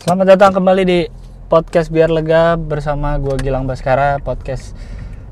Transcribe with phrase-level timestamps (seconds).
[0.00, 1.04] Selamat datang kembali di
[1.52, 4.72] podcast biar lega bersama gue Gilang Baskara podcast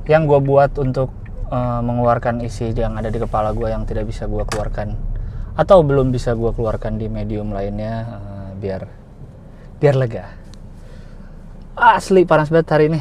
[0.05, 1.09] yang gue buat untuk
[1.49, 4.93] uh, mengeluarkan isi yang ada di kepala gue yang tidak bisa gue keluarkan
[5.57, 8.85] atau belum bisa gue keluarkan di medium lainnya uh, biar
[9.81, 10.37] biar lega.
[11.73, 13.01] Asli panas banget hari ini.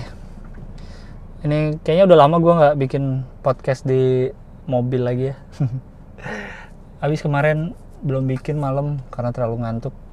[1.43, 4.31] Ini kayaknya udah lama gue nggak bikin podcast di
[4.71, 5.37] mobil lagi ya.
[7.03, 7.75] Habis kemarin
[8.07, 10.06] belum bikin malam karena terlalu ngantuk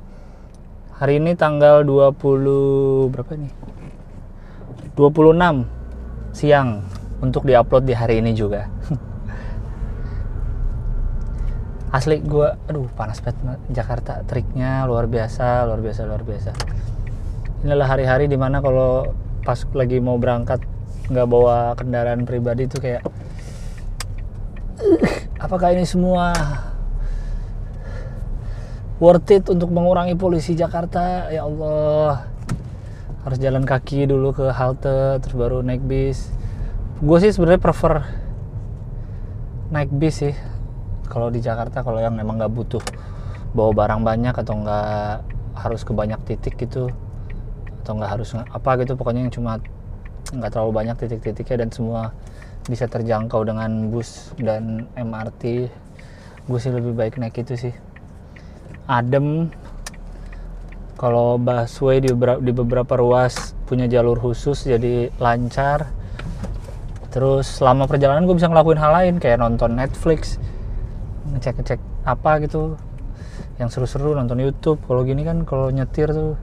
[0.94, 3.50] hari ini tanggal 20 berapa nih
[4.94, 5.66] 26
[6.30, 6.86] siang
[7.18, 8.70] untuk diupload di hari ini juga.
[11.96, 16.54] Asli gue aduh panas banget Jakarta triknya luar biasa luar biasa luar biasa.
[17.66, 19.10] Inilah hari-hari di mana kalau
[19.42, 20.62] pas lagi mau berangkat
[21.10, 23.02] nggak bawa kendaraan pribadi itu kayak
[25.44, 26.30] apakah ini semua
[29.02, 31.30] worth it untuk mengurangi polusi Jakarta?
[31.30, 32.30] Ya Allah.
[33.24, 36.28] Harus jalan kaki dulu ke halte terus baru naik bis.
[37.00, 38.04] Gue sih sebenarnya prefer
[39.72, 40.34] naik bis sih.
[41.08, 42.84] Kalau di Jakarta kalau yang emang nggak butuh
[43.54, 46.90] bawa barang banyak atau nggak harus ke banyak titik gitu
[47.84, 49.62] atau nggak harus apa gitu pokoknya yang cuma
[50.34, 52.02] nggak terlalu banyak titik-titiknya dan semua
[52.66, 55.70] bisa terjangkau dengan bus dan MRT
[56.48, 57.74] gue sih lebih baik naik itu sih
[58.88, 59.50] adem.
[60.94, 65.90] Kalau busway di beberapa, di beberapa ruas punya jalur khusus jadi lancar.
[67.10, 70.38] Terus selama perjalanan gue bisa ngelakuin hal lain kayak nonton Netflix
[71.30, 72.76] ngecek-ngecek apa gitu
[73.58, 74.82] yang seru-seru nonton YouTube.
[74.86, 76.34] Kalau gini kan kalau nyetir tuh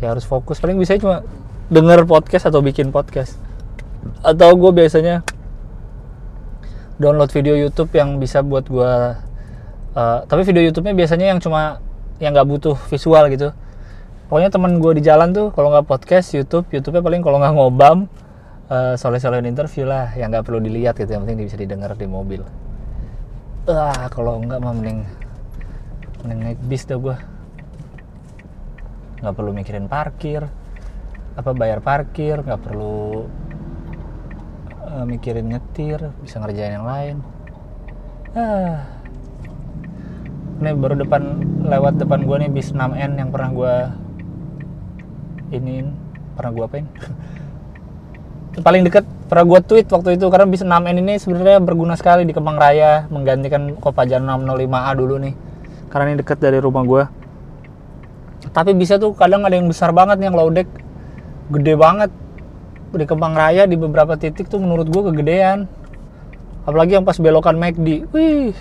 [0.00, 0.60] ya harus fokus.
[0.62, 1.24] Paling bisa cuma
[1.68, 3.36] denger podcast atau bikin podcast.
[4.24, 5.26] Atau gue biasanya
[6.96, 8.92] download video YouTube yang bisa buat gue
[9.94, 11.80] uh, tapi video YouTube-nya biasanya yang cuma
[12.18, 13.54] yang nggak butuh visual gitu.
[14.28, 17.98] Pokoknya teman gue di jalan tuh kalau nggak podcast YouTube YouTube-nya paling kalau nggak ngobam
[18.68, 22.44] uh, soleh-solehin interview lah yang nggak perlu dilihat gitu yang penting bisa didengar di mobil.
[23.68, 25.00] Ah kalau nggak mah mending
[26.24, 27.16] mending naik bis dah gue
[29.24, 30.46] nggak perlu mikirin parkir
[31.38, 33.26] apa bayar parkir nggak perlu
[34.82, 37.16] uh, mikirin nyetir bisa ngerjain yang lain.
[38.36, 38.97] Ah
[40.58, 41.22] ini baru depan
[41.66, 43.74] lewat depan gue nih bis 6N yang pernah gue
[45.54, 45.86] ini
[46.34, 46.86] pernah gue apain?
[48.66, 52.34] Paling deket pernah gue tweet waktu itu karena bis 6N ini sebenarnya berguna sekali di
[52.34, 55.34] Kemang Raya menggantikan Kopaja 605A dulu nih.
[55.88, 57.04] Karena ini deket dari rumah gue
[58.52, 60.68] tapi bisa tuh kadang ada yang besar banget nih yang low deck.
[61.52, 62.10] Gede banget.
[62.88, 65.68] Di Kemang Raya di beberapa titik tuh menurut gue kegedean.
[66.64, 68.52] Apalagi yang pas belokan McD wih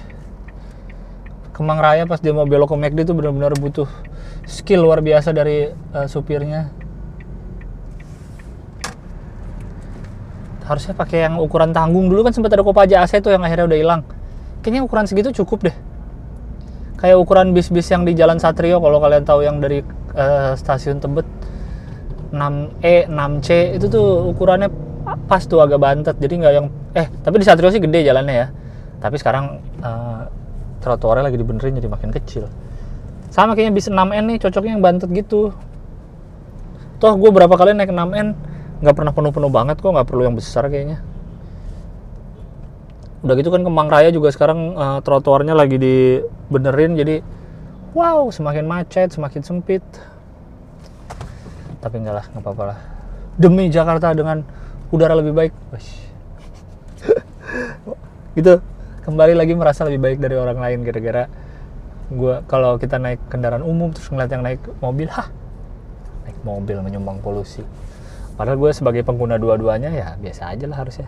[1.58, 3.90] Kemang Raya pas dia mau belok ke McD itu benar-benar butuh
[4.46, 6.70] skill luar biasa dari uh, supirnya.
[10.70, 13.80] Harusnya pakai yang ukuran tanggung dulu kan sempat ada Kopaja AC tuh yang akhirnya udah
[13.82, 14.02] hilang.
[14.62, 15.76] Kayaknya ukuran segitu cukup deh.
[17.02, 19.82] Kayak ukuran bis-bis yang di Jalan Satrio kalau kalian tahu yang dari
[20.14, 21.26] uh, stasiun Tebet
[22.30, 24.70] 6E, 6C itu tuh ukurannya
[25.26, 26.22] pas tuh agak bantet.
[26.22, 28.48] Jadi nggak yang eh tapi di Satrio sih gede jalannya ya.
[29.02, 30.38] Tapi sekarang uh,
[30.82, 32.50] trotoarnya lagi dibenerin jadi makin kecil.
[33.34, 35.54] Sama kayaknya bis 6N nih cocoknya yang bantet gitu.
[36.98, 38.28] Toh gue berapa kali naik 6N
[38.82, 41.02] nggak pernah penuh-penuh banget kok nggak perlu yang besar kayaknya.
[43.26, 47.26] Udah gitu kan Kemang Raya juga sekarang uh, trotoarnya lagi dibenerin jadi
[47.98, 49.82] wow semakin macet semakin sempit.
[51.82, 52.80] Tapi enggak lah nggak apa-apa lah.
[53.38, 54.42] Demi Jakarta dengan
[54.94, 55.54] udara lebih baik.
[58.38, 58.62] Gitu
[59.08, 61.32] kembali lagi merasa lebih baik dari orang lain gara-gara
[62.12, 65.32] gue kalau kita naik kendaraan umum terus ngeliat yang naik mobil hah?
[66.28, 67.64] Naik mobil menyumbang polusi.
[68.36, 71.08] Padahal gue sebagai pengguna dua-duanya ya biasa aja lah harusnya.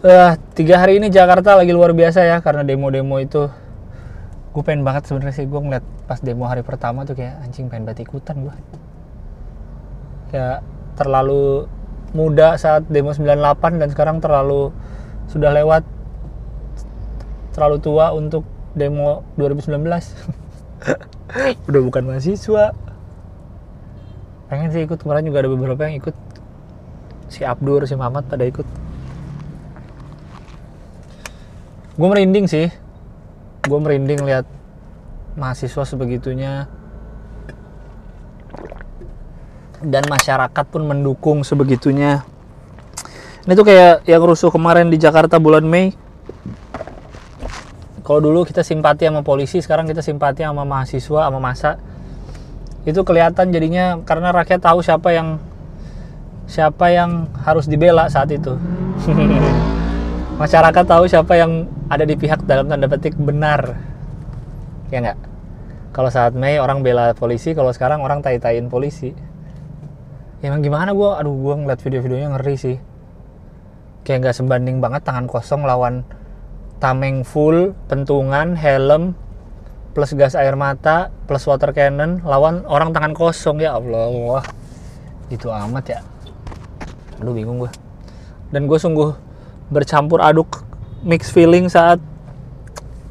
[0.00, 3.44] Uh, tiga hari ini Jakarta lagi luar biasa ya karena demo-demo itu
[4.56, 7.84] gue pengen banget sebenarnya sih gue ngeliat pas demo hari pertama tuh kayak anjing pengen
[7.84, 8.54] banget ikutan gue
[10.32, 10.64] kayak
[10.96, 11.68] terlalu
[12.16, 14.72] muda saat demo 98 dan sekarang terlalu
[15.30, 15.82] sudah lewat
[17.56, 18.44] terlalu tua untuk
[18.76, 19.80] demo 2019
[21.68, 22.76] udah bukan mahasiswa.
[24.46, 26.14] Pengen sih ikut kemarin juga ada beberapa yang ikut.
[27.26, 28.66] Si Abdur si Mamat pada ikut.
[31.96, 32.70] Gue merinding sih.
[33.66, 34.46] Gue merinding lihat
[35.34, 36.70] mahasiswa sebegitunya.
[39.82, 42.22] Dan masyarakat pun mendukung sebegitunya
[43.46, 45.94] ini tuh kayak yang rusuh kemarin di Jakarta bulan Mei.
[48.02, 51.78] Kalau dulu kita simpati sama polisi sekarang kita simpati sama mahasiswa sama masa.
[52.82, 55.38] Itu kelihatan jadinya karena rakyat tahu siapa yang
[56.50, 58.58] siapa yang harus dibela saat itu.
[60.42, 63.78] Masyarakat tahu siapa yang ada di pihak dalam tanda petik benar.
[64.90, 65.18] Ya nggak?
[65.94, 69.14] Kalau saat Mei orang bela polisi kalau sekarang orang tai-taiin polisi.
[70.42, 72.95] Ya emang gimana gue aduh gue ngeliat video-videonya ngeri sih
[74.06, 76.06] kayak nggak sebanding banget tangan kosong lawan
[76.78, 79.18] tameng full pentungan helm
[79.98, 84.06] plus gas air mata plus water cannon lawan orang tangan kosong ya Allah.
[84.14, 84.46] Wah
[85.26, 86.00] gitu amat ya.
[87.18, 87.72] Aduh bingung gue
[88.54, 89.10] dan gue sungguh
[89.74, 90.62] bercampur aduk
[91.02, 91.98] mix feeling saat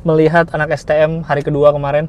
[0.08, 2.08] melihat anak STM hari kedua kemarin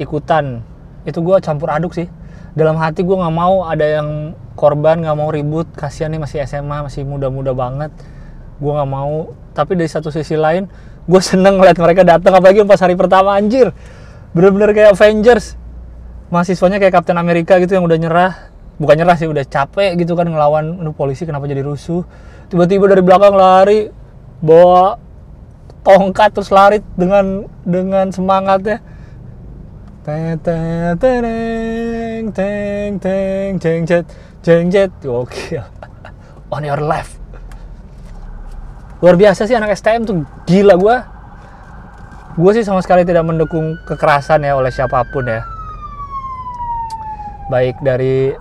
[0.00, 0.64] ikutan.
[1.04, 2.08] Itu gue campur aduk sih.
[2.56, 5.68] Dalam hati gue nggak mau ada yang korban nggak mau ribut.
[5.76, 7.92] Kasihan nih masih SMA masih muda-muda banget
[8.62, 9.34] gue nggak mau.
[9.52, 10.70] Tapi dari satu sisi lain
[11.02, 13.74] gue seneng ngeliat mereka datang apalagi pas hari pertama anjir.
[14.32, 15.58] Bener-bener kayak Avengers.
[16.30, 18.32] Mahasiswanya kayak Captain Amerika gitu yang udah nyerah.
[18.80, 22.06] Bukan nyerah sih udah capek gitu kan ngelawan polisi kenapa jadi rusuh?
[22.48, 23.92] Tiba-tiba dari belakang lari
[24.40, 24.96] bawa
[25.84, 28.80] tongkat terus lari dengan dengan semangatnya.
[30.02, 34.06] Teng teng teng teng teng jeng jet
[34.42, 34.90] jet.
[35.06, 35.62] Oke
[36.54, 37.21] on your left
[39.02, 40.22] luar biasa sih anak STM tuh.
[40.46, 40.96] Gila gua.
[42.38, 45.44] Gue sih sama sekali tidak mendukung kekerasan ya oleh siapa pun ya.
[47.52, 48.32] Baik dari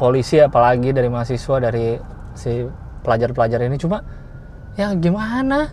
[0.00, 1.94] polisi apalagi dari mahasiswa dari
[2.34, 2.66] si
[3.06, 3.76] pelajar-pelajar ini.
[3.78, 4.02] Cuma
[4.74, 5.70] ya gimana?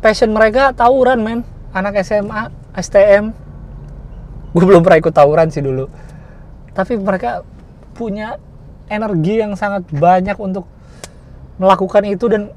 [0.00, 1.40] Passion mereka tawuran men.
[1.76, 3.36] Anak SMA STM
[4.56, 5.84] gue belum pernah ikut tawuran sih dulu.
[6.72, 7.44] Tapi mereka
[7.92, 8.40] punya
[8.88, 10.64] energi yang sangat banyak untuk
[11.60, 12.48] melakukan itu dan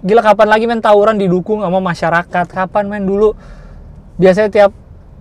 [0.00, 2.46] gila kapan lagi main tawuran didukung sama masyarakat?
[2.48, 3.36] Kapan main dulu?
[4.16, 4.72] Biasanya tiap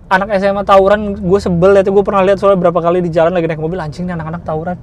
[0.10, 3.46] anak SMA tawuran gue sebel ya gue pernah lihat soalnya berapa kali di jalan lagi
[3.46, 4.78] naik mobil anjing nih anak-anak tawuran.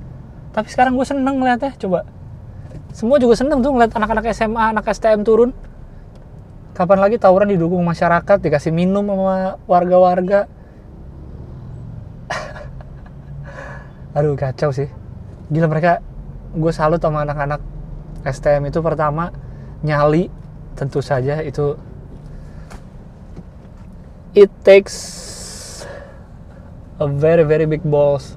[0.53, 2.07] Tapi sekarang gue seneng ngeliatnya coba.
[2.93, 5.51] Semua juga seneng tuh ngeliat anak-anak SMA anak STM turun.
[6.77, 10.45] Kapan lagi tawuran didukung masyarakat dikasih minum sama warga-warga?
[14.17, 14.89] Aduh kacau sih.
[15.49, 16.05] Gila mereka
[16.57, 17.61] gue salut sama anak-anak
[18.25, 19.33] STM itu pertama
[19.85, 20.33] nyali
[20.77, 21.77] tentu saja itu.
[24.37, 24.95] It takes
[27.01, 28.37] a very very big balls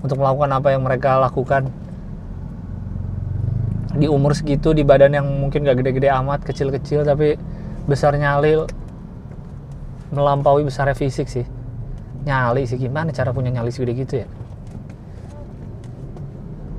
[0.00, 1.68] untuk melakukan apa yang mereka lakukan.
[3.94, 7.38] Di umur segitu di badan yang mungkin gak gede-gede amat kecil-kecil tapi
[7.86, 8.64] besar nyali
[10.10, 11.46] melampaui besarnya fisik sih.
[12.24, 14.28] Nyali sih gimana cara punya nyali segede gitu ya?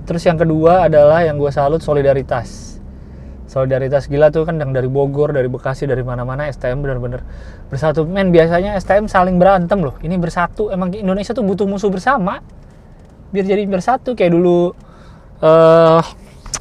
[0.06, 2.75] Terus yang kedua adalah yang gue salut solidaritas
[3.56, 7.24] solidaritas gila tuh kan yang dari Bogor dari Bekasi dari mana-mana STM bener-bener
[7.72, 8.04] bersatu.
[8.04, 9.96] Men biasanya STM saling berantem loh.
[10.04, 12.44] Ini bersatu emang Indonesia tuh butuh musuh bersama
[13.32, 14.12] biar jadi bersatu.
[14.12, 14.76] Kayak dulu
[15.40, 16.04] uh,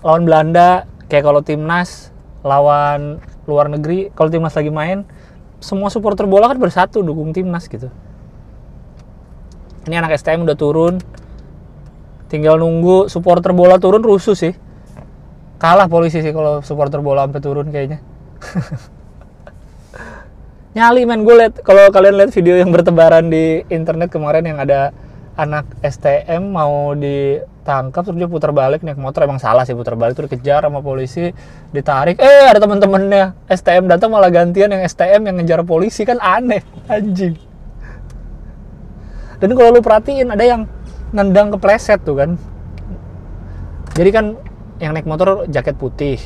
[0.06, 2.14] lawan Belanda kayak kalau timnas
[2.46, 3.18] lawan
[3.50, 5.02] luar negeri kalau timnas lagi main
[5.58, 7.90] semua supporter bola kan bersatu dukung timnas gitu.
[9.90, 11.02] Ini anak STM udah turun
[12.30, 14.54] tinggal nunggu supporter bola turun rusuh sih
[15.58, 17.98] kalah polisi sih kalau supporter bola sampai turun kayaknya.
[20.74, 21.22] Nyali men.
[21.22, 24.90] Gue liat kalau kalian lihat video yang bertebaran di internet kemarin yang ada
[25.34, 29.22] anak STM mau ditangkap terus dia putar balik naik motor.
[29.22, 31.30] Emang salah sih putar balik terus dikejar sama polisi
[31.70, 32.18] ditarik.
[32.18, 36.02] Eh ada temen-temennya STM datang malah gantian yang STM yang ngejar polisi.
[36.02, 37.38] Kan aneh anjing.
[39.38, 40.66] Dan kalau lu perhatiin ada yang
[41.14, 42.30] nendang kepleset tuh kan.
[43.94, 44.34] Jadi kan
[44.82, 46.18] yang naik motor jaket putih.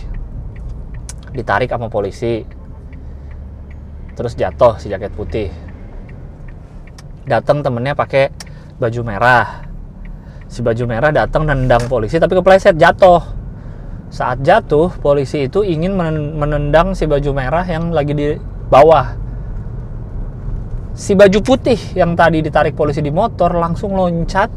[1.33, 2.45] Ditarik sama polisi.
[4.17, 5.52] Terus jatuh si jaket putih.
[7.28, 8.33] Datang temennya pakai
[8.81, 9.69] baju merah.
[10.49, 13.21] Si baju merah datang nendang polisi tapi kepleset jatuh.
[14.09, 15.93] Saat jatuh polisi itu ingin
[16.40, 18.33] menendang si baju merah yang lagi di
[18.73, 19.12] bawah.
[20.97, 24.49] Si baju putih yang tadi ditarik polisi di motor langsung loncat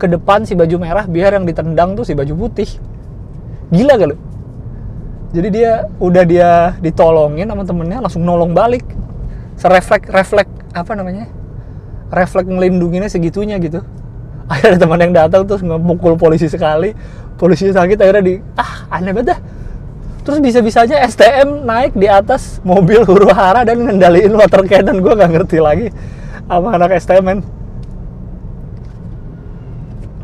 [0.00, 2.66] ke depan si baju merah biar yang ditendang tuh si baju putih
[3.72, 4.16] gila lu
[5.32, 6.50] jadi dia udah dia
[6.84, 8.84] ditolongin sama temennya langsung nolong balik.
[9.56, 11.24] Sereflek reflek apa namanya?
[12.12, 13.80] Refleks ngelindunginnya segitunya gitu.
[14.52, 16.92] Akhirnya teman yang datang terus ngemukul polisi sekali.
[17.40, 19.38] Polisi sakit akhirnya di ah aneh banget dah.
[20.22, 25.00] Terus bisa-bisanya STM naik di atas mobil huru hara dan ngendaliin water cannon.
[25.00, 25.88] Gue gak ngerti lagi
[26.46, 27.38] apa anak STM men.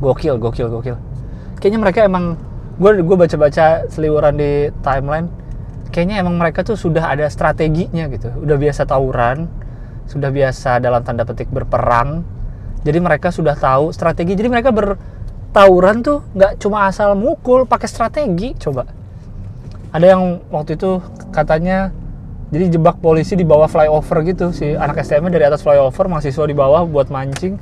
[0.05, 0.97] Gokil gokil gokil.
[1.59, 2.38] Kayaknya mereka emang
[2.78, 5.26] gue gue baca-baca seliweran di timeline
[5.90, 8.30] kayaknya emang mereka tuh sudah ada strateginya gitu.
[8.38, 9.50] Udah biasa tawuran
[10.08, 12.25] sudah biasa dalam tanda petik berperang.
[12.82, 14.32] Jadi mereka sudah tahu strategi.
[14.32, 18.88] Jadi mereka bertawuran tuh nggak cuma asal mukul pakai strategi coba.
[19.92, 21.92] Ada yang waktu itu katanya
[22.49, 24.56] jadi jebak polisi di bawah flyover gitu.
[24.56, 27.61] Si anak STM dari atas flyover mahasiswa di bawah buat mancing.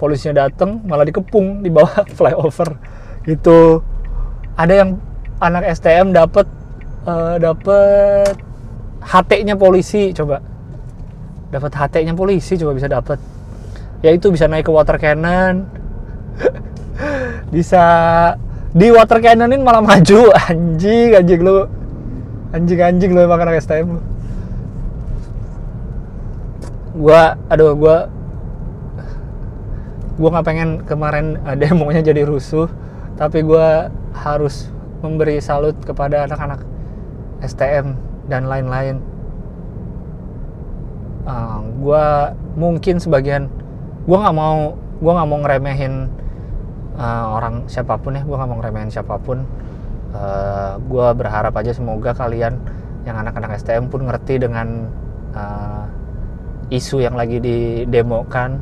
[0.00, 2.80] Polisinya dateng malah dikepung di bawah flyover.
[3.28, 3.84] Gitu
[4.56, 4.90] ada yang
[5.40, 6.46] anak STM dapat
[7.08, 8.36] uh, dapat
[9.02, 10.38] HT-nya polisi coba.
[11.52, 13.18] Dapat HT-nya polisi coba bisa dapat
[14.02, 15.66] ya itu bisa naik ke water cannon.
[17.52, 17.84] Bisa
[18.72, 20.32] di water cannonin malah maju.
[20.48, 21.68] Anjing anjing lu.
[22.56, 24.02] Anjing anjing lu emang anak STM lu.
[26.96, 28.08] Gua aduh gua
[30.16, 32.68] gua nggak pengen kemarin demonya jadi rusuh
[33.16, 34.68] tapi gua harus
[35.02, 36.62] memberi salut kepada anak-anak
[37.42, 37.98] STM
[38.30, 39.02] dan lain-lain.
[41.26, 43.46] Uh, gua mungkin sebagian
[44.02, 46.10] gue nggak mau gue nggak mau ngeremehin
[46.98, 49.42] uh, orang siapa pun ya gue nggak mau ngeremehin siapa pun.
[50.12, 52.60] Uh, eh, gue berharap aja semoga kalian
[53.08, 54.92] yang anak-anak STM pun ngerti dengan
[55.32, 55.88] uh,
[56.68, 58.60] isu yang lagi didemokan.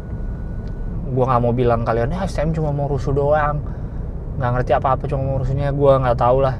[1.10, 3.79] Gue nggak mau bilang kalian ya STM cuma mau rusuh doang
[4.40, 6.56] nggak ngerti apa-apa cuma mau rusuhnya gue nggak tahu lah.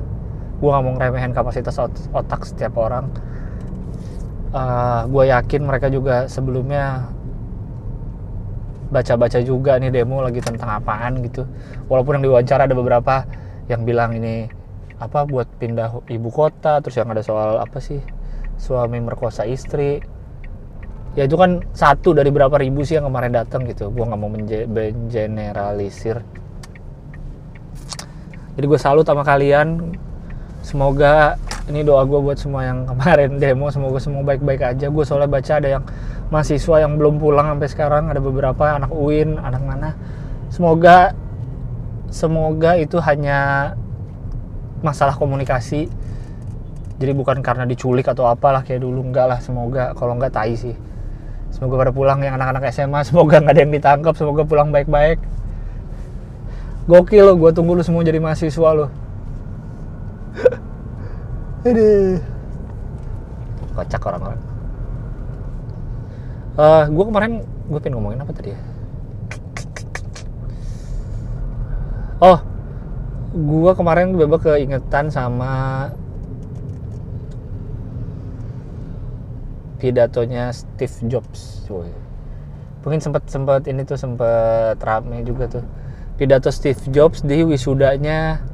[0.61, 1.81] Gue nggak mau ngeremehin kapasitas
[2.13, 3.09] otak setiap orang.
[4.53, 7.09] Uh, gue yakin mereka juga sebelumnya
[8.93, 11.49] baca-baca juga nih demo lagi tentang apaan gitu.
[11.89, 13.25] Walaupun yang diwawancara ada beberapa
[13.73, 14.45] yang bilang ini
[15.01, 18.05] apa buat pindah ibu kota terus yang ada soal apa sih
[18.61, 20.05] suami merkosa istri.
[21.17, 23.89] Ya itu kan satu dari berapa ribu sih yang kemarin datang gitu.
[23.89, 26.21] Gue nggak mau mengeneralisir
[28.59, 29.95] jadi gue salut sama kalian.
[30.61, 31.41] Semoga
[31.71, 34.87] ini doa gue buat semua yang kemarin demo semoga semua baik-baik aja.
[34.91, 35.85] Gue soalnya baca ada yang
[36.29, 39.91] mahasiswa yang belum pulang sampai sekarang ada beberapa anak UIN anak mana
[40.47, 41.11] semoga
[42.11, 43.73] semoga itu hanya
[44.83, 45.89] masalah komunikasi.
[47.01, 49.01] Jadi bukan karena diculik atau apalah kayak dulu.
[49.09, 49.97] Enggak lah semoga.
[49.97, 50.77] Kalau enggak tai sih.
[51.49, 55.19] Semoga pada pulang yang anak-anak SMA semoga nggak ada yang ditangkap semoga pulang baik-baik
[56.91, 58.91] gokil lo gue tunggu lu semua jadi mahasiswa lo.
[61.71, 62.19] Aduh.
[63.79, 64.43] Kocak orang-orang.
[66.59, 67.33] Uh, eh, gue kemarin
[67.71, 68.61] gue pengen ngomongin apa tadi ya?
[72.19, 72.51] Oh
[73.31, 75.87] gue kemarin bebas keingetan sama
[79.79, 81.63] pidatonya Steve Jobs.
[81.71, 81.95] Woy.
[82.81, 85.65] mungkin sempat sempat ini tuh sempat rame juga tuh
[86.21, 88.45] pidato Steve Jobs di wisudanya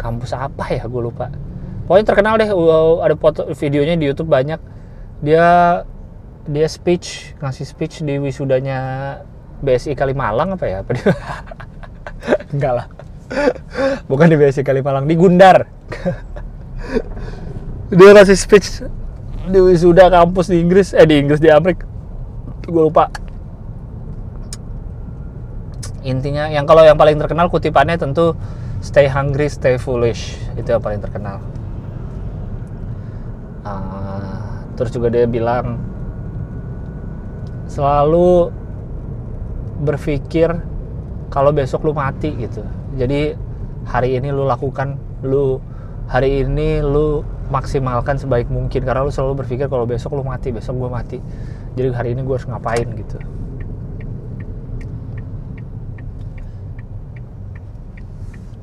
[0.00, 0.88] kampus apa ya?
[0.88, 1.28] Gue lupa.
[1.84, 2.48] Pokoknya terkenal deh
[3.04, 4.56] ada foto videonya di YouTube banyak.
[5.20, 5.84] Dia
[6.48, 9.20] dia speech ngasih speech di wisudanya
[9.60, 10.80] BSI Kalimalang apa ya?
[12.56, 12.86] Enggak lah.
[14.08, 15.68] Bukan di BSI Kalimalang di Gundar.
[17.86, 18.82] Dia ngasih speech
[19.46, 21.86] di wisuda kampus di Inggris eh di Inggris di Amerika.
[22.66, 23.06] Gue lupa
[26.06, 28.38] intinya yang kalau yang paling terkenal kutipannya tentu
[28.78, 30.38] stay hungry stay foolish.
[30.54, 31.42] Itu yang paling terkenal.
[33.66, 35.82] Uh, terus juga dia bilang
[37.66, 38.54] selalu
[39.82, 40.54] berpikir
[41.34, 42.62] kalau besok lu mati gitu.
[42.94, 43.34] Jadi
[43.82, 44.94] hari ini lu lakukan
[45.26, 45.58] lu
[46.06, 48.86] hari ini lu maksimalkan sebaik mungkin.
[48.86, 51.18] Karena lu selalu berpikir kalau besok lu mati besok gue mati.
[51.74, 53.18] Jadi hari ini gue harus ngapain gitu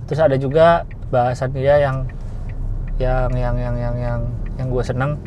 [0.08, 0.84] terus ada juga
[1.14, 2.08] bahasan dia yang
[3.02, 4.20] yang yang yang yang yang
[4.58, 5.18] yang gue seneng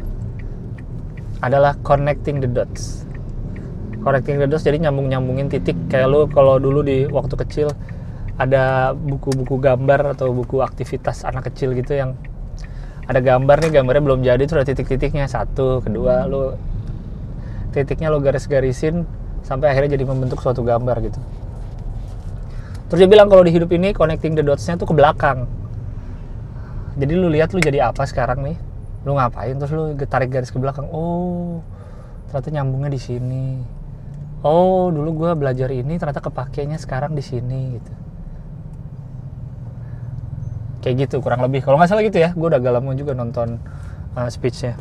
[1.42, 3.04] adalah connecting the dots.
[4.00, 5.76] Connecting the dots jadi nyambung nyambungin titik.
[5.90, 7.68] Kayak lu kalau dulu di waktu kecil
[8.36, 12.14] ada buku-buku gambar atau buku aktivitas anak kecil gitu yang
[13.06, 15.26] ada gambar nih gambarnya belum jadi terus ada titik-titiknya.
[15.26, 16.54] Satu kedua lu
[17.74, 19.04] titiknya lo garis-garisin
[19.44, 21.20] sampai akhirnya jadi membentuk suatu gambar gitu
[22.86, 25.50] terus dia bilang kalau di hidup ini connecting the dots-nya tuh ke belakang.
[26.96, 28.56] Jadi lu lihat lu jadi apa sekarang nih?
[29.04, 29.52] Lu ngapain?
[29.60, 30.88] Terus lu tarik garis ke belakang.
[30.88, 31.60] Oh
[32.30, 33.46] ternyata nyambungnya di sini.
[34.40, 37.92] Oh dulu gue belajar ini ternyata kepakainya sekarang di sini gitu.
[40.80, 41.66] Kayak gitu kurang lebih.
[41.66, 43.60] Kalau nggak salah gitu ya gue udah agak lama juga nonton
[44.16, 44.78] uh, speechnya.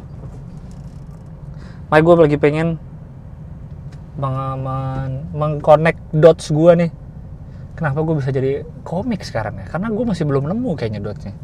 [1.91, 2.77] Mike gue lagi pengen
[4.15, 6.91] mengaman mengconnect dots gue nih
[7.75, 9.65] kenapa gue bisa jadi komik sekarang ya?
[9.67, 11.36] Karena gue masih belum nemu kayaknya dotsnya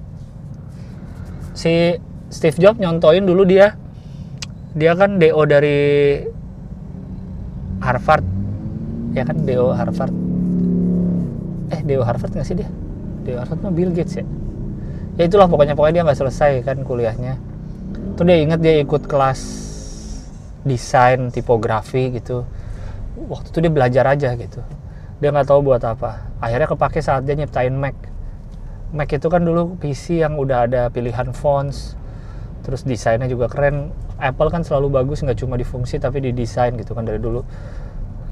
[1.62, 2.00] si
[2.32, 3.76] Steve Jobs nyontoin dulu dia.
[4.72, 5.80] Dia kan DO dari
[7.84, 8.26] Harvard.
[9.12, 10.16] Ya kan DO Harvard.
[11.76, 12.70] Eh DO Harvard nggak sih dia?
[13.28, 14.26] DO Harvard mah Bill Gates ya?
[15.20, 17.36] Ya itulah pokoknya pokoknya dia nggak selesai kan kuliahnya.
[18.16, 19.40] Tuh dia inget dia ikut kelas
[20.64, 22.48] desain tipografi gitu.
[23.28, 24.64] Waktu itu dia belajar aja gitu
[25.22, 26.34] dia nggak tahu buat apa.
[26.42, 27.94] Akhirnya kepake saat dia nyiptain Mac.
[28.90, 31.94] Mac itu kan dulu PC yang udah ada pilihan fonts
[32.66, 33.94] terus desainnya juga keren.
[34.18, 37.46] Apple kan selalu bagus nggak cuma di fungsi tapi di desain gitu kan dari dulu.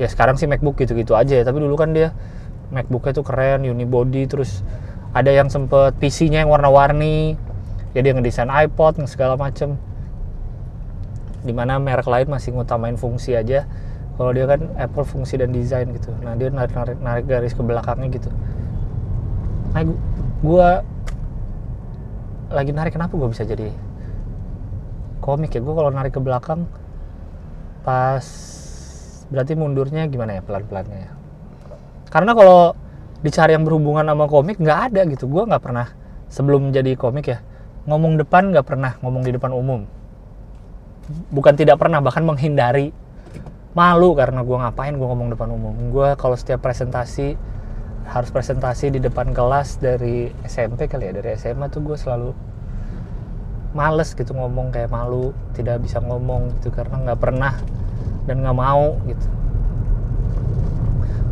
[0.02, 2.10] Ya sekarang sih MacBook gitu-gitu aja ya tapi dulu kan dia
[2.74, 4.66] MacBooknya tuh keren unibody terus
[5.14, 7.38] ada yang sempet PC-nya yang warna-warni.
[7.94, 9.78] Ya dia ngedesain iPod segala macem.
[11.46, 13.70] Di mana merek lain masih ngutamain fungsi aja
[14.20, 16.12] kalau dia kan Apple fungsi dan desain gitu.
[16.20, 18.28] Nah dia narik narik, narik garis ke belakangnya gitu.
[19.72, 19.88] Nah
[20.44, 20.70] gue
[22.52, 23.72] lagi narik kenapa gue bisa jadi
[25.24, 25.64] komik ya?
[25.64, 26.68] Gue kalau narik ke belakang
[27.88, 28.28] pas
[29.32, 31.12] berarti mundurnya gimana ya pelan-pelannya ya?
[32.12, 32.76] Karena kalau
[33.24, 35.32] dicari yang berhubungan sama komik nggak ada gitu.
[35.32, 35.88] Gue nggak pernah
[36.28, 37.40] sebelum jadi komik ya
[37.88, 39.88] ngomong depan nggak pernah ngomong di depan umum.
[41.32, 42.92] Bukan tidak pernah bahkan menghindari
[43.80, 45.72] malu karena gue ngapain gue ngomong depan umum.
[45.96, 47.40] Gue kalau setiap presentasi
[48.12, 51.14] harus presentasi di depan kelas dari SMP kali ya.
[51.16, 52.36] Dari SMA tuh gue selalu
[53.72, 57.56] males gitu ngomong kayak malu tidak bisa ngomong gitu karena nggak pernah
[58.28, 59.28] dan nggak mau gitu.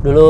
[0.08, 0.30] Dulu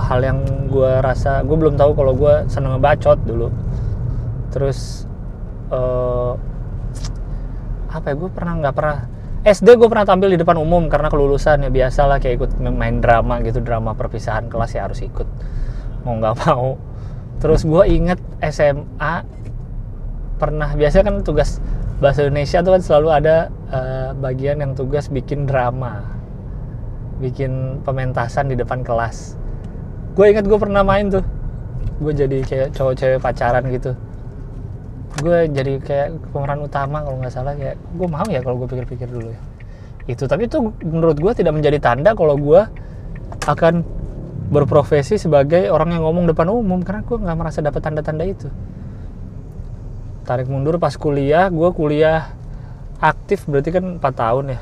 [0.00, 0.40] hal yang
[0.72, 3.52] gue rasa gue belum tahu kalau gue seneng ngebacot dulu.
[4.48, 5.04] Terus
[5.68, 6.40] uh,
[7.94, 8.98] apa ya gue pernah nggak pernah
[9.44, 13.04] SD gue pernah tampil di depan umum karena kelulusan ya biasa lah kayak ikut main
[13.04, 15.28] drama gitu drama perpisahan kelas ya harus ikut.
[16.08, 16.80] Mau nggak mau.
[17.44, 19.20] Terus gue inget SMA
[20.40, 21.60] pernah biasanya kan tugas
[22.00, 23.36] bahasa Indonesia tuh kan selalu ada
[23.68, 26.08] uh, bagian yang tugas bikin drama
[27.20, 29.36] bikin pementasan di depan kelas.
[30.16, 31.22] Gue inget gue pernah main tuh
[32.00, 33.92] gue jadi kayak cowok cewek pacaran gitu
[35.22, 39.06] gue jadi kayak pemeran utama kalau nggak salah kayak gue mau ya kalau gue pikir-pikir
[39.06, 39.40] dulu ya.
[40.10, 42.60] Itu tapi itu menurut gue tidak menjadi tanda kalau gue
[43.46, 43.86] akan
[44.50, 48.50] berprofesi sebagai orang yang ngomong depan umum karena gue nggak merasa dapat tanda-tanda itu.
[50.26, 52.34] Tarik mundur pas kuliah gue kuliah
[52.98, 54.60] aktif berarti kan 4 tahun ya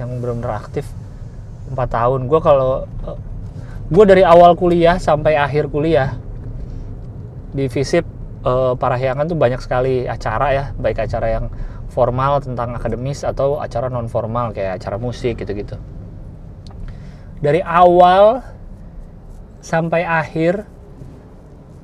[0.00, 2.20] yang benar-benar 4 tahun.
[2.24, 3.18] Gue kalau eh,
[3.90, 6.16] gue dari awal kuliah sampai akhir kuliah
[7.50, 11.46] di visip uh, Parahyangan tuh banyak sekali acara ya baik acara yang
[11.90, 15.76] formal tentang akademis atau acara non formal kayak acara musik gitu-gitu.
[17.40, 18.44] Dari awal
[19.60, 20.64] sampai akhir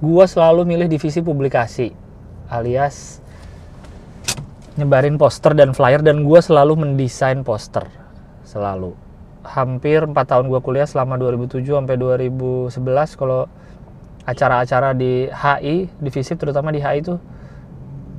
[0.00, 1.88] gue selalu milih divisi publikasi
[2.52, 3.24] alias
[4.76, 7.88] nyebarin poster dan flyer dan gue selalu mendesain poster
[8.44, 8.92] selalu.
[9.46, 12.76] Hampir 4 tahun gue kuliah selama 2007 sampai 2011
[13.16, 13.48] kalau
[14.26, 17.14] acara-acara di HI divisi terutama di HI itu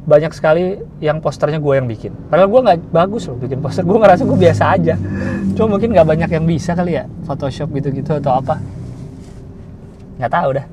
[0.07, 2.15] banyak sekali yang posternya gue yang bikin.
[2.31, 3.83] Padahal gue nggak bagus loh bikin poster.
[3.83, 4.95] Gue ngerasa gue biasa aja.
[5.51, 7.11] Cuma mungkin nggak banyak yang bisa kali ya.
[7.27, 8.55] Photoshop gitu-gitu atau apa.
[10.15, 10.65] Nggak tahu dah.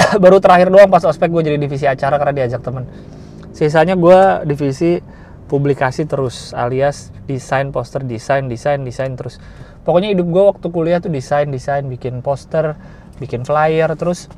[0.24, 2.88] Baru terakhir doang pas ospek gue jadi divisi acara karena diajak temen.
[3.52, 5.04] Sisanya gue divisi
[5.52, 9.36] publikasi terus alias desain poster desain desain desain terus.
[9.84, 12.80] Pokoknya hidup gue waktu kuliah tuh desain desain bikin poster
[13.18, 14.30] bikin flyer terus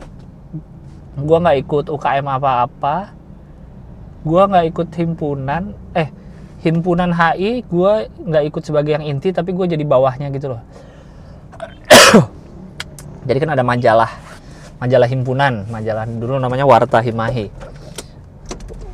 [1.17, 3.13] gue nggak ikut UKM apa-apa.
[4.21, 6.09] Gue nggak ikut himpunan eh
[6.61, 10.63] himpunan HI gue nggak ikut sebagai yang inti tapi gue jadi bawahnya gitu loh.
[13.29, 14.09] Jadi kan ada majalah
[14.81, 17.53] majalah himpunan majalah dulu namanya Warta Himahi.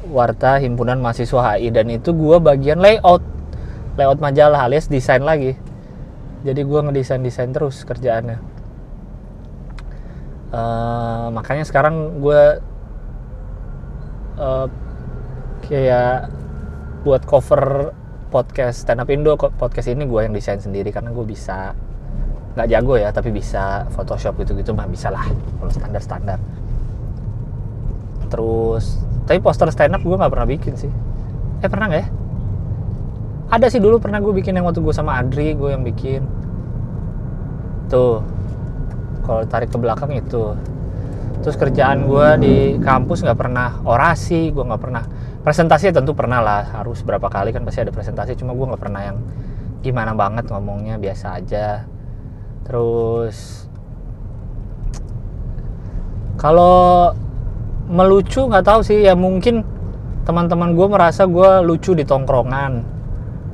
[0.06, 3.26] Warta Himpunan Mahasiswa HI dan itu gue bagian layout
[3.98, 5.58] layout majalah alias desain lagi.
[6.46, 8.55] Jadi gue ngedesain desain terus kerjaannya
[10.52, 12.42] uh, makanya sekarang gue
[14.38, 14.66] uh,
[15.66, 16.30] kayak
[17.06, 17.94] buat cover
[18.30, 21.72] podcast stand up Indo podcast ini gue yang desain sendiri karena gue bisa
[22.56, 25.24] nggak jago ya tapi bisa Photoshop gitu-gitu mah bisa lah
[25.60, 26.38] kalau standar-standar.
[28.26, 30.90] Terus tapi poster stand up gue nggak pernah bikin sih.
[31.62, 32.08] Eh pernah nggak ya?
[33.46, 36.26] Ada sih dulu pernah gue bikin yang waktu gue sama Adri gue yang bikin.
[37.86, 38.35] Tuh
[39.26, 40.54] kalau tarik ke belakang itu.
[41.42, 45.02] Terus kerjaan gue di kampus nggak pernah orasi gue nggak pernah
[45.46, 49.02] presentasi tentu pernah lah harus berapa kali kan pasti ada presentasi cuma gue nggak pernah
[49.02, 49.18] yang
[49.82, 51.86] gimana banget ngomongnya biasa aja.
[52.66, 53.66] Terus
[56.34, 57.14] kalau
[57.86, 59.62] melucu nggak tahu sih ya mungkin
[60.26, 62.82] teman-teman gue merasa gue lucu di tongkrongan.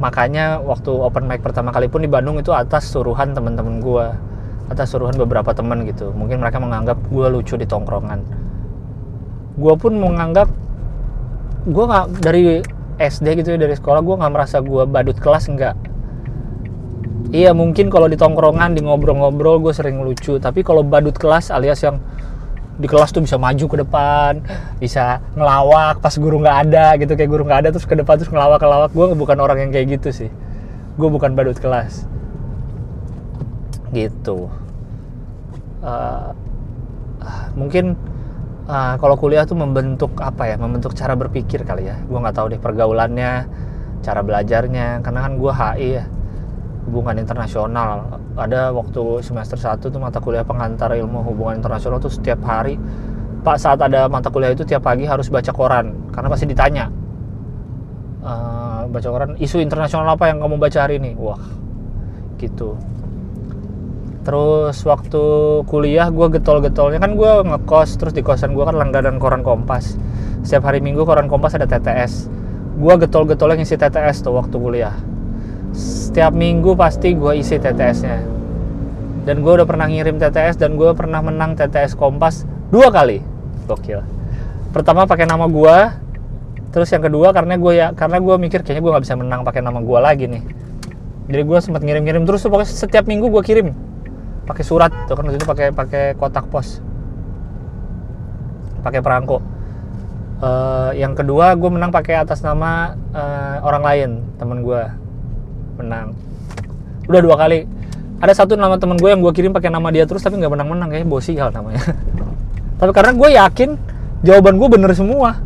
[0.00, 4.31] Makanya waktu open mic pertama kali pun di Bandung itu atas suruhan teman-teman gue
[4.72, 6.10] atas suruhan beberapa teman gitu.
[6.16, 8.24] Mungkin mereka menganggap gue lucu di tongkrongan.
[9.60, 10.48] Gue pun menganggap
[11.68, 12.42] gue nggak dari
[12.98, 15.78] SD gitu ya dari sekolah gue nggak merasa gue badut kelas enggak
[17.32, 20.36] iya mungkin kalau di tongkrongan di ngobrol-ngobrol gue sering lucu.
[20.36, 21.98] Tapi kalau badut kelas alias yang
[22.76, 24.32] di kelas tuh bisa maju ke depan,
[24.80, 27.12] bisa ngelawak pas guru nggak ada gitu.
[27.16, 30.00] Kayak guru nggak ada terus ke depan terus ngelawak ngelawak gue bukan orang yang kayak
[30.00, 30.30] gitu sih,
[31.00, 32.04] gue bukan badut kelas,
[33.96, 34.52] gitu.
[35.82, 36.30] Uh,
[37.58, 37.98] mungkin
[38.70, 42.54] uh, kalau kuliah tuh membentuk apa ya, membentuk cara berpikir kali ya, gue nggak tahu
[42.54, 43.50] deh pergaulannya,
[44.02, 46.04] cara belajarnya, karena kan gue HI ya
[46.86, 48.18] hubungan internasional.
[48.34, 52.78] Ada waktu semester 1 tuh mata kuliah pengantar ilmu hubungan internasional tuh setiap hari.
[53.42, 56.86] Pak saat ada mata kuliah itu tiap pagi harus baca koran karena pasti ditanya.
[58.22, 61.18] Uh, baca koran isu internasional apa yang kamu baca hari ini?
[61.18, 61.42] Wah
[62.38, 62.74] gitu
[64.22, 65.22] terus waktu
[65.66, 69.98] kuliah gue getol-getolnya kan gue ngekos terus di kosan gue kan langganan koran kompas.
[70.46, 74.94] Setiap hari minggu koran kompas ada TTS gue getol-getolnya ngisi TTS tuh waktu kuliah.
[75.72, 78.18] Setiap minggu pasti gue isi TTS-nya
[79.22, 82.42] dan gue udah pernah ngirim TTS dan gue pernah menang TTS Kompas
[82.74, 83.22] dua kali.
[83.70, 84.02] Gokil.
[84.74, 85.76] Pertama pakai nama gue
[86.72, 89.60] terus yang kedua karena gue ya karena gue mikir kayaknya gue nggak bisa menang pakai
[89.60, 90.42] nama gue lagi nih.
[91.30, 93.91] Jadi gue sempat ngirim-ngirim terus pokoknya setiap minggu gue kirim
[94.52, 96.84] pakai surat tuh kan itu pakai pakai kotak pos.
[98.84, 99.40] Pakai perangko.
[100.42, 104.82] Uh, yang kedua gue menang pakai atas nama uh, orang lain temen gue
[105.80, 106.12] menang.
[107.08, 107.64] Udah dua kali.
[108.20, 110.92] Ada satu nama temen gue yang gue kirim pakai nama dia terus tapi nggak menang-menang
[110.92, 111.82] kayak bosi hal namanya.
[112.82, 113.70] Tapi karena gue yakin
[114.26, 115.38] jawaban gue bener semua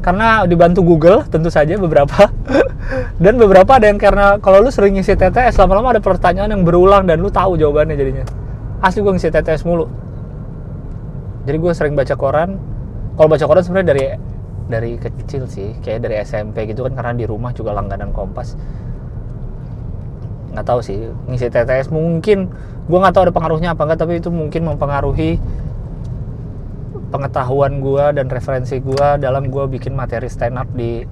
[0.00, 2.32] karena dibantu Google tentu saja beberapa.
[3.22, 7.04] Dan beberapa ada yang karena kalau lu sering ngisi TTS lama-lama ada pertanyaan yang berulang
[7.04, 8.24] dan lu tahu jawabannya jadinya.
[8.80, 9.86] Asli gue ngisi TTS mulu.
[11.44, 12.56] Jadi gue sering baca koran.
[13.14, 14.04] Kalau baca koran sebenarnya dari
[14.72, 18.56] dari kecil sih kayak dari SMP gitu kan karena di rumah juga langganan Kompas.
[20.56, 22.48] Nggak tahu sih ngisi TTS mungkin.
[22.88, 25.36] Gue nggak tahu ada pengaruhnya apa enggak tapi itu mungkin mempengaruhi
[27.10, 31.02] pengetahuan gue dan referensi gue dalam gue bikin materi stand up di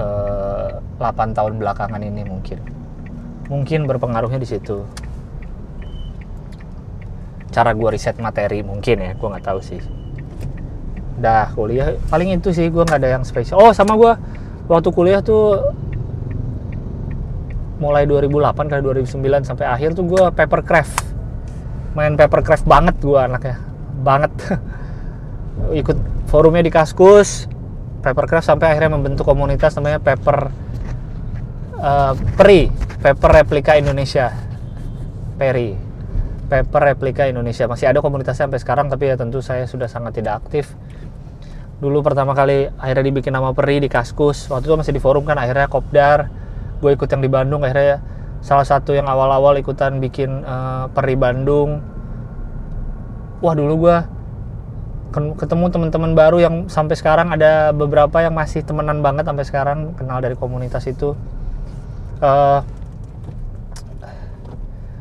[0.00, 2.58] uh, eh, 8 tahun belakangan ini mungkin.
[3.52, 4.82] Mungkin berpengaruhnya di situ.
[7.52, 9.80] Cara gue riset materi mungkin ya gue nggak tahu sih.
[11.20, 13.60] Dah kuliah paling itu sih gue nggak ada yang spesial.
[13.60, 14.12] Oh sama gue
[14.72, 15.60] waktu kuliah tuh
[17.80, 21.00] mulai 2008 ke 2009 sampai akhir tuh gue papercraft
[21.96, 23.69] main papercraft banget gue anaknya
[24.00, 24.32] banget.
[25.80, 27.46] Ikut forumnya di Kaskus
[28.00, 30.48] papercraft sampai akhirnya membentuk komunitas namanya paper
[31.76, 34.32] uh, PRI paper replika Indonesia.
[35.40, 35.90] PERI
[36.50, 37.64] paper replika Indonesia.
[37.70, 40.74] Masih ada komunitasnya sampai sekarang tapi ya tentu saya sudah sangat tidak aktif.
[41.80, 45.40] Dulu pertama kali akhirnya dibikin nama Peri di Kaskus waktu itu masih di forum kan
[45.40, 46.28] akhirnya Kopdar.
[46.82, 48.04] Gue ikut yang di Bandung akhirnya
[48.44, 51.80] salah satu yang awal-awal ikutan bikin uh, Peri Bandung
[53.40, 53.96] wah dulu gue
[55.10, 60.22] ketemu teman-teman baru yang sampai sekarang ada beberapa yang masih temenan banget sampai sekarang kenal
[60.22, 61.18] dari komunitas itu.
[62.22, 62.62] Uh,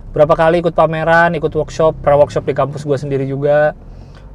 [0.10, 3.78] berapa kali ikut pameran ikut workshop pra workshop di kampus gue sendiri juga.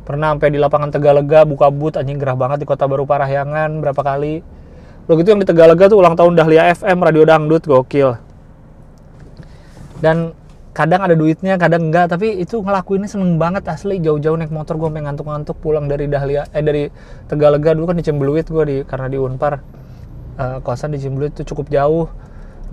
[0.04, 3.98] Pernah sampai di lapangan Tegalega buka but anjing gerah banget di kota baru Parahyangan berapa
[3.98, 4.44] kali.
[5.10, 8.14] Lo gitu yang di Tegalega tuh ulang tahun Dahlia FM radio dangdut gokil.
[9.98, 10.36] Dan
[10.74, 14.02] kadang ada duitnya kadang enggak tapi itu ngelakuinnya seneng banget asli.
[14.02, 16.90] Jauh-jauh naik motor gue pengen ngantuk-ngantuk pulang dari Dahlia eh dari
[17.30, 17.78] Tegalega.
[17.78, 19.62] Dulu kan di Cembeluit gue di karena di Unpar.
[20.34, 22.10] Uh, kosan di Cembeluit tuh cukup jauh.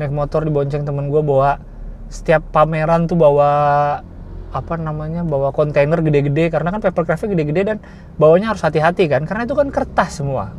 [0.01, 1.61] Naik motor dibonceng temen gue bawa.
[2.09, 3.49] Setiap pameran tuh bawa
[4.51, 7.77] apa namanya bawa kontainer gede-gede karena kan papercraftnya gede-gede dan
[8.19, 10.51] bawanya harus hati-hati kan karena itu kan kertas semua.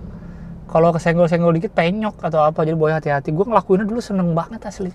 [0.70, 3.34] Kalau kesenggol-senggol dikit penyok atau apa jadi bawa hati-hati.
[3.34, 4.88] Gue ngelakuinnya dulu seneng banget asli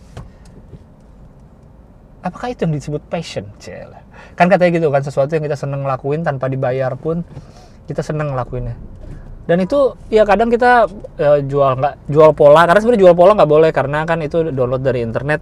[2.28, 4.04] apakah itu yang disebut passion Cela.
[4.38, 7.26] kan katanya gitu kan sesuatu yang kita seneng ngelakuin tanpa dibayar pun
[7.90, 8.76] kita seneng ngelakuinnya.
[9.48, 13.52] Dan itu ya kadang kita ya, jual nggak jual pola karena sebenarnya jual pola nggak
[13.52, 15.40] boleh karena kan itu download dari internet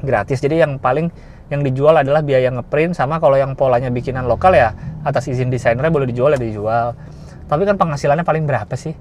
[0.00, 0.40] gratis.
[0.40, 1.12] Jadi yang paling
[1.52, 4.72] yang dijual adalah biaya ngeprint sama kalau yang polanya bikinan lokal ya
[5.04, 6.96] atas izin desainernya boleh dijual ya dijual.
[7.44, 8.96] Tapi kan penghasilannya paling berapa sih?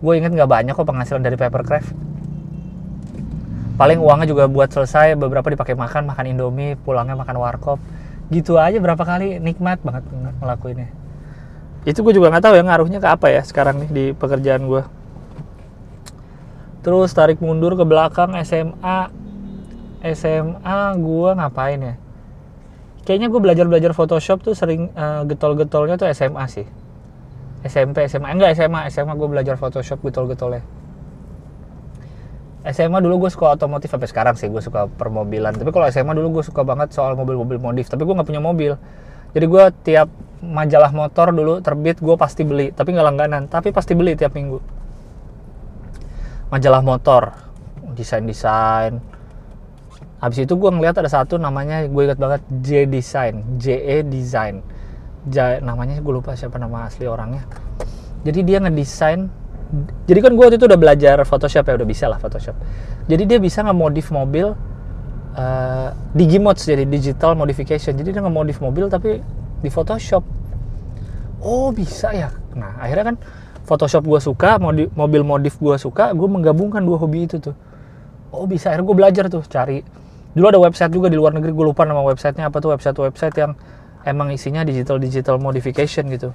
[0.00, 1.92] Gue inget nggak banyak kok penghasilan dari papercraft
[3.76, 7.78] paling uangnya juga buat selesai beberapa dipakai makan makan indomie pulangnya makan warkop.
[8.32, 10.04] Gitu aja berapa kali nikmat banget
[10.40, 10.88] ngelakuinnya.
[11.82, 14.82] Itu gue juga nggak tahu ya ngaruhnya ke apa ya sekarang nih di pekerjaan gue
[16.82, 18.98] terus tarik mundur ke belakang SMA
[20.02, 21.94] SMA gue ngapain ya?
[23.06, 26.66] Kayaknya gue belajar belajar Photoshop tuh sering uh, getol-getolnya tuh SMA sih.
[27.62, 30.81] SMP SMA enggak SMA SMA gue belajar Photoshop getol-getolnya
[32.62, 35.54] SMA dulu gue suka otomotif sampai sekarang sih gue suka permobilan.
[35.58, 38.78] Tapi kalau SMA dulu gue suka banget soal mobil-mobil modif tapi gue nggak punya mobil.
[39.34, 40.08] Jadi gue tiap
[40.42, 44.62] majalah motor dulu terbit gue pasti beli tapi nggak langganan tapi pasti beli tiap minggu.
[46.54, 47.34] Majalah motor
[47.92, 49.02] desain desain
[50.22, 54.62] habis itu gue ngeliat ada satu namanya gue ingat banget J Design J E Design
[55.22, 57.46] J, namanya gue lupa siapa nama asli orangnya.
[58.26, 59.30] Jadi dia ngedesain
[60.04, 62.56] jadi kan gue waktu itu udah belajar Photoshop ya udah bisa lah Photoshop
[63.08, 64.52] jadi dia bisa ngemodif mobil
[65.34, 69.24] uh, digimods jadi digital modification jadi dia ngemodif mobil tapi
[69.64, 70.22] di Photoshop
[71.40, 73.16] oh bisa ya nah akhirnya kan
[73.62, 77.54] Photoshop gue suka, mobil modif gue suka, gue menggabungkan dua hobi itu tuh.
[78.34, 79.86] Oh bisa, akhirnya gue belajar tuh cari.
[80.34, 83.52] Dulu ada website juga di luar negeri, gue lupa nama websitenya apa tuh, website-website yang
[84.02, 86.34] emang isinya digital-digital modification gitu.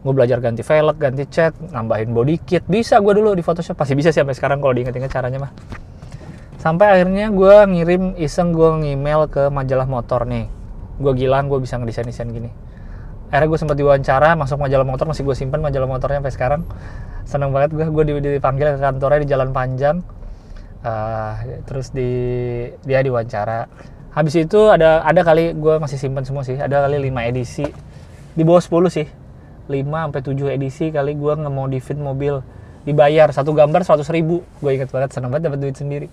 [0.00, 2.64] Gue belajar ganti velg, ganti cat, nambahin body kit.
[2.64, 5.52] Bisa gue dulu di Photoshop, pasti bisa sih sampai sekarang kalau diinget-inget caranya mah.
[6.56, 10.48] Sampai akhirnya gue ngirim iseng gue ngemail ke majalah motor nih.
[10.96, 12.48] Gue gilang gue bisa ngedesain-desain gini.
[13.28, 16.60] Akhirnya gue sempat diwawancara masuk majalah motor masih gue simpan majalah motornya sampai sekarang.
[17.28, 18.04] Seneng banget gue gue
[18.40, 20.00] dipanggil ke kantornya di jalan panjang.
[20.80, 22.08] Uh, terus di
[22.88, 23.68] dia diwawancara.
[24.16, 26.56] Habis itu ada ada kali gue masih simpan semua sih.
[26.56, 27.68] Ada kali 5 edisi.
[28.32, 29.08] Di bawah 10 sih
[29.70, 32.42] 5 sampai 7 edisi kali gue ngemodifin mobil.
[32.82, 34.42] Dibayar satu gambar 100 ribu.
[34.58, 36.10] Gue inget banget seneng banget dapat duit sendiri.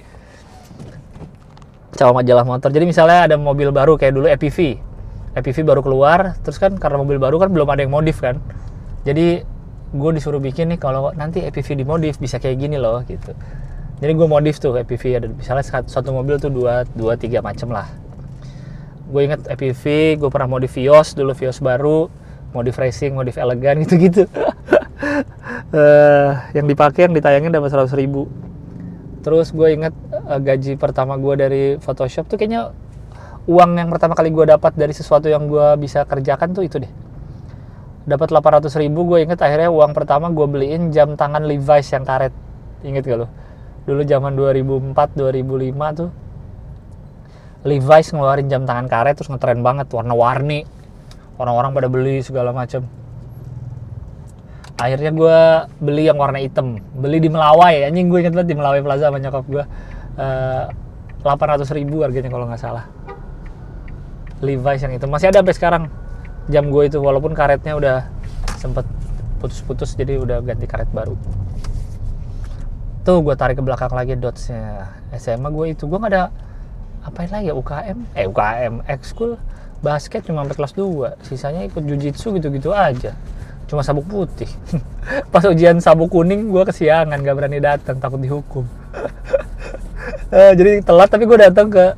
[1.97, 2.69] Cawa majalah motor.
[2.69, 4.87] Jadi misalnya ada mobil baru kayak dulu EPV
[5.37, 8.41] EPV baru keluar terus kan karena mobil baru kan belum ada yang modif kan.
[9.05, 9.45] Jadi
[9.87, 13.37] gue disuruh bikin nih kalau nanti EPV dimodif bisa kayak gini loh gitu.
[14.01, 17.85] Jadi gue modif tuh EPV ada misalnya satu mobil tuh dua dua tiga macam lah.
[19.07, 22.09] Gue inget EPV gue pernah modif Vios dulu Vios baru
[22.51, 24.23] modif racing modif elegan gitu gitu
[25.73, 28.27] uh, yang dipakai yang ditayangin dapat seratus ribu.
[29.25, 32.71] Terus gue inget uh, gaji pertama gue dari Photoshop tuh kayaknya
[33.47, 36.91] uang yang pertama kali gue dapat dari sesuatu yang gue bisa kerjakan tuh itu deh.
[38.07, 42.31] Dapat 800 ribu gue inget akhirnya uang pertama gue beliin jam tangan Levi's yang karet.
[42.87, 43.27] Inget gak lo
[43.87, 46.09] dulu zaman 2004 2005 tuh
[47.63, 50.67] Levi's ngeluarin jam tangan karet terus ngetren banget warna-warni
[51.37, 52.85] orang-orang pada beli segala macam
[54.77, 55.37] akhirnya gue
[55.81, 56.77] beli yang warna hitam.
[56.93, 57.89] Beli di Melawai.
[57.89, 59.63] Anjing gue inget banget di Melawai Plaza sama nyokap gue
[60.21, 60.65] uh,
[61.25, 62.85] 800 ribu harganya kalau nggak salah.
[64.37, 65.83] Levi's yang itu masih ada sampai sekarang
[66.45, 68.05] jam gue itu walaupun karetnya udah
[68.61, 68.85] sempet
[69.41, 71.17] putus-putus jadi udah ganti karet baru.
[73.01, 74.93] Tuh gue tarik ke belakang lagi dotsnya.
[75.17, 75.89] SMA gue itu.
[75.89, 76.29] Gue nggak ada
[77.01, 79.39] apain lagi ya UKM eh UKM ekskul
[79.81, 83.13] basket cuma sampai kelas 2 sisanya ikut jujitsu gitu-gitu aja.
[83.67, 84.47] Cuma sabuk putih.
[85.33, 88.63] Pas ujian sabuk kuning gue kesiangan gak berani datang takut dihukum.
[90.31, 91.93] Uh, jadi telat tapi gue datang ke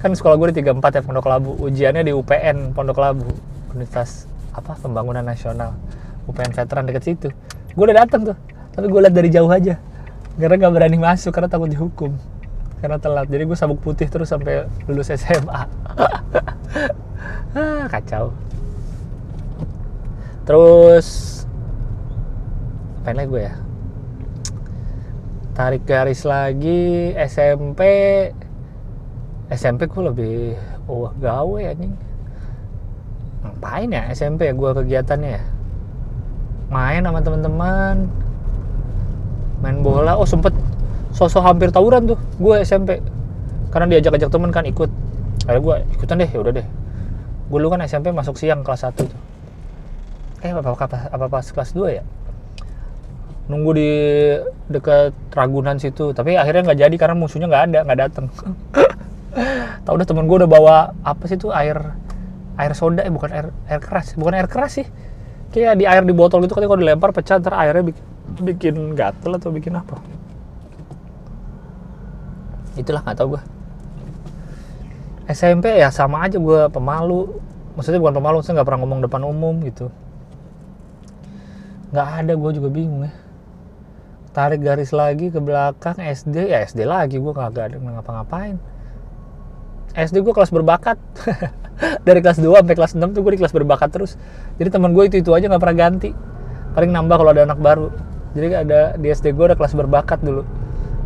[0.00, 1.52] kan sekolah gue di 34 ya Pondok Labu.
[1.60, 3.28] Ujiannya di UPN Pondok Labu.
[3.76, 4.24] Universitas
[4.56, 5.76] apa Pembangunan Nasional.
[6.24, 7.28] UPN Veteran deket situ.
[7.76, 8.38] Gue udah dateng tuh
[8.74, 9.78] tapi gue lihat dari jauh aja.
[10.34, 12.33] Karena gak berani masuk karena takut dihukum
[12.82, 13.26] karena telat.
[13.30, 15.66] Jadi gue sabuk putih terus sampai lulus SMA
[17.54, 18.34] ah, kacau.
[20.44, 21.40] Terus
[23.04, 23.54] lagi gue ya?
[25.54, 27.80] Tarik garis lagi SMP
[29.52, 30.38] SMP gue lebih
[30.90, 31.94] oh gawe anjing.
[33.44, 35.42] Ngapain ya SMP ya gue kegiatannya ya?
[36.72, 38.10] Main sama teman-teman.
[39.62, 40.18] Main bola.
[40.18, 40.52] Oh sempet
[41.14, 42.98] sosok hampir tawuran tuh gue SMP
[43.70, 44.90] karena diajak-ajak temen kan ikut.
[45.46, 46.66] Akhirnya gue ikutan deh ya udah deh.
[47.46, 49.10] Gue dulu kan SMP masuk siang kelas 1 tuh.
[50.42, 52.02] Eh apa apa, apa pas kelas 2 ya?
[53.46, 53.90] Nunggu di
[54.72, 58.24] dekat Ragunan situ tapi akhirnya nggak jadi karena musuhnya nggak ada nggak datang
[59.84, 61.76] tau udah temen gue udah bawa apa sih tuh air
[62.56, 64.86] air soda eh bukan air air keras bukan air keras sih.
[65.54, 68.04] Kayak di air di botol gitu kan kalau dilempar pecah ntar airnya bikin,
[68.42, 70.00] bikin gatel atau bikin apa
[72.74, 73.42] itulah nggak tau gue
[75.24, 77.40] SMP ya sama aja gue pemalu.
[77.74, 79.88] Maksudnya bukan pemalu saya nggak pernah ngomong depan umum gitu.
[81.90, 83.12] Nggak ada gue juga bingung ya.
[84.34, 88.60] Tarik garis lagi ke belakang SD ya SD lagi gue kagak ada ngapa-ngapain.
[89.96, 91.00] SD gue kelas berbakat.
[92.06, 94.14] Dari kelas 2 sampai kelas 6 tuh gue di kelas berbakat terus.
[94.60, 96.10] Jadi teman gue itu itu aja nggak pernah ganti.
[96.76, 97.88] Paling nambah kalau ada anak baru.
[98.36, 100.44] Jadi ada di SD gue ada kelas berbakat dulu.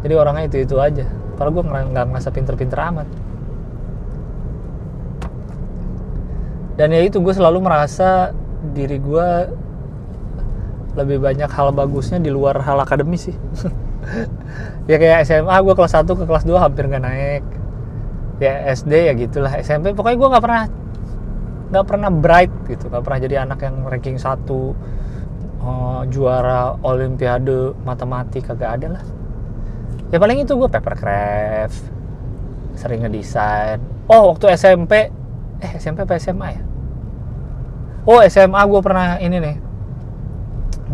[0.02, 1.06] Jadi orangnya itu itu aja
[1.38, 3.06] padahal gue nggak ngerasa pinter-pinter amat.
[6.74, 8.34] Dan ya itu gue selalu merasa
[8.74, 9.28] diri gue
[10.98, 13.38] lebih banyak hal bagusnya di luar hal akademis sih.
[14.88, 17.44] Ya kayak SMA gue kelas 1 ke kelas 2 hampir nggak naik.
[18.40, 19.52] Ya SD ya gitulah.
[19.60, 20.64] SMP pokoknya gue nggak pernah
[21.68, 22.88] nggak pernah bright gitu.
[22.88, 24.72] Nggak pernah jadi anak yang ranking satu
[25.60, 29.04] uh, juara olimpiade matematika kagak ada lah
[30.08, 31.78] ya paling itu gue papercraft
[32.78, 33.82] sering ngedesain.
[34.08, 35.12] Oh waktu SMP
[35.58, 36.62] eh SMP apa SMA ya?
[38.08, 39.56] Oh SMA gue pernah ini nih.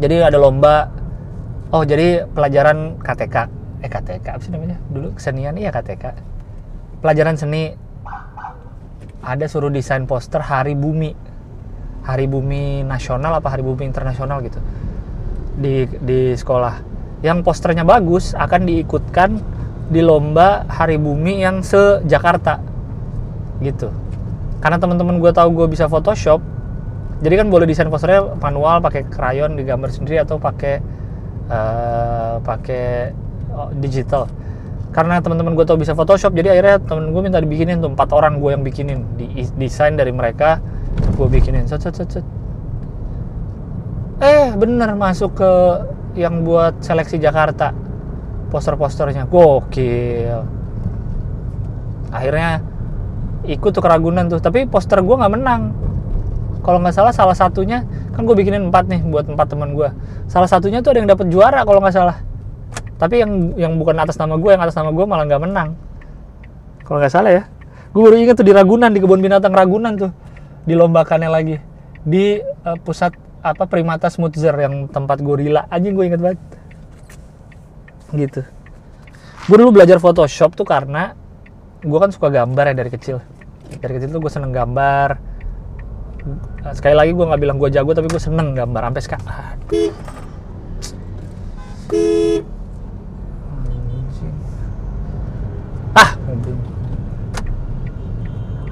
[0.00, 0.90] Jadi ada lomba.
[1.70, 3.36] Oh jadi pelajaran KTK
[3.84, 4.80] eh KTK apa sih namanya?
[4.88, 6.04] Dulu kesenian iya KTK
[7.04, 7.76] pelajaran seni.
[9.24, 11.12] Ada suruh desain poster hari bumi.
[12.04, 14.60] Hari bumi nasional apa hari bumi internasional gitu.
[15.56, 16.93] Di di sekolah
[17.24, 19.40] yang posternya bagus akan diikutkan
[19.88, 22.60] di lomba hari bumi yang se Jakarta
[23.64, 23.88] gitu.
[24.60, 26.44] Karena teman-teman gue tahu gue bisa Photoshop
[27.24, 30.84] jadi kan boleh desain posternya manual pakai krayon digambar sendiri atau pakai
[31.48, 33.16] uh, pakai
[33.56, 34.28] oh, digital.
[34.92, 38.36] Karena teman-teman gue tau bisa Photoshop jadi akhirnya temen gue minta dibikinin tuh empat orang
[38.36, 40.60] gue yang bikinin di desain dari mereka
[41.16, 41.64] gue bikinin.
[41.64, 42.20] Set set set
[44.22, 45.50] eh bener masuk ke
[46.14, 47.74] yang buat seleksi Jakarta.
[48.50, 50.46] Poster-posternya gokil.
[52.14, 52.62] Akhirnya
[53.44, 55.74] ikut tuh keragunan tuh tapi poster gue nggak menang.
[56.64, 59.90] Kalau nggak salah salah satunya kan gue bikinin empat nih buat empat teman gue
[60.30, 62.16] salah satunya tuh ada yang dapat juara kalau nggak salah.
[62.94, 65.68] Tapi yang yang bukan atas nama gue yang atas nama gue malah nggak menang.
[66.86, 67.42] Kalau nggak salah ya.
[67.94, 70.10] Gue baru ingat tuh di Ragunan di kebun binatang Ragunan tuh.
[70.64, 71.56] Dilombakannya lagi.
[72.06, 73.12] Di uh, pusat
[73.44, 75.68] apa primata Smoothzer yang tempat gorila.
[75.68, 76.40] Anjing gue inget banget.
[78.16, 78.40] Gitu.
[79.44, 81.12] Gue dulu belajar Photoshop tuh karena
[81.84, 83.20] gue kan suka gambar ya dari kecil.
[83.68, 85.20] Dari kecil tuh gue seneng gambar.
[86.72, 89.28] Sekali lagi gue nggak bilang gue jago tapi gue seneng gambar sampai sekarang.
[95.92, 96.16] Ah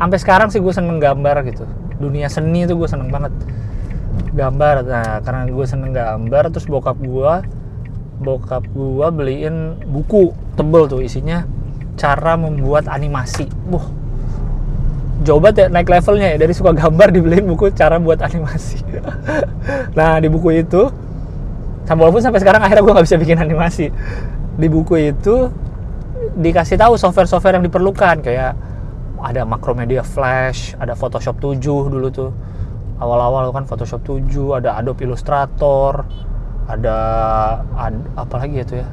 [0.00, 1.68] sampai sekarang sih gue seneng gambar gitu.
[2.00, 3.36] Dunia seni tuh gue seneng banget
[4.32, 4.84] gambar.
[4.84, 7.32] Nah karena gue seneng gambar terus bokap gue
[8.22, 11.44] bokap gue beliin buku tebel tuh isinya
[11.96, 13.50] cara membuat animasi.
[13.68, 13.86] Wah,
[15.22, 18.82] jauh ya naik levelnya ya dari suka gambar dibeliin buku cara buat animasi.
[19.92, 20.90] Nah di buku itu
[21.86, 23.92] walaupun sampai sekarang akhirnya gue nggak bisa bikin animasi
[24.56, 25.52] di buku itu
[26.38, 28.56] dikasih tahu software-software yang diperlukan kayak
[29.22, 32.30] ada Macromedia Flash, ada Photoshop 7 dulu tuh.
[33.02, 36.06] Awal-awal kan Photoshop 7, ada Adobe Illustrator,
[36.70, 36.96] ada,
[37.74, 38.86] ada apa lagi itu ya?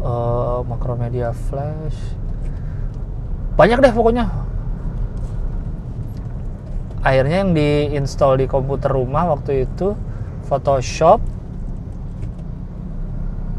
[0.00, 2.16] Uh, Macromedia Flash.
[3.60, 4.24] Banyak deh pokoknya.
[7.04, 9.92] Akhirnya yang diinstal di komputer rumah waktu itu
[10.48, 11.20] Photoshop,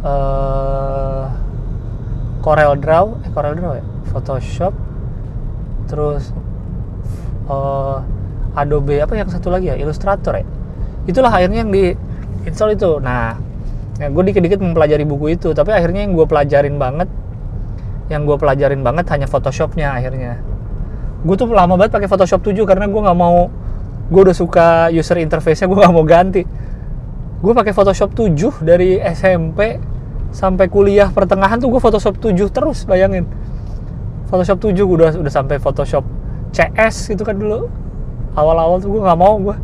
[0.02, 1.30] uh,
[2.42, 4.74] Corel Draw, eh Corel Draw ya, Photoshop,
[5.86, 6.34] terus
[7.46, 8.02] uh,
[8.54, 10.46] Adobe apa yang satu lagi ya, Illustrator ya.
[11.10, 11.94] Itulah akhirnya yang di
[12.46, 13.02] install itu.
[13.02, 13.36] Nah,
[13.98, 17.10] ya gue dikit-dikit mempelajari buku itu, tapi akhirnya yang gue pelajarin banget,
[18.08, 20.40] yang gue pelajarin banget hanya Photoshopnya akhirnya.
[21.24, 23.48] Gue tuh lama banget pakai Photoshop 7 karena gue nggak mau,
[24.12, 26.44] gue udah suka user interface-nya, gue nggak mau ganti.
[27.44, 29.76] Gue pakai Photoshop 7 dari SMP
[30.34, 33.30] sampai kuliah pertengahan tuh gue Photoshop 7 terus bayangin
[34.34, 36.02] Photoshop 7 gue udah udah sampai Photoshop
[36.50, 37.70] CS gitu kan dulu
[38.34, 39.56] awal-awal tuh gue nggak mau gue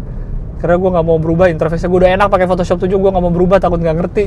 [0.59, 3.31] karena gue nggak mau berubah interface gue udah enak pakai Photoshop 7 gue nggak mau
[3.31, 4.25] berubah takut nggak ngerti.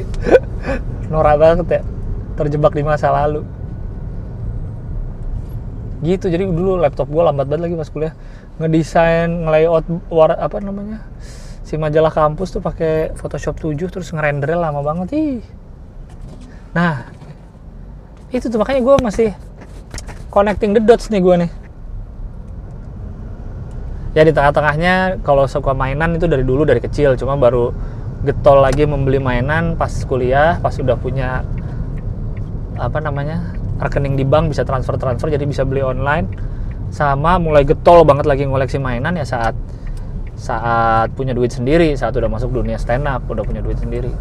[1.12, 1.80] Norak banget ya
[2.40, 3.44] terjebak di masa lalu.
[6.00, 8.14] Gitu jadi dulu laptop gue lambat banget lagi pas kuliah.
[8.56, 11.04] Ngedesain ngelayout war apa namanya
[11.62, 15.40] si majalah kampus tuh pakai Photoshop 7 terus ngerendernya lama banget ih.
[16.72, 17.04] Nah,
[18.32, 19.28] itu tuh makanya gue masih
[20.32, 21.50] connecting the dots nih gue nih.
[24.12, 27.72] Ya di tengah-tengahnya kalau suka mainan itu dari dulu dari kecil, cuma baru
[28.22, 31.40] getol lagi membeli mainan pas kuliah, pas udah punya
[32.76, 36.28] apa namanya rekening di bank bisa transfer transfer jadi bisa beli online.
[36.92, 39.56] Sama mulai getol banget lagi ngoleksi mainan ya saat
[40.36, 44.12] saat punya duit sendiri saat udah masuk dunia stand up udah punya duit sendiri.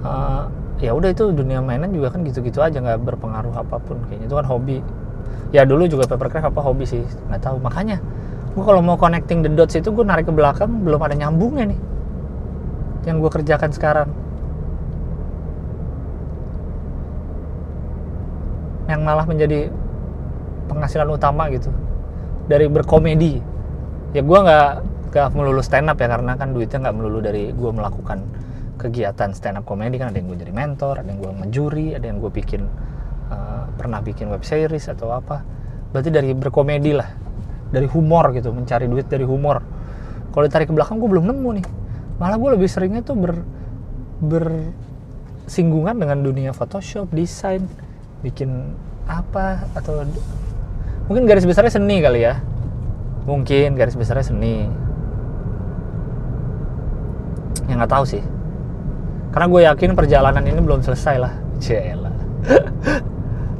[0.00, 0.48] Uh,
[0.80, 4.24] ya udah itu dunia mainan juga kan gitu-gitu aja nggak berpengaruh apa pun kayaknya.
[4.24, 4.80] Itu kan hobi
[5.48, 7.56] ya dulu juga papercraft apa hobi sih nggak tahu.
[7.60, 7.96] Makanya
[8.52, 11.80] gue kalau mau connecting the dots itu gue narik ke belakang belum ada nyambungnya nih
[13.08, 14.08] yang gue kerjakan sekarang.
[18.88, 19.68] Yang malah menjadi
[20.68, 21.72] penghasilan utama gitu
[22.48, 23.40] dari berkomedi.
[24.16, 24.70] Ya gue nggak
[25.08, 28.24] nggak melulu stand up ya karena kan duitnya nggak melulu dari gue melakukan
[28.76, 29.96] kegiatan stand up komedi.
[29.96, 32.68] Kan ada yang gue jadi mentor ada yang gue ngejuri ada yang gue bikin
[33.28, 35.44] uh, pernah bikin web series atau apa.
[35.92, 37.08] Berarti dari berkomedi lah.
[37.68, 39.60] Dari humor gitu mencari duit dari humor.
[40.32, 41.66] Kalau ditarik ke belakang gue belum nemu nih.
[42.18, 43.32] Malah gue lebih seringnya tuh ber
[44.18, 47.70] bersinggungan dengan dunia Photoshop desain
[48.26, 48.74] bikin
[49.06, 50.02] apa atau
[51.06, 52.42] mungkin garis besarnya seni kali ya.
[53.28, 54.66] Mungkin garis besarnya seni.
[57.68, 58.24] Ya nggak tahu sih.
[59.28, 61.32] Karena gue yakin perjalanan ini belum selesai lah.
[61.62, 62.10] Cela.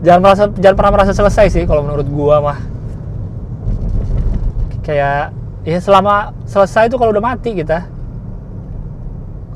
[0.03, 2.59] Jangan merasa jangan pernah merasa selesai sih kalau menurut gue mah.
[4.87, 5.35] Kayak
[5.67, 7.87] ya selama selesai itu kalau udah mati kita.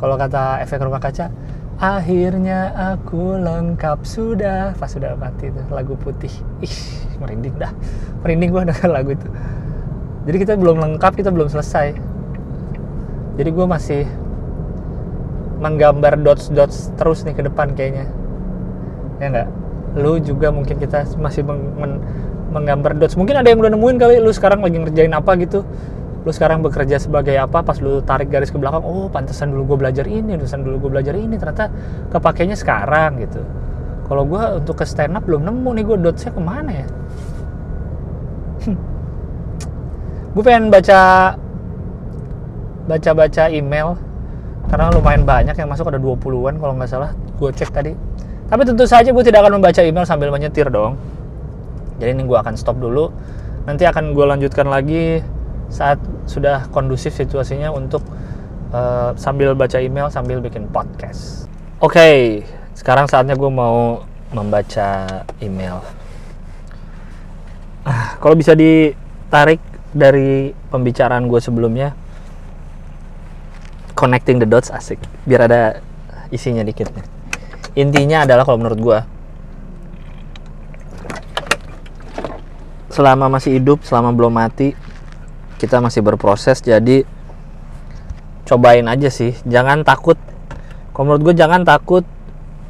[0.02, 1.30] Kalau kata efek rumah kaca
[1.78, 4.74] akhirnya aku lengkap sudah.
[4.74, 6.32] Pas sudah mati itu lagu putih.
[6.58, 6.76] Ih
[7.22, 7.70] merinding dah.
[8.26, 9.28] Merinding gue dengan lagu itu.
[10.26, 11.94] Jadi kita belum lengkap kita belum selesai.
[13.38, 14.04] Jadi gue masih
[15.62, 18.10] menggambar dots dots terus nih ke depan kayaknya.
[19.22, 19.61] Ya enggak
[19.92, 21.92] lu juga mungkin kita masih meng, men,
[22.52, 23.16] menggambar dots.
[23.16, 25.64] Mungkin ada yang udah nemuin kali lu sekarang lagi ngerjain apa gitu.
[26.22, 29.88] Lu sekarang bekerja sebagai apa pas lu tarik garis ke belakang oh pantesan dulu gue
[29.88, 31.68] belajar ini pantesan dulu gue belajar ini ternyata
[32.14, 33.42] kepakainya sekarang gitu.
[34.06, 36.86] Kalau gue untuk ke stand up belum nemu nih gue dotsnya ke mana ya?
[40.32, 41.34] Gue pengen baca
[42.86, 43.94] baca-baca email
[44.70, 47.92] karena lumayan banyak yang masuk ada 20-an kalau nggak salah gue cek tadi
[48.52, 51.00] tapi tentu saja gue tidak akan membaca email sambil menyetir dong.
[51.96, 53.08] Jadi ini gue akan stop dulu.
[53.64, 55.24] Nanti akan gue lanjutkan lagi
[55.72, 55.96] saat
[56.28, 58.04] sudah kondusif situasinya untuk
[58.76, 61.48] uh, sambil baca email sambil bikin podcast.
[61.80, 62.16] Oke okay,
[62.76, 64.04] sekarang saatnya gue mau
[64.36, 65.80] membaca email.
[67.88, 69.64] Ah, kalau bisa ditarik
[69.96, 71.96] dari pembicaraan gue sebelumnya
[73.96, 75.00] connecting the dots asik.
[75.24, 75.80] Biar ada
[76.28, 76.92] isinya dikit
[77.72, 79.00] intinya adalah kalau menurut gue
[82.92, 84.76] selama masih hidup selama belum mati
[85.62, 86.58] kita masih berproses.
[86.58, 87.06] Jadi
[88.44, 89.32] cobain aja sih.
[89.46, 90.18] Jangan takut.
[90.90, 92.02] Kalau menurut gue jangan takut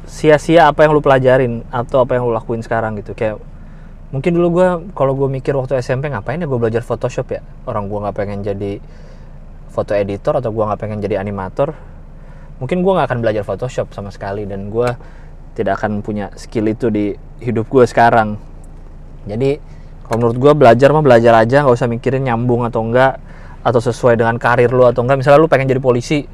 [0.07, 3.17] sia-sia apa yang lu pelajarin atau apa yang lu lakuin sekarang gitu.
[3.17, 3.41] Kayak
[4.13, 7.41] mungkin dulu gue kalau gue mikir waktu SMP ngapain ya gue belajar Photoshop ya?
[7.67, 8.79] Orang gue nggak pengen jadi
[9.73, 11.73] foto editor atau gue nggak pengen jadi animator
[12.61, 14.89] mungkin gue nggak akan belajar Photoshop sama sekali dan gue
[15.53, 18.37] tidak akan punya skill itu di hidup gue sekarang.
[19.29, 19.57] Jadi
[20.03, 23.21] kalau menurut gue belajar mah belajar aja nggak usah mikirin nyambung atau enggak
[23.63, 25.21] atau sesuai dengan karir lu atau enggak.
[25.21, 26.25] Misalnya lu pengen jadi polisi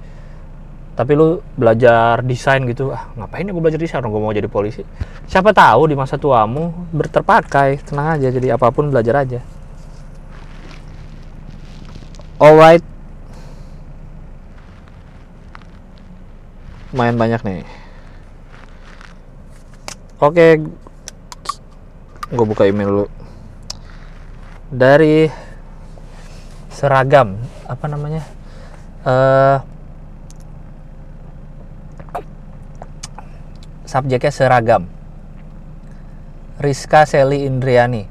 [0.99, 4.03] tapi lu belajar desain gitu ah ngapain ya gue belajar desain?
[4.03, 4.83] Orang gue mau jadi polisi.
[5.27, 9.39] Siapa tahu di masa tuamu berterpakai tenang aja jadi apa pun belajar aja.
[12.39, 12.98] Alright
[16.93, 17.61] lumayan banyak nih.
[20.19, 20.59] Oke
[22.29, 23.07] gue buka email dulu.
[24.69, 25.29] Dari
[26.69, 28.23] seragam apa namanya?
[29.01, 29.57] Uh,
[33.89, 34.85] subjeknya seragam.
[36.61, 38.05] Rizka Seli Indriani.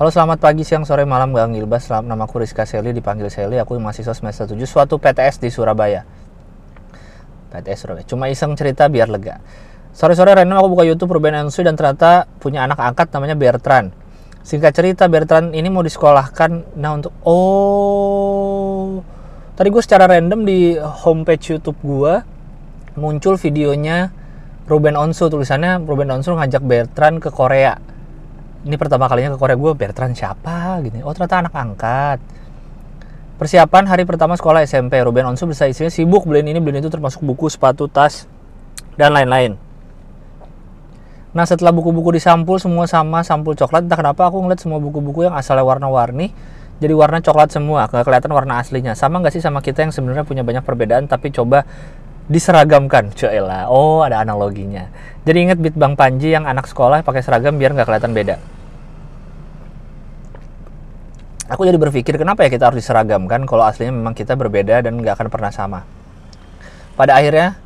[0.00, 3.60] Halo selamat pagi, siang, sore, malam, Gang Gilbas Selamat nama aku Rizka Seli, dipanggil Seli.
[3.60, 6.02] Aku mahasiswa semester 7 suatu PTS di Surabaya
[7.52, 8.08] PTS Surabaya.
[8.08, 9.44] Cuma iseng cerita biar lega.
[9.92, 13.92] Sore-sore random aku buka YouTube Ruben Ensu dan ternyata punya anak angkat namanya Bertrand.
[14.40, 16.80] Singkat cerita Bertrand ini mau disekolahkan.
[16.80, 19.04] Nah untuk oh
[19.52, 22.24] tadi gue secara random di homepage YouTube gue
[22.96, 24.08] muncul videonya
[24.64, 27.76] Ruben Onsu tulisannya Ruben Onsu ngajak Bertrand ke Korea.
[28.64, 31.04] Ini pertama kalinya ke Korea gue Bertrand siapa gini.
[31.04, 32.18] Oh ternyata anak angkat
[33.42, 37.26] Persiapan hari pertama sekolah SMP, Ruben Onsu bisa isinya sibuk beliin ini beliin itu termasuk
[37.26, 38.30] buku, sepatu, tas,
[38.94, 39.58] dan lain-lain.
[41.34, 45.34] Nah setelah buku-buku disampul semua sama sampul coklat, entah kenapa aku ngeliat semua buku-buku yang
[45.34, 46.30] asalnya warna-warni
[46.78, 48.94] jadi warna coklat semua, nggak kelihatan warna aslinya.
[48.94, 51.66] Sama nggak sih sama kita yang sebenarnya punya banyak perbedaan tapi coba
[52.30, 53.66] diseragamkan, cuela.
[53.66, 54.86] Oh ada analoginya.
[55.26, 58.61] Jadi inget Bit Bang Panji yang anak sekolah pakai seragam biar nggak kelihatan beda
[61.52, 65.20] aku jadi berpikir kenapa ya kita harus diseragamkan kalau aslinya memang kita berbeda dan nggak
[65.20, 65.84] akan pernah sama?
[66.96, 67.60] Pada akhirnya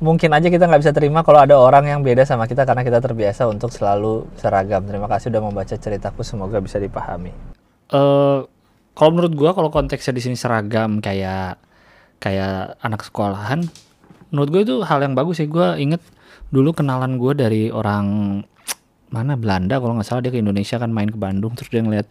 [0.00, 3.00] mungkin aja kita nggak bisa terima kalau ada orang yang beda sama kita karena kita
[3.00, 4.84] terbiasa untuk selalu seragam.
[4.88, 7.32] Terima kasih sudah membaca ceritaku semoga bisa dipahami.
[7.92, 8.48] Uh,
[8.96, 11.60] kalau menurut gue kalau konteksnya di sini seragam kayak
[12.16, 13.68] kayak anak sekolahan
[14.32, 15.48] menurut gue itu hal yang bagus sih.
[15.48, 16.00] Gue inget
[16.48, 18.06] dulu kenalan gue dari orang
[19.10, 22.06] mana Belanda kalau nggak salah dia ke Indonesia kan main ke Bandung terus dia ngeliat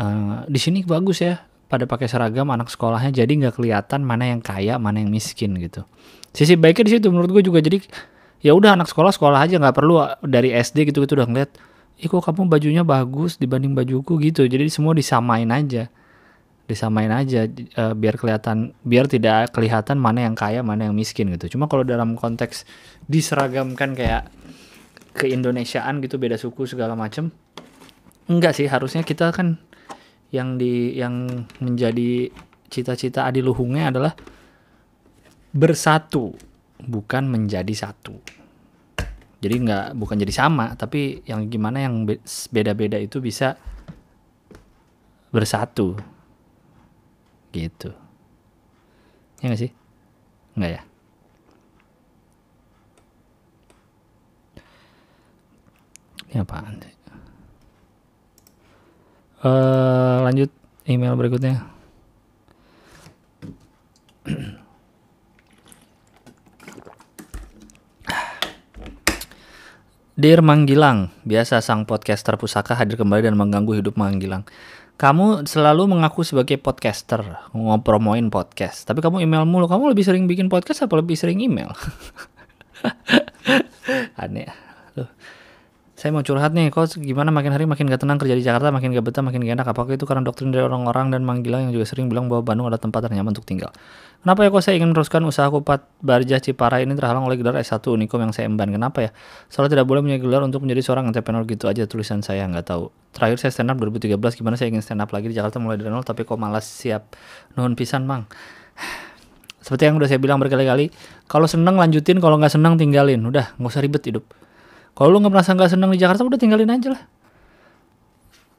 [0.00, 4.40] uh, di sini bagus ya pada pakai seragam anak sekolahnya jadi nggak kelihatan mana yang
[4.40, 5.82] kaya mana yang miskin gitu.
[6.30, 7.82] Sisi baiknya di situ menurut gue juga jadi
[8.40, 11.50] ya udah anak sekolah sekolah aja nggak perlu dari SD gitu gitu udah ngeliat
[11.96, 14.46] ih kok kamu bajunya bagus dibanding bajuku gitu.
[14.46, 15.90] Jadi semua disamain aja
[16.66, 17.46] disamain aja
[17.78, 21.56] uh, biar kelihatan biar tidak kelihatan mana yang kaya mana yang miskin gitu.
[21.56, 22.66] Cuma kalau dalam konteks
[23.06, 24.26] diseragamkan kayak
[25.16, 27.32] keindonesiaan gitu beda suku segala macem.
[28.28, 29.56] Enggak sih harusnya kita kan
[30.28, 32.28] yang di yang menjadi
[32.68, 34.12] cita-cita adiluhungnya adalah
[35.56, 36.36] bersatu
[36.84, 38.20] bukan menjadi satu.
[39.40, 42.04] Jadi nggak bukan jadi sama tapi yang gimana yang
[42.52, 43.56] beda-beda itu bisa
[45.32, 45.96] bersatu.
[47.54, 47.88] Gitu.
[49.40, 49.72] Ya nggak sih?
[50.56, 50.82] Nggak ya
[56.30, 56.94] ini apaan sih
[59.46, 60.50] uh, lanjut
[60.86, 61.76] email berikutnya
[70.16, 74.48] Dear Manggilang, biasa sang podcaster pusaka hadir kembali dan mengganggu hidup Manggilang.
[74.96, 77.20] Kamu selalu mengaku sebagai podcaster,
[77.52, 78.88] ngopromoin podcast.
[78.88, 79.68] Tapi kamu email mulu.
[79.68, 81.68] Kamu lebih sering bikin podcast apa lebih sering email?
[84.24, 84.48] Aneh.
[84.96, 85.12] Loh
[85.96, 88.92] saya mau curhat nih, kok gimana makin hari makin gak tenang kerja di Jakarta, makin
[88.92, 89.66] gak betah, makin gak enak.
[89.72, 92.76] Apakah itu karena doktrin dari orang-orang dan manggilang yang juga sering bilang bahwa Bandung adalah
[92.76, 93.72] tempat ternyaman untuk tinggal?
[94.20, 97.80] Kenapa ya kok saya ingin meneruskan usaha kupat Barjah Cipara ini terhalang oleh gelar S1
[97.88, 98.68] Unikom yang saya emban?
[98.68, 99.10] Kenapa ya?
[99.48, 102.92] Soalnya tidak boleh punya gelar untuk menjadi seorang entrepreneur gitu aja tulisan saya nggak tahu.
[103.16, 105.88] Terakhir saya stand up 2013, gimana saya ingin stand up lagi di Jakarta mulai dari
[105.88, 107.16] nol, tapi kok malas siap.
[107.56, 108.28] Nuhun pisan mang.
[109.64, 110.92] Seperti yang udah saya bilang berkali-kali,
[111.24, 113.24] kalau seneng lanjutin, kalau nggak seneng tinggalin.
[113.24, 114.28] Udah, nggak usah ribet hidup.
[114.96, 117.02] Kalau lu nggak merasa nggak senang di Jakarta, udah tinggalin aja lah.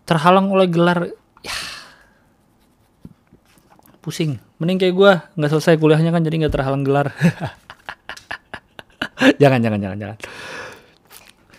[0.05, 1.09] Terhalang oleh gelar,
[1.41, 1.55] ya
[4.07, 4.39] pusing.
[4.61, 7.11] Mending kayak gue nggak selesai kuliahnya kan jadi nggak terhalang gelar.
[9.41, 10.17] jangan, jangan, jangan, jangan.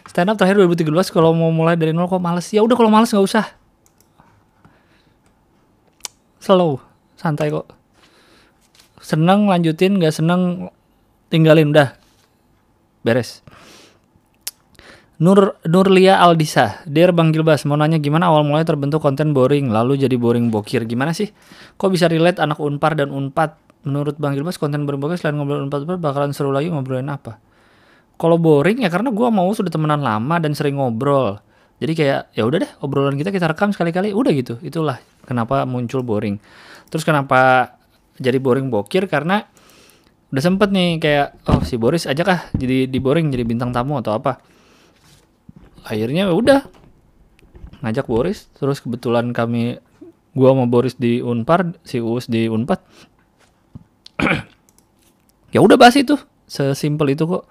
[0.09, 2.49] Stand up terakhir 2013 kalau mau mulai dari nol kok males.
[2.49, 3.45] Ya udah kalau males nggak usah.
[6.41, 6.81] Slow,
[7.21, 7.69] santai kok.
[9.05, 10.73] Seneng lanjutin, nggak seneng
[11.29, 11.93] tinggalin udah.
[13.05, 13.45] Beres.
[15.19, 19.99] Nur Nurlia Aldisa, Dear Bang Gilbas, mau nanya gimana awal mulai terbentuk konten boring, lalu
[19.99, 20.87] jadi boring bokir.
[20.87, 21.35] Gimana sih?
[21.75, 23.83] Kok bisa relate anak Unpar dan Unpad?
[23.83, 27.35] Menurut Bang Gilbas, konten boring bokir selain ngobrol Unpad bakalan seru lagi ngobrolin apa?
[28.15, 31.43] Kalau boring ya karena gue mau sudah temenan lama dan sering ngobrol.
[31.83, 34.63] Jadi kayak ya udah deh obrolan kita kita rekam sekali-kali, udah gitu.
[34.63, 36.39] Itulah kenapa muncul boring.
[36.95, 37.75] Terus kenapa
[38.23, 39.43] jadi boring bokir karena
[40.31, 43.97] udah sempet nih kayak oh si Boris aja kah jadi di boring jadi bintang tamu
[43.97, 44.58] atau apa
[45.89, 46.61] akhirnya ya udah
[47.81, 48.53] ngajak Boris.
[48.61, 49.81] Terus kebetulan kami
[50.37, 52.81] gua sama Boris di Unpar si Uus di Unpad.
[55.49, 56.13] Ya udah bahas itu
[56.45, 57.49] sesimpel itu kok.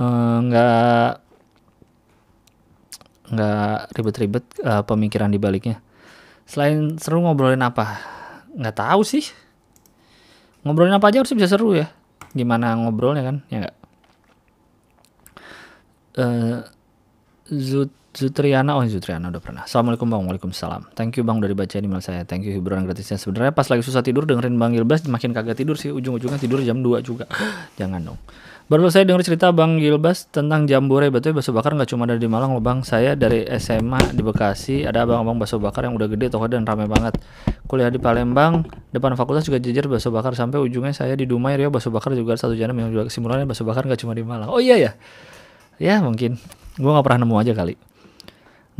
[0.00, 1.28] Eh, nggak uh,
[3.28, 5.84] nggak ribet-ribet uh, pemikiran dibaliknya.
[6.48, 8.00] Selain seru ngobrolin apa?
[8.56, 9.28] Nggak tahu sih.
[10.64, 11.92] Ngobrolin apa aja harus bisa seru ya.
[12.32, 13.76] Gimana ngobrolnya kan ya nggak?
[16.16, 16.64] Uh,
[17.50, 19.62] Zut Zutriana, oh Zutriana udah pernah.
[19.70, 20.98] Assalamualaikum bang, waalaikumsalam.
[20.98, 22.26] Thank you bang udah dibaca email saya.
[22.26, 23.22] Thank you hiburan gratisnya.
[23.22, 25.94] Sebenarnya pas lagi susah tidur dengerin bang Gilbas makin kagak tidur sih.
[25.94, 27.30] Ujung-ujungnya tidur jam 2 juga.
[27.78, 28.18] Jangan dong.
[28.70, 32.30] Baru saya denger cerita Bang Gilbas tentang jambore betul bakso bakar nggak cuma ada di
[32.30, 32.86] Malang loh Bang.
[32.86, 36.86] Saya dari SMA di Bekasi ada abang-abang bakso bakar yang udah gede toko dan ramai
[36.86, 37.18] banget.
[37.66, 41.70] Kuliah di Palembang depan fakultas juga jejer bakso bakar sampai ujungnya saya di Dumai Rio
[41.70, 44.50] bakso bakar juga satu jam yang juga kesimpulannya bakso bakar nggak cuma di Malang.
[44.50, 44.90] Oh iya ya.
[45.82, 46.38] Ya mungkin
[46.80, 47.76] gue nggak pernah nemu aja kali.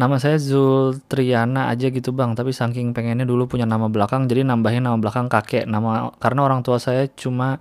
[0.01, 2.32] Nama saya Zultriana aja gitu bang.
[2.32, 5.68] Tapi saking pengennya dulu punya nama belakang jadi nambahin nama belakang kakek.
[5.68, 7.61] Nama karena orang tua saya cuma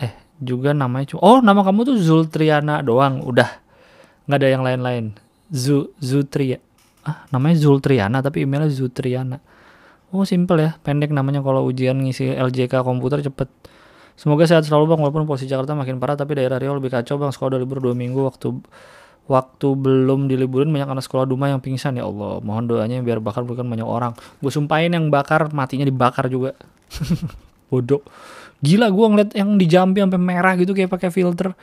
[0.00, 3.20] eh juga namanya cuma oh nama kamu tuh Zultriana doang.
[3.20, 3.60] Udah
[4.24, 5.04] nggak ada yang lain-lain.
[5.52, 6.56] Zu Zutria
[7.04, 9.36] ah namanya Zultriana tapi emailnya Zutriana
[10.14, 13.52] oh simple ya pendek namanya kalau ujian ngisi LJK komputer cepet.
[14.16, 17.32] Semoga sehat selalu bang walaupun posisi Jakarta makin parah tapi daerah Riau lebih kacau bang.
[17.32, 18.48] Sekolah udah libur dua minggu waktu
[19.30, 22.42] waktu belum diliburin banyak anak sekolah Duma yang pingsan ya Allah.
[22.42, 24.12] Mohon doanya biar bakar bukan banyak orang.
[24.42, 26.58] Gue sumpahin yang bakar matinya dibakar juga.
[27.70, 28.02] Bodoh.
[28.62, 31.54] Gila gue ngeliat yang di Jambi sampai merah gitu kayak pakai filter.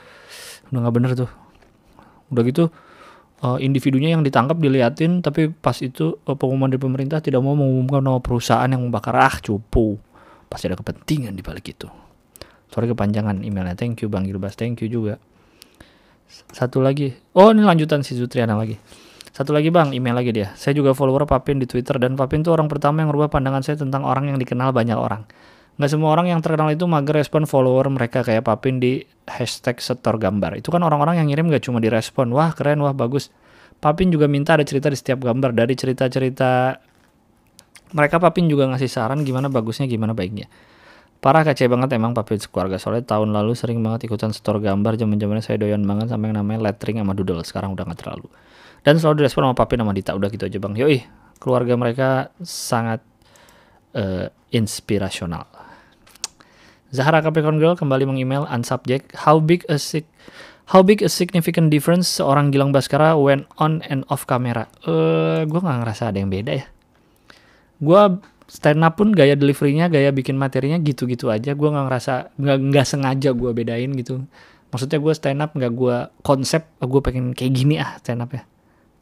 [0.72, 1.30] Udah nggak bener tuh.
[2.32, 2.64] Udah gitu
[3.44, 8.04] uh, individunya yang ditangkap diliatin tapi pas itu uh, pengumuman dari pemerintah tidak mau mengumumkan
[8.04, 9.16] nama perusahaan yang membakar.
[9.20, 10.00] Ah cupu.
[10.50, 11.88] Pasti ada kepentingan di balik itu.
[12.72, 13.78] Sorry kepanjangan emailnya.
[13.78, 15.22] Thank you bang Gilbas thank you juga
[16.30, 17.14] satu lagi.
[17.34, 18.78] Oh ini lanjutan si Zutriana lagi.
[19.34, 20.54] Satu lagi bang email lagi dia.
[20.54, 23.80] Saya juga follower Papin di Twitter dan Papin tuh orang pertama yang merubah pandangan saya
[23.80, 25.26] tentang orang yang dikenal banyak orang.
[25.80, 30.20] Nggak semua orang yang terkenal itu mager respon follower mereka kayak Papin di hashtag setor
[30.20, 30.60] gambar.
[30.60, 33.32] Itu kan orang-orang yang ngirim nggak cuma direspon wah keren wah bagus.
[33.80, 35.56] Papin juga minta ada cerita di setiap gambar.
[35.56, 36.76] Dari cerita-cerita
[37.96, 40.46] mereka Papin juga ngasih saran gimana bagusnya gimana baiknya
[41.20, 42.80] Parah kece banget emang papi keluarga.
[42.80, 46.40] Soalnya tahun lalu sering banget ikutan setor gambar zaman zamannya saya doyan banget sama yang
[46.40, 47.44] namanya lettering sama doodle.
[47.44, 48.32] Sekarang udah nggak terlalu.
[48.88, 50.74] Dan selalu direspon sama papi sama Dita udah gitu aja bang.
[50.80, 51.04] Yoi
[51.40, 52.10] keluarga mereka
[52.40, 53.04] sangat
[53.96, 55.48] uh, inspirasional.
[56.90, 60.08] Zahra Capricorn Girl kembali mengemail unsubject how big a sick
[60.70, 64.70] How big a significant difference seorang Gilang Baskara when on and off camera?
[64.86, 66.70] Eh, uh, gue nggak ngerasa ada yang beda ya.
[67.82, 71.54] Gue stand up pun gaya deliverynya gaya bikin materinya gitu-gitu aja.
[71.54, 74.26] Gue nggak ngerasa nggak nggak sengaja gue bedain gitu.
[74.74, 78.34] Maksudnya gue stand up nggak gue konsep oh, gue pengen kayak gini ah stand up
[78.34, 78.44] ya.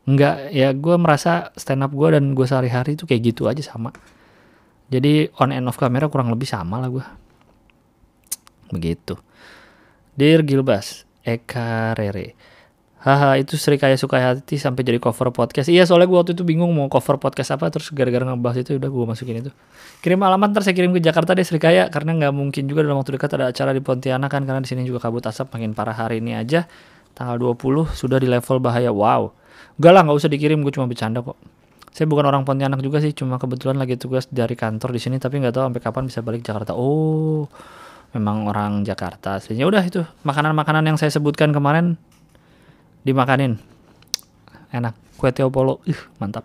[0.07, 3.95] Nggak ya gue merasa stand up gue dan gue sehari-hari itu kayak gitu aja sama.
[4.87, 7.05] Jadi on and off kamera kurang lebih sama lah gue
[8.71, 9.15] begitu.
[10.13, 12.36] Dear Gilbas Eka Rere
[13.07, 15.71] Haha itu Sri kayak suka hati sampai jadi cover podcast.
[15.71, 18.89] Iya soalnya gue waktu itu bingung mau cover podcast apa terus gara-gara ngebahas itu udah
[18.91, 19.51] gue masukin itu.
[20.03, 22.99] Kirim alamat ntar saya kirim ke Jakarta deh Sri Kaya karena nggak mungkin juga dalam
[22.99, 25.95] waktu dekat ada acara di Pontianak kan karena di sini juga kabut asap makin parah
[25.95, 26.67] hari ini aja
[27.15, 28.91] tanggal 20 sudah di level bahaya.
[28.91, 29.31] Wow.
[29.79, 31.39] Gak lah nggak usah dikirim gue cuma bercanda kok.
[31.95, 35.39] Saya bukan orang Pontianak juga sih cuma kebetulan lagi tugas dari kantor di sini tapi
[35.39, 36.75] nggak tahu sampai kapan bisa balik Jakarta.
[36.75, 37.47] Oh
[38.11, 39.39] memang orang Jakarta.
[39.39, 41.95] Aslinya udah itu makanan-makanan yang saya sebutkan kemarin
[43.07, 43.55] dimakanin.
[44.75, 44.93] Enak.
[45.15, 45.79] Kue teo polo.
[45.87, 46.43] Ih mantap.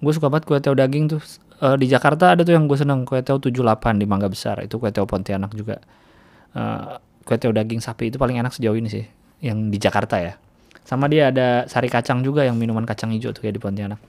[0.00, 1.22] Gue suka banget kue teo daging tuh.
[1.56, 3.04] Uh, di Jakarta ada tuh yang gue seneng.
[3.04, 4.64] Kue teo 78 di Mangga Besar.
[4.64, 5.84] Itu kue teo Pontianak juga.
[6.56, 6.96] Uh,
[7.28, 9.04] kue teo daging sapi itu paling enak sejauh ini sih.
[9.44, 10.40] Yang di Jakarta ya.
[10.86, 14.00] Sama dia ada sari kacang juga yang minuman kacang hijau tuh ya di Pontianak.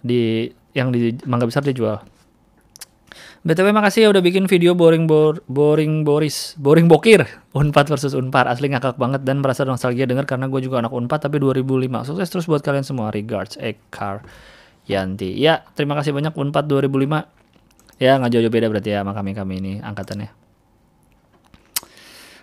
[0.00, 1.98] Di yang di Mangga Besar dia jual
[3.40, 7.24] BTW makasih ya udah bikin video boring bor, boring Boris, boring bokir.
[7.56, 11.24] Unpad versus Unpar asli ngakak banget dan merasa nostalgia denger karena gue juga anak Unpad
[11.24, 12.04] tapi 2005.
[12.04, 13.08] Sukses terus buat kalian semua.
[13.08, 14.20] Regards Ekar
[14.84, 15.40] Yanti.
[15.40, 17.32] Ya, terima kasih banyak Unpad 2005.
[17.96, 20.28] Ya, nggak jauh-jauh beda berarti ya sama kami-kami ini angkatannya.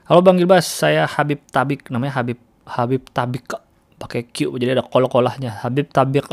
[0.10, 3.46] Halo Bang Gilbas, saya Habib Tabik, namanya Habib Habib Tabik
[4.02, 5.62] pakai Q jadi ada kol-kolahnya.
[5.62, 6.26] Habib Tabik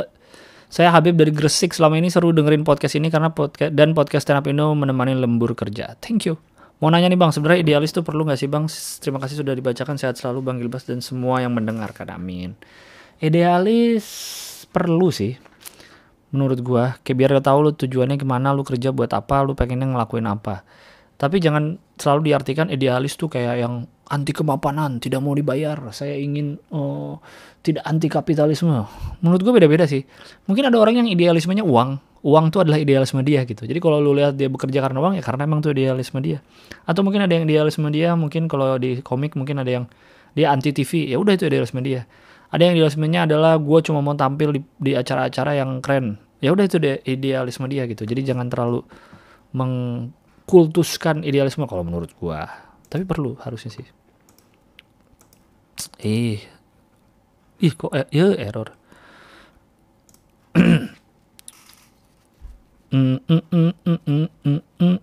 [0.74, 1.70] saya Habib dari Gresik.
[1.70, 5.54] Selama ini seru dengerin podcast ini karena podcast dan podcast Stand Up Indo menemani lembur
[5.54, 5.94] kerja.
[6.02, 6.34] Thank you.
[6.82, 8.66] Mau nanya nih Bang, sebenarnya idealis tuh perlu nggak sih Bang?
[8.98, 9.94] Terima kasih sudah dibacakan.
[10.02, 12.10] Sehat selalu Bang Gilbas dan semua yang mendengarkan.
[12.10, 12.58] Amin.
[13.22, 14.02] Idealis
[14.74, 15.38] perlu sih.
[16.34, 19.54] Menurut gua, kayak biar lo tahu lu tujuannya ke mana, lu kerja buat apa, lu
[19.54, 20.66] pengennya ngelakuin apa.
[21.14, 25.76] Tapi jangan selalu diartikan idealis tuh kayak yang anti kemapanan, tidak mau dibayar.
[25.90, 27.20] Saya ingin oh,
[27.64, 28.84] tidak anti kapitalisme.
[29.24, 30.04] Menurut gue beda-beda sih.
[30.44, 31.96] Mungkin ada orang yang idealismenya uang.
[32.24, 33.68] Uang tuh adalah idealisme dia gitu.
[33.68, 36.40] Jadi kalau lu lihat dia bekerja karena uang ya karena emang tuh idealisme dia.
[36.88, 39.84] Atau mungkin ada yang idealisme dia, mungkin kalau di komik mungkin ada yang
[40.36, 41.08] dia anti TV.
[41.08, 42.08] Ya udah itu idealisme dia.
[42.52, 46.20] Ada yang idealismenya adalah gue cuma mau tampil di, acara-acara yang keren.
[46.44, 48.04] Ya udah itu deh idealisme dia gitu.
[48.04, 48.84] Jadi jangan terlalu
[49.56, 52.40] mengkultuskan idealisme kalau menurut gue.
[52.88, 53.86] Tapi perlu harusnya sih.
[56.04, 56.38] Eh,
[57.60, 58.68] ih kok eh, ya error.
[62.94, 64.96] mm, mm, mm,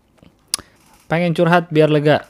[1.11, 2.23] Pengen curhat biar lega.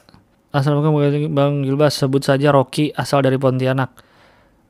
[0.52, 3.94] Assalamualaikum Bang Gilbas, sebut saja Rocky asal dari Pontianak.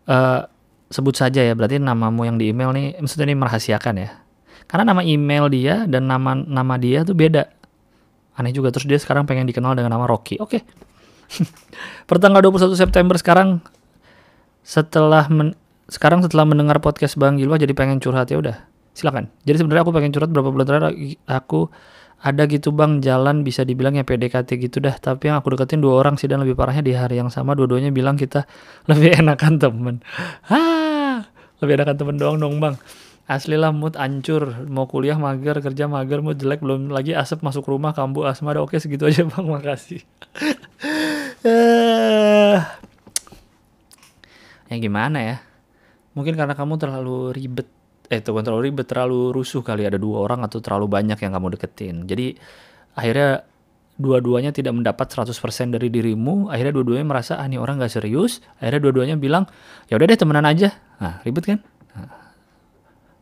[0.07, 0.47] Uh,
[0.93, 4.23] sebut saja ya, berarti namamu yang di email nih, maksudnya ini merahasiakan ya.
[4.71, 7.51] Karena nama email dia dan nama nama dia tuh beda.
[8.39, 10.41] Aneh juga, terus dia sekarang pengen dikenal dengan nama Rocky.
[10.41, 10.61] Oke.
[10.61, 10.63] Okay.
[12.11, 13.65] Pertanggal 21 September sekarang
[14.63, 15.59] setelah men
[15.91, 18.57] sekarang setelah mendengar podcast Bang Gilwa jadi pengen curhat ya udah
[18.95, 20.85] silakan jadi sebenarnya aku pengen curhat berapa bulan terakhir
[21.27, 21.69] aku
[22.23, 25.99] ada gitu bang jalan bisa dibilang ya PDKT gitu dah tapi yang aku deketin dua
[25.99, 28.47] orang sih dan lebih parahnya di hari yang sama dua-duanya bilang kita
[28.91, 29.97] lebih enakan temen
[30.55, 31.27] ah
[31.59, 32.75] lebih enakan temen doang dong bang
[33.31, 34.67] asli lah mood ancur.
[34.67, 38.55] Mau kuliah mager kerja mager mood jelek belum lagi asap masuk rumah kambuh asma.
[38.55, 39.47] Ada oke segitu aja bang.
[39.47, 40.03] Makasih.
[41.43, 42.59] Eh,
[44.71, 45.37] yang gimana ya?
[46.15, 47.69] Mungkin karena kamu terlalu ribet.
[48.13, 49.89] Eh bukan terlalu ribet terlalu rusuh kali.
[49.89, 52.05] Ada dua orang atau terlalu banyak yang kamu deketin.
[52.05, 52.37] Jadi
[52.95, 53.45] akhirnya
[53.97, 55.33] dua-duanya tidak mendapat 100%
[55.73, 56.49] dari dirimu.
[56.53, 58.45] Akhirnya dua-duanya merasa ah ini orang gak serius.
[58.61, 59.49] Akhirnya dua-duanya bilang
[59.89, 60.73] ya udah deh temenan aja.
[61.01, 61.59] Nah ribet kan?
[61.97, 62.22] Nah.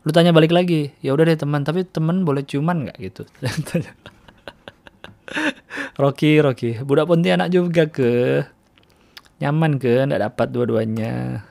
[0.01, 3.23] Lu tanya balik lagi ya udah deh teman tapi temen boleh cuman nggak gitu
[6.01, 8.43] Rocky Rocky budak Pontianak juga ke
[9.45, 11.45] nyaman ke nggak dapat dua-duanya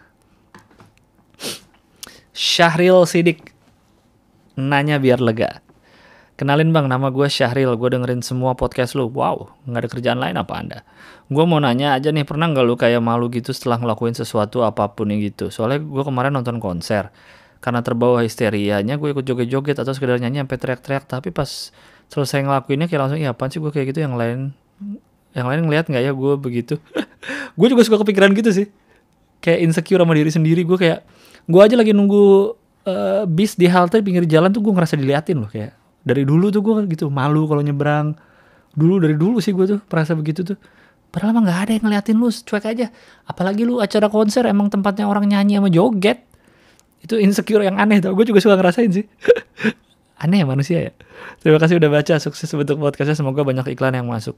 [2.34, 3.54] Syahril Sidik
[4.58, 5.62] nanya biar lega
[6.40, 7.76] Kenalin bang, nama gue Syahril.
[7.76, 9.12] Gue dengerin semua podcast lu.
[9.12, 10.80] Wow, nggak ada kerjaan lain apa anda?
[11.28, 14.88] Gue mau nanya aja nih, pernah nggak lu kayak malu gitu setelah ngelakuin sesuatu apa
[14.96, 15.52] pun yang gitu?
[15.52, 17.12] Soalnya gue kemarin nonton konser.
[17.60, 21.04] Karena terbawa histerianya, gue ikut joget-joget atau sekedar nyanyi sampai teriak-teriak.
[21.08, 21.76] Tapi pas
[22.08, 24.00] selesai ngelakuinnya kayak langsung, ya apaan sih gue kayak gitu?
[24.08, 24.40] Yang lain,
[25.36, 26.80] yang lain ngeliat nggak ya gue begitu?
[27.60, 28.68] gue juga suka kepikiran gitu sih.
[29.44, 30.64] Kayak insecure sama diri sendiri.
[30.64, 31.04] Gue kayak,
[31.48, 32.56] gue aja lagi nunggu
[32.86, 36.62] uh, bis di halte pinggir jalan tuh gue ngerasa diliatin loh kayak dari dulu tuh
[36.64, 38.16] gue gitu malu kalau nyebrang
[38.74, 40.58] dulu dari dulu sih gue tuh merasa begitu tuh
[41.10, 42.88] padahal emang nggak ada yang ngeliatin lu cuek aja
[43.26, 46.29] apalagi lu acara konser emang tempatnya orang nyanyi sama joget
[47.00, 49.06] itu insecure yang aneh tau gue juga suka ngerasain sih
[50.24, 50.94] aneh ya manusia ya
[51.40, 54.36] terima kasih udah baca sukses bentuk podcastnya semoga banyak iklan yang masuk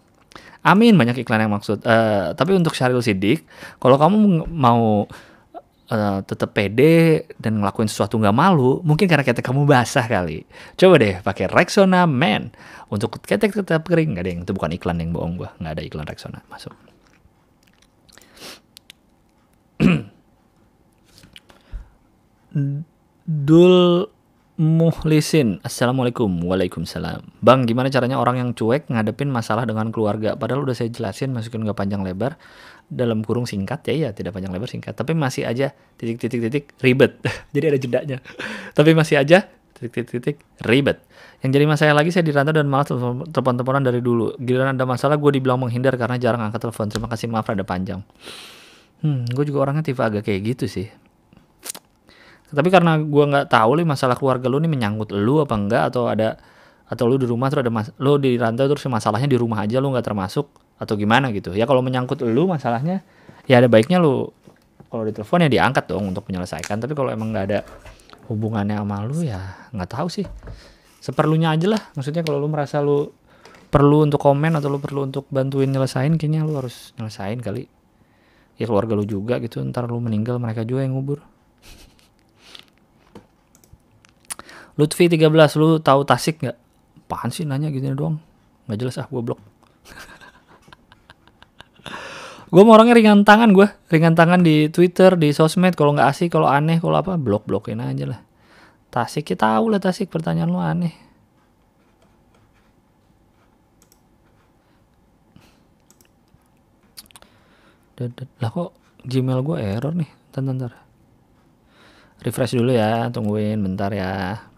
[0.61, 3.43] amin banyak iklan yang maksud uh, tapi untuk Syaril Sidik
[3.81, 5.09] kalau kamu mau
[5.91, 10.47] uh, tetap pede dan ngelakuin sesuatu nggak malu, mungkin karena ketek kamu basah kali.
[10.79, 12.55] Coba deh pakai Rexona Man
[12.87, 14.15] untuk ketek tetap kering.
[14.15, 16.71] Gak ada yang itu bukan iklan yang bohong gua, nggak ada iklan Rexona masuk.
[22.51, 24.05] Dul
[24.61, 25.63] Muhlisin.
[25.63, 26.27] Assalamualaikum.
[26.27, 27.41] Waalaikumsalam.
[27.41, 30.35] Bang gimana caranya orang yang cuek ngadepin masalah dengan keluarga?
[30.35, 32.35] Padahal udah saya jelasin masukin gak panjang lebar.
[32.91, 33.87] Dalam kurung singkat.
[33.87, 34.93] Ya ya tidak panjang lebar singkat.
[34.93, 37.23] Tapi masih aja titik-titik-titik ribet.
[37.55, 38.17] Jadi ada jedanya.
[38.75, 39.47] Tapi masih aja
[39.79, 41.01] titik-titik-titik ribet.
[41.41, 42.93] Yang jadi masalah lagi saya dirantau dan malas
[43.33, 44.37] telepon-teleponan dari dulu.
[44.37, 46.85] Giliran ada masalah gue dibilang menghindar karena jarang angkat telepon.
[46.85, 48.05] Terima kasih maaf ada panjang.
[49.01, 50.85] Hmm gue juga orangnya tipe agak kayak gitu sih
[52.51, 56.11] tapi karena gue nggak tahu nih masalah keluarga lu nih menyangkut lu apa enggak atau
[56.11, 56.35] ada
[56.91, 59.79] atau lu di rumah terus ada mas lu di rantau terus masalahnya di rumah aja
[59.79, 61.55] lu nggak termasuk atau gimana gitu.
[61.55, 63.05] Ya kalau menyangkut lu masalahnya
[63.47, 64.27] ya ada baiknya lu
[64.91, 66.83] kalau ditelepon ya diangkat dong untuk menyelesaikan.
[66.83, 67.59] Tapi kalau emang nggak ada
[68.27, 69.39] hubungannya sama lu ya
[69.71, 70.27] nggak tahu sih.
[70.99, 71.81] Seperlunya aja lah.
[71.95, 73.15] Maksudnya kalau lu merasa lu
[73.71, 77.71] perlu untuk komen atau lu perlu untuk bantuin nyelesain kayaknya lu harus nyelesain kali.
[78.59, 81.30] Ya keluarga lu juga gitu ntar lu meninggal mereka juga yang ngubur
[84.81, 85.29] Lutfi 13
[85.61, 86.57] lu tahu Tasik nggak?
[87.05, 88.17] Apaan sih nanya gitu doang?
[88.65, 89.37] Nggak jelas ah blok
[92.51, 95.77] gue mau orangnya ringan tangan gue ringan tangan di Twitter di sosmed.
[95.77, 98.25] Kalau nggak asik kalau aneh kalau apa blok blokin aja lah.
[98.89, 100.97] Tasik kita tahu lah Tasik pertanyaan lu aneh.
[108.41, 108.73] Lah kok
[109.05, 110.09] Gmail gue error nih?
[110.33, 110.73] Bentar
[112.21, 114.50] refresh dulu ya tungguin bentar ya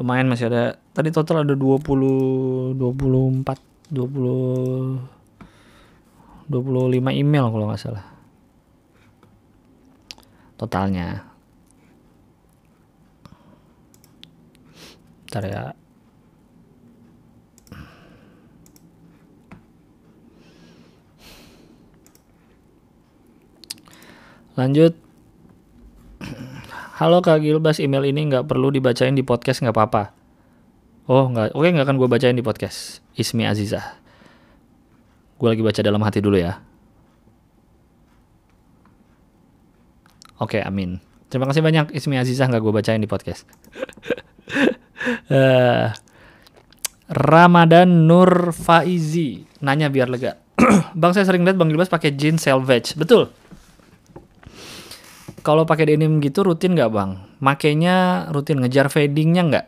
[0.00, 0.80] lumayan masih ada.
[0.96, 8.08] Tadi total ada 20 24 20 25 email kalau nggak salah.
[10.56, 11.28] Totalnya.
[15.28, 15.76] Ntar ya.
[24.56, 24.96] Lanjut
[27.00, 30.12] halo kak Gilbas email ini nggak perlu dibacain di podcast nggak apa-apa
[31.08, 34.00] oh nggak oke nggak akan gue bacain di podcast Ismi Azizah
[35.40, 36.60] Gue lagi baca dalam hati dulu ya.
[40.36, 41.00] Oke, amin.
[41.32, 43.48] Terima kasih banyak Ismi Azizah nggak gue bacain di podcast.
[45.32, 45.88] uh,
[47.32, 50.36] Ramadan Nur Faizi nanya biar lega.
[51.00, 52.92] bang saya sering lihat Bang Gilbas pakai jeans selvage.
[52.92, 53.32] Betul.
[55.40, 57.10] Kalau pakai denim gitu rutin nggak bang?
[57.40, 59.66] Makainya rutin ngejar fadingnya nggak?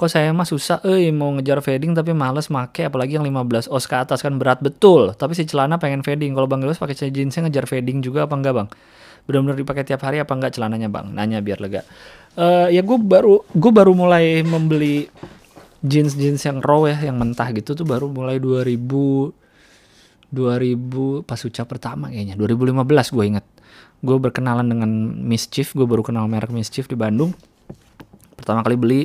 [0.00, 3.84] kok saya mah susah eh mau ngejar fading tapi males make apalagi yang 15 os
[3.84, 5.12] ke atas kan berat betul.
[5.12, 6.32] Tapi si celana pengen fading.
[6.32, 8.68] Kalau bang Gelos pakai jeansnya ngejar fading juga apa enggak bang?
[9.28, 11.12] Benar-benar dipakai tiap hari apa enggak celananya bang?
[11.12, 11.84] Nanya biar lega.
[12.32, 15.12] Uh, ya gue baru gue baru mulai membeli
[15.84, 18.72] jeans jeans yang raw ya yang mentah gitu tuh baru mulai 2000
[20.32, 23.46] 2000 pas ucap pertama kayaknya 2015 gue inget
[24.00, 24.90] gue berkenalan dengan
[25.20, 27.36] Mischief gue baru kenal merek Mischief di Bandung.
[28.36, 29.02] Pertama kali beli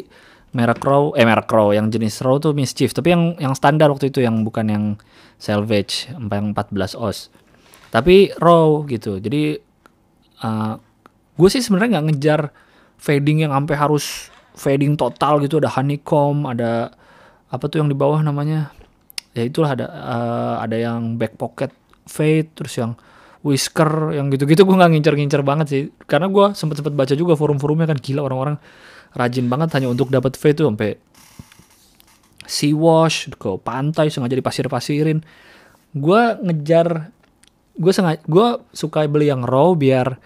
[0.55, 4.07] merek raw eh merek raw yang jenis raw tuh mischief tapi yang yang standar waktu
[4.07, 4.85] itu yang bukan yang
[5.35, 7.27] salvage yang 14 os
[7.91, 9.19] tapi raw gitu.
[9.19, 9.55] Jadi
[10.43, 10.73] uh, eh,
[11.35, 12.41] gue sih sebenarnya nggak ngejar
[12.99, 15.59] fading yang sampai harus fading total gitu.
[15.59, 16.95] Ada honeycomb ada
[17.51, 18.71] apa tuh yang di bawah namanya?
[19.35, 21.71] Ya itulah ada uh, ada yang back pocket
[22.07, 22.95] fade terus yang
[23.45, 25.83] whisker yang gitu-gitu gue nggak ngincer-ngincer banget sih.
[26.09, 28.57] Karena gue sempet sempet baca juga forum-forumnya kan gila orang-orang
[29.13, 30.97] rajin banget hanya untuk dapat V itu sampai
[32.49, 35.21] sea wash ke pantai sengaja dipasir-pasirin.
[35.93, 37.13] Gue ngejar
[37.77, 40.17] gue sengaja gue suka beli yang raw biar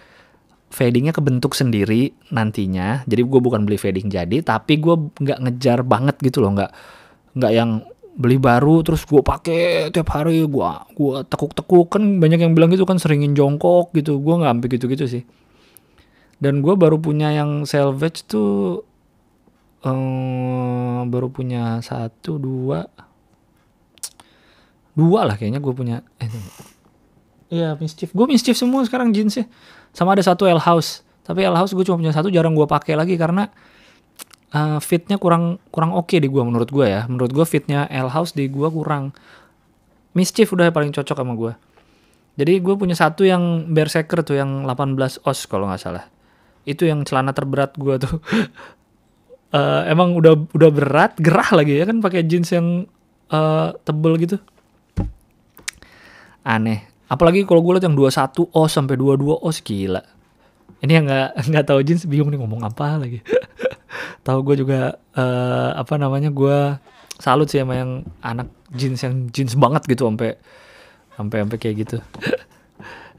[0.72, 3.04] fadingnya kebentuk sendiri nantinya.
[3.04, 6.72] Jadi gue bukan beli fading jadi tapi gue nggak ngejar banget gitu loh nggak
[7.36, 7.84] nggak yang
[8.20, 12.84] beli baru terus gue pakai tiap hari gue gue tekuk-tekuk kan banyak yang bilang gitu
[12.84, 15.22] kan seringin jongkok gitu gue nggak sampai gitu-gitu sih
[16.36, 18.84] dan gue baru punya yang salvage tuh
[19.80, 22.84] um, baru punya satu dua
[24.92, 26.28] dua lah kayaknya gue punya eh,
[27.50, 28.14] Iya mischief.
[28.14, 29.50] Gue mischief semua sekarang jeansnya.
[29.90, 31.02] Sama ada satu L House.
[31.26, 33.50] Tapi L House gue cuma punya satu, jarang gue pakai lagi karena
[34.54, 37.06] uh, fitnya kurang kurang oke okay di gue menurut gue ya.
[37.06, 39.14] Menurut gue fitnya L House di gue kurang.
[40.16, 41.52] Mischief udah paling cocok sama gue.
[42.38, 46.06] Jadi gue punya satu yang Berserker tuh yang 18 os kalau nggak salah.
[46.66, 48.18] Itu yang celana terberat gue tuh.
[49.54, 52.86] uh, emang udah udah berat, gerah lagi ya kan pakai jeans yang
[53.30, 54.36] uh, tebel gitu.
[56.40, 60.02] Aneh apalagi kalau gue liat yang 21 os sampai 22 os gila
[60.86, 63.18] ini yang nggak nggak tahu jeans bingung nih ngomong apa lagi
[64.26, 66.76] tahu gue juga uh, apa namanya gue
[67.20, 70.40] salut sih sama yang anak jeans yang jeans banget gitu sampai
[71.14, 71.96] sampai sampai kayak gitu.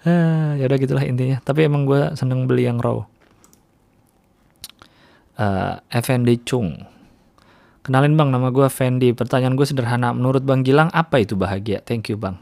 [0.08, 1.38] Uh, ya udah gitulah intinya.
[1.46, 3.06] Tapi emang gue seneng beli yang raw.
[5.38, 6.82] Uh, Effendi Chung.
[7.82, 9.14] Kenalin bang nama gue Fendi.
[9.14, 10.14] Pertanyaan gue sederhana.
[10.14, 11.82] Menurut bang Gilang apa itu bahagia?
[11.82, 12.38] Thank you bang.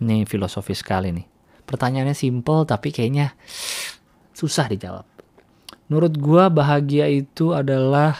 [0.00, 1.26] Ini filosofis sekali nih.
[1.68, 3.36] Pertanyaannya simple tapi kayaknya
[4.34, 5.06] susah dijawab.
[5.90, 8.14] Menurut gue bahagia itu adalah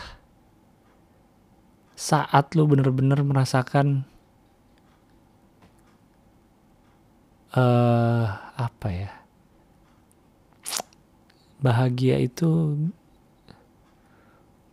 [1.95, 4.03] saat lu bener-bener merasakan
[7.55, 8.27] uh,
[8.59, 9.11] apa ya?
[11.63, 12.75] Bahagia itu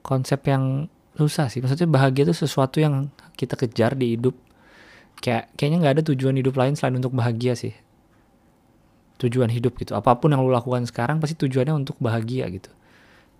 [0.01, 1.61] konsep yang susah sih.
[1.61, 4.33] Maksudnya bahagia itu sesuatu yang kita kejar di hidup
[5.21, 7.73] kayak kayaknya nggak ada tujuan hidup lain selain untuk bahagia sih
[9.17, 12.69] tujuan hidup gitu apa pun yang lu lakukan sekarang pasti tujuannya untuk bahagia gitu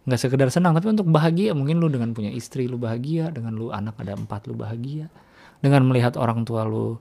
[0.07, 1.51] nggak sekedar senang tapi untuk bahagia.
[1.51, 5.11] Mungkin lu dengan punya istri lu bahagia dengan lu anak ada empat lu bahagia
[5.59, 6.95] dengan melihat orang tua lu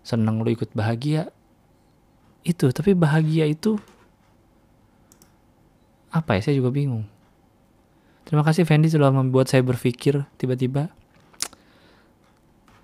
[0.00, 1.28] senang lu ikut bahagia
[2.48, 2.72] itu.
[2.72, 3.76] Tapi bahagia itu
[6.08, 6.48] apa ya?
[6.48, 7.04] Saya juga bingung.
[8.24, 10.88] Terima kasih Fendi sudah membuat saya berpikir tiba-tiba.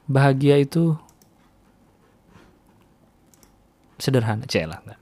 [0.04, 1.00] Bahagia itu
[3.96, 4.44] sederhana.
[4.44, 5.00] Celah nggak.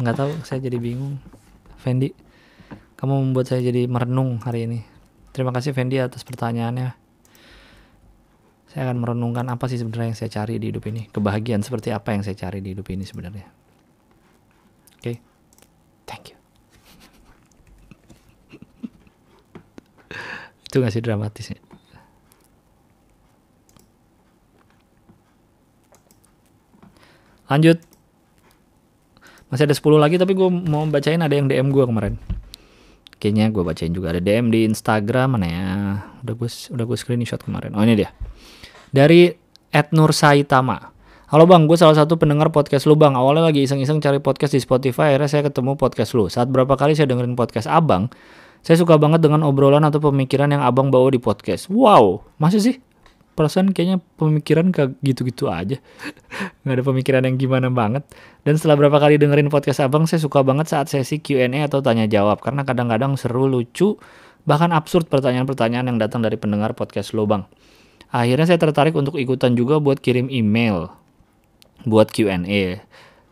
[0.00, 1.20] Nggak tahu saya jadi bingung
[1.80, 2.12] Fendi.
[3.00, 4.84] Kamu membuat saya jadi merenung hari ini.
[5.32, 6.92] Terima kasih Fendi atas pertanyaannya.
[8.70, 11.08] Saya akan merenungkan apa sih sebenarnya yang saya cari di hidup ini.
[11.10, 13.48] Kebahagiaan seperti apa yang saya cari di hidup ini sebenarnya.
[15.00, 15.02] Oke?
[15.02, 15.16] Okay.
[16.06, 16.38] thank you.
[20.70, 21.58] Itu nggak sih dramatisnya?
[27.50, 27.89] Lanjut
[29.50, 32.14] masih ada 10 lagi tapi gue mau bacain ada yang DM gue kemarin
[33.20, 35.68] kayaknya gue bacain juga ada DM di Instagram mana ya
[36.24, 38.14] udah gue udah gue screenshot kemarin oh ini dia
[38.94, 39.30] dari
[39.70, 40.96] Etnur Saitama
[41.30, 43.14] Halo bang, gue salah satu pendengar podcast lu bang.
[43.14, 46.26] Awalnya lagi iseng-iseng cari podcast di Spotify, akhirnya saya ketemu podcast lu.
[46.26, 48.10] Saat berapa kali saya dengerin podcast abang,
[48.66, 51.70] saya suka banget dengan obrolan atau pemikiran yang abang bawa di podcast.
[51.70, 52.76] Wow, masih sih?
[53.40, 55.80] Perasaan kayaknya pemikiran kayak gitu-gitu aja.
[56.62, 58.04] Nggak ada pemikiran yang gimana banget.
[58.44, 62.04] Dan setelah berapa kali dengerin podcast abang saya suka banget saat sesi Q&A atau tanya
[62.04, 62.44] jawab.
[62.44, 63.96] Karena kadang-kadang seru lucu
[64.44, 67.48] bahkan absurd pertanyaan-pertanyaan yang datang dari pendengar podcast lo bang.
[68.12, 70.92] Akhirnya saya tertarik untuk ikutan juga buat kirim email
[71.88, 72.84] buat Q&A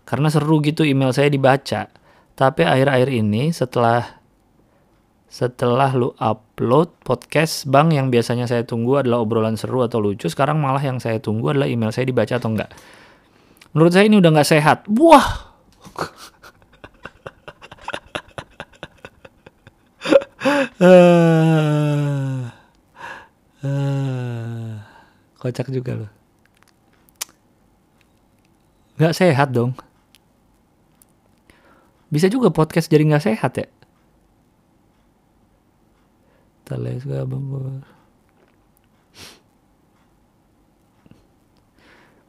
[0.08, 1.92] karena seru gitu email saya dibaca.
[2.38, 4.17] Tapi akhir-akhir ini setelah
[5.28, 10.56] setelah lu upload podcast bang yang biasanya saya tunggu adalah obrolan seru atau lucu sekarang
[10.56, 12.72] malah yang saya tunggu adalah email saya dibaca atau enggak.
[13.76, 14.88] Menurut saya ini udah nggak sehat.
[14.88, 15.28] Wah!
[25.38, 26.10] Kocak juga loh
[28.98, 29.78] nggak sehat dong.
[32.10, 33.66] Bisa juga podcast jadi nggak sehat ya
[36.68, 37.24] Taleska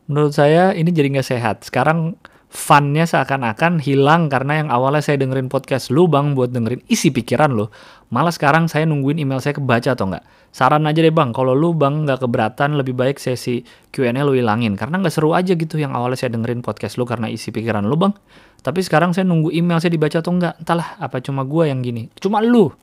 [0.09, 1.57] Menurut saya ini jadi nggak sehat.
[1.67, 2.17] Sekarang
[2.49, 7.53] funnya seakan-akan hilang karena yang awalnya saya dengerin podcast lu bang buat dengerin isi pikiran
[7.53, 7.69] lo.
[8.09, 10.25] Malah sekarang saya nungguin email saya kebaca atau enggak.
[10.49, 13.61] Saran aja deh bang, kalau lu bang nggak keberatan lebih baik sesi
[13.93, 14.73] Q&A lu hilangin.
[14.73, 17.93] Karena nggak seru aja gitu yang awalnya saya dengerin podcast lu karena isi pikiran lu
[17.93, 18.17] bang.
[18.65, 20.57] Tapi sekarang saya nunggu email saya dibaca atau enggak.
[20.57, 22.09] Entahlah apa cuma gua yang gini.
[22.17, 22.73] Cuma lu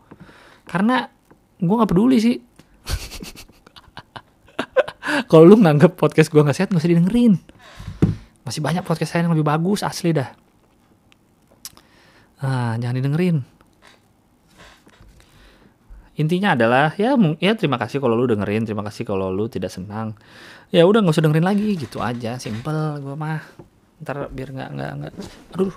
[0.62, 1.10] karena
[1.56, 2.36] gue nggak peduli sih.
[5.30, 7.40] Kalau lu nganggep podcast gue nggak sehat nggak usah didengerin.
[8.44, 10.30] Masih banyak podcast saya yang lebih bagus asli dah.
[12.42, 13.40] Ah jangan didengerin.
[16.16, 20.16] Intinya adalah ya ya terima kasih kalau lu dengerin terima kasih kalau lu tidak senang.
[20.68, 23.40] Ya udah nggak usah dengerin lagi gitu aja simple gue mah.
[24.04, 25.12] Ntar biar nggak nggak nggak
[25.56, 25.72] aduh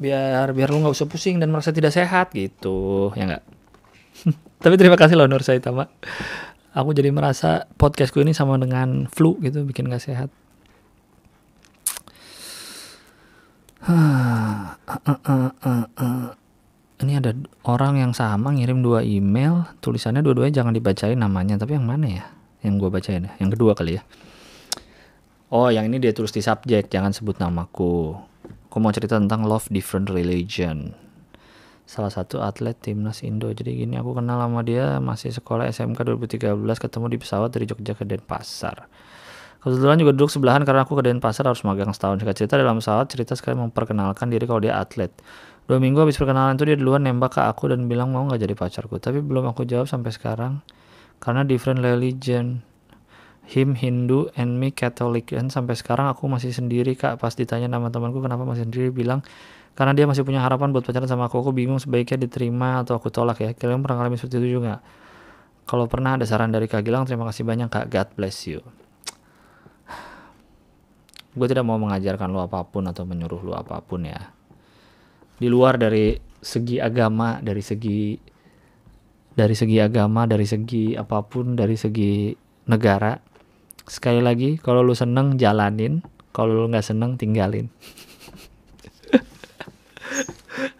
[0.00, 3.44] biar biar lu nggak usah pusing dan merasa tidak sehat gitu ya nggak
[4.64, 5.92] tapi terima kasih loh Nur Saitama
[6.74, 10.28] aku jadi merasa podcastku ini sama dengan flu gitu bikin gak sehat.
[17.04, 17.36] Ini ada
[17.68, 19.68] orang yang sama ngirim dua email.
[19.84, 22.24] Tulisannya dua-duanya jangan dibacain namanya tapi yang mana ya?
[22.64, 23.32] Yang gue bacain ya?
[23.38, 24.02] Yang kedua kali ya.
[25.52, 28.16] Oh yang ini dia tulis di subjek jangan sebut namaku.
[28.72, 31.03] Aku mau cerita tentang love different religion
[31.84, 33.52] salah satu atlet timnas Indo.
[33.52, 37.92] Jadi gini aku kenal sama dia masih sekolah SMK 2013 ketemu di pesawat dari Jogja
[37.92, 38.88] ke Denpasar.
[39.64, 42.20] Kebetulan juga duduk sebelahan karena aku ke Denpasar harus magang setahun.
[42.20, 45.12] Singkat cerita dalam pesawat cerita sekali memperkenalkan diri kalau dia atlet.
[45.64, 48.52] Dua minggu habis perkenalan itu dia duluan nembak ke aku dan bilang mau nggak jadi
[48.52, 49.00] pacarku.
[49.00, 50.60] Tapi belum aku jawab sampai sekarang
[51.20, 52.60] karena different religion.
[53.44, 57.92] Him Hindu and me Catholic dan sampai sekarang aku masih sendiri kak pas ditanya nama
[57.92, 59.20] temanku kenapa masih sendiri bilang
[59.74, 63.10] karena dia masih punya harapan buat pacaran sama aku aku bingung sebaiknya diterima atau aku
[63.10, 63.50] tolak ya.
[63.58, 64.78] Kalian pernah ngalamin seperti itu juga
[65.66, 67.10] kalau pernah ada saran dari Kak Gilang.
[67.10, 67.90] Terima kasih banyak Kak.
[67.90, 68.62] God bless you.
[71.34, 74.30] Gue tidak mau mengajarkan lu apa pun atau menyuruh lu apa pun ya.
[75.34, 78.14] Di luar dari segi agama dari segi
[79.34, 82.30] dari segi agama dari segi apa pun dari segi
[82.70, 83.18] negara
[83.90, 85.98] sekali lagi kalau lu seneng jalanin.
[86.34, 87.70] Kalau lu nggak seneng tinggalin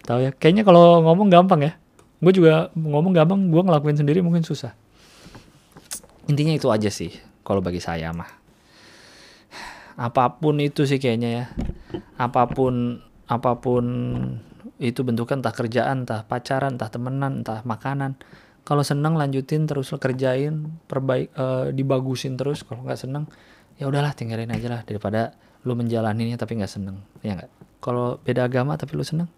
[0.06, 0.30] tahu ya.
[0.34, 1.72] Kayaknya kalau ngomong gampang ya.
[2.22, 4.72] Gue juga ngomong gampang gue ngelakuin sendiri mungkin susah.
[6.24, 7.12] Intinya itu aja sih
[7.44, 8.28] kalau bagi saya mah.
[9.94, 11.44] Apa pun itu sih kayaknya ya.
[12.16, 13.84] Apa pun apa pun
[14.80, 18.16] itu bentuknya entah kerjaan entah pacaran entah temenan entah makanan.
[18.64, 22.64] Kalau seneng lanjutin terus kerjain perbaik uh, dibagusin terus.
[22.64, 23.28] Kalau nggak seneng
[23.76, 24.80] ya udahlah tinggalin aja lah.
[24.82, 25.36] Daripada
[25.68, 27.04] lu menjalaninya tapi nggak seneng.
[27.20, 29.28] Ya nggak kalau beda agama tapi lu seneng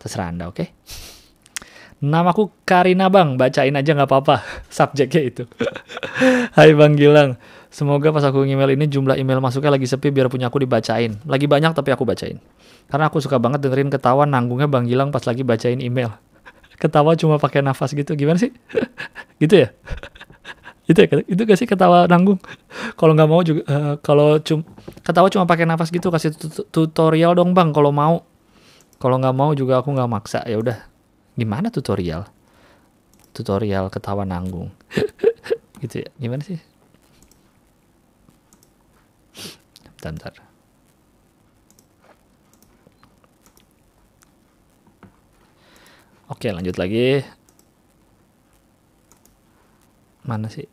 [0.00, 0.68] terserah anda oke okay?
[2.00, 4.40] Namaku Karina Bang, bacain aja nggak apa-apa
[4.72, 5.44] subjeknya itu.
[6.56, 7.36] Hai Bang Gilang,
[7.68, 11.20] semoga pas aku email ini jumlah email masuknya lagi sepi biar punya aku dibacain.
[11.28, 12.40] Lagi banyak tapi aku bacain.
[12.88, 16.16] Karena aku suka banget dengerin ketawa nanggungnya Bang Gilang pas lagi bacain email.
[16.80, 18.48] Ketawa cuma pakai nafas gitu, gimana sih?
[19.44, 19.76] gitu ya?
[20.90, 22.42] Itu ya itu gak sih ketawa nanggung?
[22.98, 24.66] Kalau nggak mau juga uh, kalau cum
[25.06, 26.34] ketawa cuma pakai nafas gitu kasih
[26.74, 28.26] tutorial dong bang kalau mau.
[28.98, 30.42] Kalau nggak mau juga aku nggak maksa.
[30.50, 30.76] Ya udah
[31.38, 32.26] gimana tutorial?
[33.30, 34.74] Tutorial ketawa nanggung.
[35.80, 36.12] Gitu ya.
[36.20, 36.60] Gimana sih?
[39.96, 40.34] Bentar, bentar.
[46.30, 47.26] Oke lanjut lagi
[50.24, 50.68] Mana sih?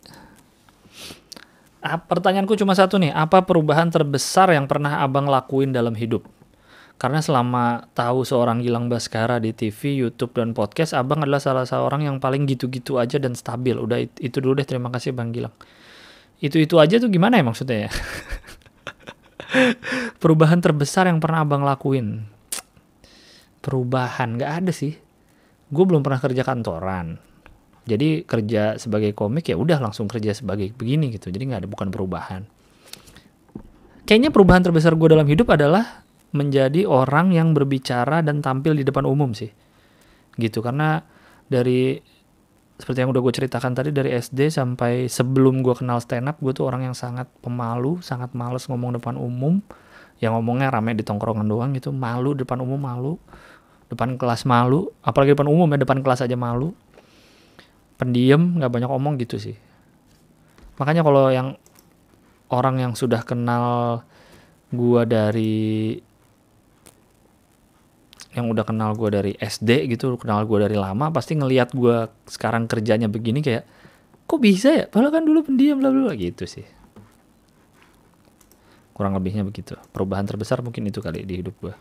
[1.77, 6.25] Ah, pertanyaanku cuma satu nih, apa perubahan terbesar yang pernah abang lakuin dalam hidup?
[6.97, 12.09] Karena selama tahu seorang Gilang Baskara di TV, YouTube, dan podcast, abang adalah salah seorang
[12.09, 13.77] yang paling gitu-gitu aja dan stabil.
[13.77, 15.53] Udah itu dulu deh, terima kasih Bang Gilang.
[16.41, 17.91] Itu-itu aja tuh gimana ya maksudnya ya?
[20.21, 22.25] Perubahan terbesar yang pernah abang lakuin?
[23.61, 24.97] Perubahan, gak ada sih.
[25.69, 27.26] Gue belum pernah kerja kantoran.
[27.87, 31.31] Jadi kerja sebagai komik ya udah langsung kerja sebagai begini gitu.
[31.31, 32.43] Jadi nggak ada bukan perubahan.
[34.03, 39.07] Kayaknya perubahan terbesar gue dalam hidup adalah menjadi orang yang berbicara dan tampil di depan
[39.07, 39.51] umum sih
[40.37, 41.01] gitu karena
[41.47, 41.97] dari
[42.77, 46.53] seperti yang udah gue ceritakan tadi dari SD sampai sebelum gue kenal stand up gue
[46.53, 49.57] tuh orang yang sangat pemalu sangat males ngomong depan umum
[50.21, 53.17] yang ngomongnya rame di tongkrongan doang gitu malu depan umum malu
[53.89, 56.77] depan kelas malu apalagi depan umum ya depan kelas aja malu
[57.97, 59.57] pendiam nggak banyak omong gitu sih.
[60.77, 61.57] Makanya kalau yang
[62.53, 64.01] orang yang sudah kenal
[64.69, 65.97] gue dari
[68.37, 72.69] yang udah kenal gue dari SD gitu kenal gue dari lama pasti ngelihat gue sekarang
[72.69, 73.65] kerjanya begini kayak
[74.29, 74.85] kok bisa ya?
[74.85, 76.65] Padahal kan dulu pendiam bla bla gitu sih.
[78.93, 79.77] Kurang lebihnya begitu.
[79.93, 81.73] Perubahan terbesar mungkin itu kali di hidup gue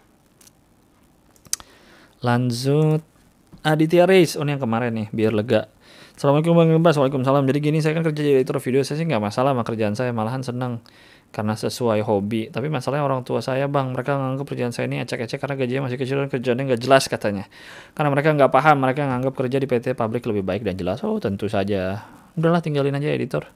[2.24, 3.02] lanjut.
[3.66, 5.66] Aditya Reis oh ini yang kemarin nih biar lega
[6.16, 7.44] Assalamualaikum Bang Ilbas, Waalaikumsalam.
[7.44, 10.16] Jadi gini, saya kan kerja jadi editor video, saya sih nggak masalah sama kerjaan saya,
[10.16, 10.80] malahan seneng
[11.28, 12.48] karena sesuai hobi.
[12.48, 16.00] Tapi masalahnya orang tua saya bang, mereka nganggap kerjaan saya ini ecek-ecek karena gajinya masih
[16.00, 17.44] kecil dan kerjaannya nggak jelas katanya.
[17.92, 21.04] Karena mereka nggak paham, mereka nganggap kerja di PT Pabrik lebih baik dan jelas.
[21.04, 22.08] Oh tentu saja.
[22.32, 23.52] Udahlah tinggalin aja editor.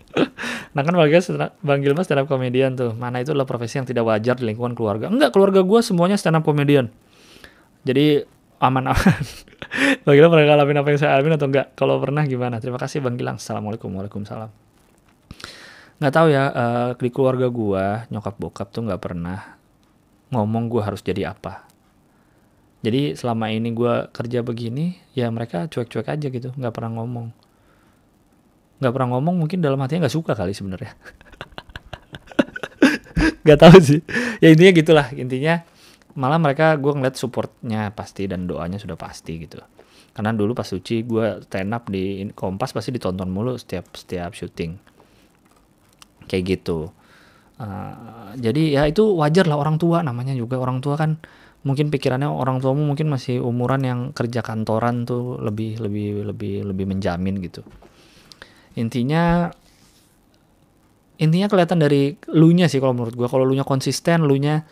[0.78, 1.10] nah kan bang
[1.58, 2.94] Bang Gilbas stand up komedian tuh.
[2.94, 5.10] Mana itu adalah profesi yang tidak wajar di lingkungan keluarga.
[5.10, 6.86] Enggak, keluarga gue semuanya stand up komedian.
[7.82, 9.22] Jadi aman-aman.
[10.04, 11.76] Bang Gilang pernah ngalamin apa yang saya alami atau enggak?
[11.76, 12.62] Kalau pernah gimana?
[12.62, 13.36] Terima kasih Bang Gilang.
[13.36, 13.92] Assalamualaikum.
[13.92, 14.48] Waalaikumsalam.
[15.96, 19.56] Nggak tahu ya, uh, di keluarga gua, nyokap bokap tuh nggak pernah
[20.28, 21.64] ngomong gua harus jadi apa.
[22.84, 27.32] Jadi selama ini gua kerja begini, ya mereka cuek-cuek aja gitu, nggak pernah ngomong.
[28.76, 30.92] Nggak pernah ngomong mungkin dalam hatinya nggak suka kali sebenarnya.
[33.48, 34.04] nggak tahu sih.
[34.44, 35.64] Ya intinya gitulah, intinya
[36.16, 39.60] malah mereka gue ngeliat supportnya pasti dan doanya sudah pasti gitu.
[40.16, 44.80] Karena dulu pas suci gue stand up di Kompas pasti ditonton mulu setiap setiap syuting.
[46.24, 46.88] Kayak gitu.
[47.56, 50.56] Uh, jadi ya itu wajar lah orang tua namanya juga.
[50.56, 51.20] Orang tua kan
[51.68, 56.84] mungkin pikirannya orang tuamu mungkin masih umuran yang kerja kantoran tuh lebih lebih lebih lebih
[56.88, 57.60] menjamin gitu.
[58.80, 59.52] Intinya
[61.16, 64.64] intinya kelihatan dari lu nya sih kalau menurut gue kalau lu nya konsisten lu nya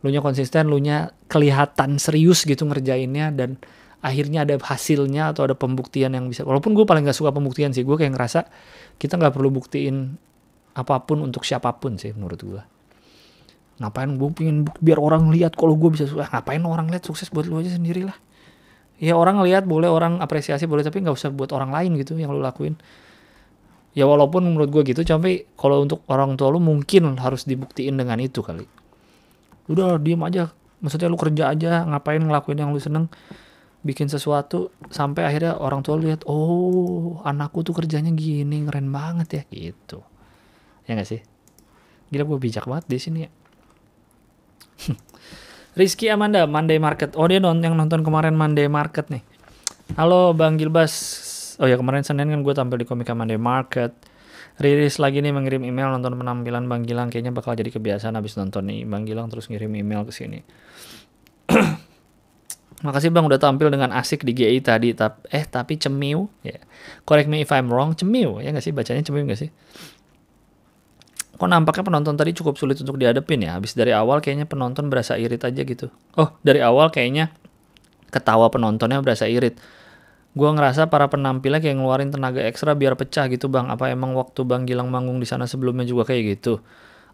[0.00, 3.60] lu nya konsisten lu nya kelihatan serius gitu ngerjainnya dan
[4.00, 6.40] akhirnya ada hasilnya atau ada pembuktian yang bisa.
[6.40, 8.48] Walaupun gue paling gak suka pembuktian sih gue kayak ngerasa
[8.96, 10.16] kita nggak perlu buktiin
[10.76, 12.62] apa pun untuk siapa pun sih menurut gue
[13.80, 17.48] ngapain gue pingin biar orang lihat kalau gue bisa sukses ngapain orang lihat sukses buat
[17.48, 18.14] lu aja sendiri lah
[19.00, 22.36] ya orang lihat boleh orang apresiasi boleh tapi nggak usah buat orang lain gitu yang
[22.36, 22.76] lu lakuin.
[23.90, 28.22] Ya walaupun menurut gue gitu tapi kalau untuk orang tua lu mungkin harus dibuktiin dengan
[28.22, 28.62] itu kali
[29.68, 30.54] udah diem aja.
[30.80, 33.12] Maksudnya lu kerja aja ngapain ngelakuin yang lu seneng?
[33.80, 39.42] Bikin sesuatu sampai akhirnya orang tua lihat oh anakku tuh kerjanya gini keren banget ya.
[39.48, 40.00] Gitu.
[40.88, 41.20] Ya gak sih?
[42.12, 43.30] Gila gue bijak banget di sini ya.
[45.78, 47.16] Rizky Amanda Monday Market.
[47.16, 49.24] Oh dia nonton yang nonton kemarin Monday Market nih.
[49.96, 50.92] Halo Bang Gilbas.
[51.60, 54.09] Oh ya kemarin Senin kan gue tampil di Komika Monday Market
[54.60, 58.68] rilis lagi nih mengirim email nonton penampilan Bang Gilang kayaknya bakal jadi kebiasaan habis nonton
[58.68, 60.44] nih Bang Gilang terus ngirim email ke sini.
[62.86, 66.54] Makasih Bang udah tampil dengan asik di GI tadi tap eh tapi cemiu ya.
[66.56, 66.62] Yeah.
[67.08, 69.50] Correct me if I'm wrong, cemiu ya nggak sih bacanya cemiu nggak sih?
[71.40, 73.56] Kok nampaknya penonton tadi cukup sulit untuk dihadapin ya.
[73.56, 75.88] Habis dari awal kayaknya penonton berasa irit aja gitu.
[76.20, 77.32] Oh, dari awal kayaknya
[78.12, 79.56] ketawa penontonnya berasa irit
[80.30, 83.66] gue ngerasa para penampilnya kayak ngeluarin tenaga ekstra biar pecah gitu bang.
[83.70, 86.62] Apa emang waktu bang Gilang manggung di sana sebelumnya juga kayak gitu?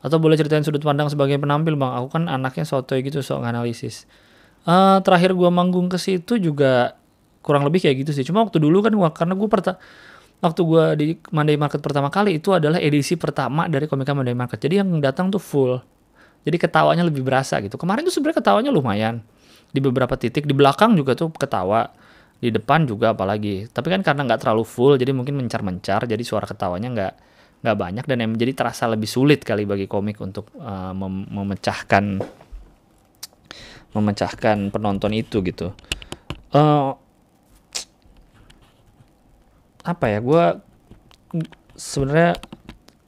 [0.04, 1.92] Atau boleh ceritain sudut pandang sebagai penampil bang?
[1.96, 4.04] Aku kan anaknya sotoy gitu sok analisis
[4.66, 6.98] uh, terakhir gue manggung ke situ juga
[7.40, 8.26] kurang lebih kayak gitu sih.
[8.26, 9.78] Cuma waktu dulu kan gua, karena gue perta
[10.42, 14.58] waktu gue di Monday Market pertama kali itu adalah edisi pertama dari komika Monday Market.
[14.58, 15.78] Jadi yang datang tuh full.
[16.42, 17.78] Jadi ketawanya lebih berasa gitu.
[17.78, 19.22] Kemarin tuh sebenarnya ketawanya lumayan.
[19.70, 20.46] Di beberapa titik.
[20.46, 21.90] Di belakang juga tuh ketawa
[22.36, 23.68] di depan juga apalagi.
[23.68, 27.14] Tapi kan karena nggak terlalu full jadi mungkin mencar-mencar jadi suara ketawanya nggak
[27.64, 32.20] nggak banyak dan yang menjadi terasa lebih sulit kali bagi komik untuk uh, mem memecahkan
[33.96, 35.72] memecahkan penonton itu gitu.
[36.52, 36.92] Uh,
[39.86, 40.44] apa ya gue
[41.78, 42.36] sebenarnya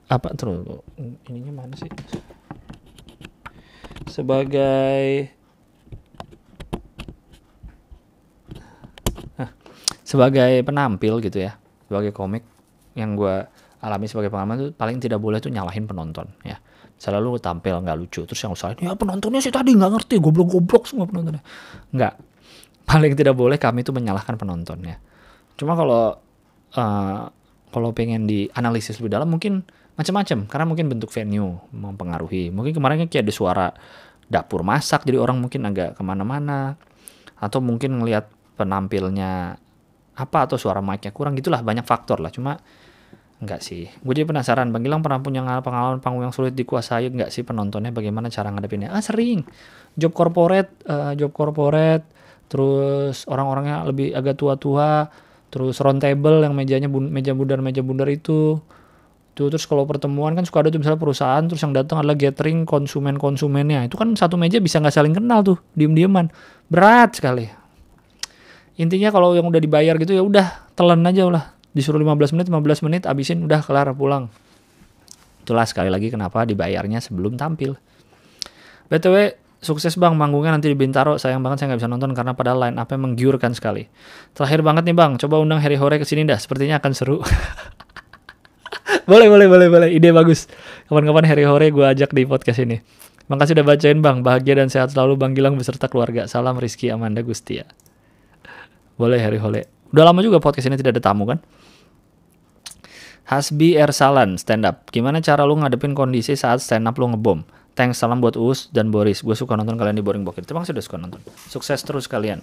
[0.09, 0.65] apa terus
[1.29, 1.91] ininya mana sih?
[4.09, 5.29] Sebagai
[10.09, 12.41] sebagai penampil gitu ya sebagai komik
[12.97, 13.45] yang gue
[13.85, 16.57] alami sebagai pengalaman tuh paling tidak boleh tuh nyalahin penonton ya.
[16.99, 21.05] Selalu tampil nggak lucu terus yang usah ya penontonnya sih tadi nggak ngerti goblok-goblok semua
[21.07, 21.45] penontonnya.
[21.93, 22.15] Nggak.
[22.89, 24.97] Paling tidak boleh kami tuh menyalahkan penonton ya.
[25.61, 26.17] Cuma kalau
[26.75, 27.21] uh,
[27.69, 29.61] kalau pengen dianalisis lebih dalam mungkin
[29.95, 32.49] macam-macam karena mungkin bentuk venue mempengaruhi.
[32.49, 33.67] Mungkin kemarin kan kayak ada suara
[34.25, 36.81] dapur masak jadi orang mungkin agak ke mana-mana
[37.39, 38.29] atau mungkin ngelihat
[38.59, 39.57] penampilnya
[40.19, 42.35] apa atau suara mic-nya kurang gitulah banyak faktor lah.
[42.35, 42.59] Cuma
[43.39, 43.87] enggak sih.
[44.03, 47.95] Gue jadi penasaran Bang Gilang pernah punya pengalaman panggung yang sulit dikuasai enggak sih penontonnya?
[47.95, 48.91] Bagaimana cara ngadepinnya?
[48.91, 49.47] Ah sering.
[49.95, 52.07] Job corporate uh, job corporate
[52.51, 55.07] terus orang-orangnya lebih agak tua-tua
[55.49, 58.59] terus round table yang mejanya bun meja bundar meja bundar itu.
[59.39, 62.67] Tuh terus kalau pertemuan kan suka ada tuh misalnya perusahaan terus yang datang adalah gathering
[62.67, 66.27] konsumen konsumennya itu kan satu meja bisa nggak saling kenal tuh diem dieman
[66.67, 67.47] berat sekali
[68.79, 71.45] intinya kalau yang udah dibayar gitu ya udah telan aja lah
[71.75, 74.31] disuruh 15 menit 15 menit abisin udah kelar pulang
[75.43, 77.77] itulah sekali lagi kenapa dibayarnya sebelum tampil
[78.89, 81.19] btw Sukses bang, manggungnya nanti di Bintaro.
[81.19, 83.91] Sayang banget saya nggak bisa nonton karena pada line apa menggiurkan sekali.
[84.31, 86.39] Terakhir banget nih bang, coba undang Harry Hore ke sini dah.
[86.39, 87.19] Sepertinya akan seru.
[89.11, 89.89] boleh, boleh, boleh, boleh.
[89.91, 90.47] Ide bagus.
[90.87, 92.79] Kapan-kapan Harry Hore gue ajak di podcast ini.
[93.27, 94.23] Makasih udah bacain bang.
[94.23, 96.31] Bahagia dan sehat selalu bang Gilang beserta keluarga.
[96.31, 97.67] Salam Rizky Amanda Gustia.
[98.99, 99.71] Boleh Harry Hore.
[99.95, 101.39] Udah lama juga podcast ini tidak ada tamu kan?
[103.29, 104.89] Hasbi Ersalan, stand up.
[104.89, 107.45] Gimana cara lu ngadepin kondisi saat stand up lu ngebom?
[107.79, 109.23] Thanks, salam buat Uus dan Boris.
[109.23, 110.43] Gue suka nonton kalian di Boring Bokir.
[110.43, 111.23] Terima kasih udah suka nonton.
[111.47, 112.43] Sukses terus kalian.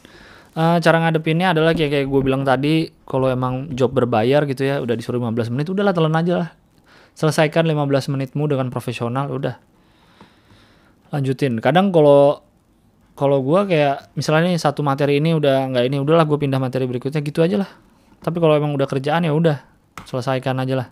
[0.56, 4.80] Uh, cara ngadepinnya adalah kayak kayak gue bilang tadi, kalau emang job berbayar gitu ya,
[4.80, 6.50] udah disuruh 15 menit, udahlah telan aja lah.
[7.20, 9.60] Selesaikan 15 menitmu dengan profesional, udah.
[11.12, 11.60] Lanjutin.
[11.60, 12.45] Kadang kalau
[13.16, 16.84] kalau gue kayak misalnya nih satu materi ini udah nggak ini, udahlah gue pindah materi
[16.84, 17.72] berikutnya gitu aja lah.
[18.20, 19.64] Tapi kalau emang udah kerjaan ya udah,
[20.04, 20.88] selesaikan aja lah.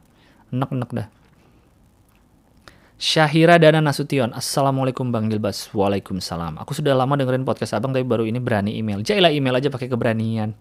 [0.55, 1.07] Enak-enak dah.
[3.03, 6.55] Syahira Dana Nasution Assalamualaikum Bang Gilbas Waalaikumsalam.
[6.63, 9.03] Aku sudah lama dengerin podcast abang Tapi baru ini berani email.
[9.03, 10.55] Jailah email aja pakai keberanian.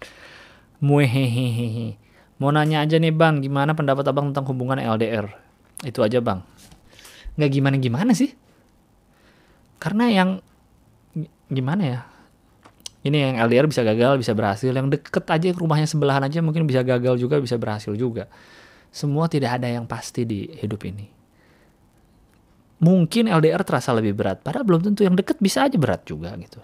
[0.83, 1.95] Muehehehe
[2.43, 5.31] Mau nanya aja nih bang Gimana pendapat abang tentang hubungan LDR
[5.87, 6.43] Itu aja bang.
[7.39, 8.35] Nggak gimana-gimana sih.
[9.79, 10.43] Karena yang
[11.53, 12.01] Gimana ya
[13.03, 14.71] ini yang LDR bisa gagal, bisa berhasil.
[14.71, 18.31] Yang deket aja rumahnya sebelahan aja mungkin bisa gagal juga, bisa berhasil juga.
[18.95, 21.23] Semua tidak ada yang pasti di hidup ini
[22.83, 24.43] mungkin LDR terasa lebih berat.
[24.43, 26.59] Padahal belum tentu yang deket bisa aja berat juga gitu.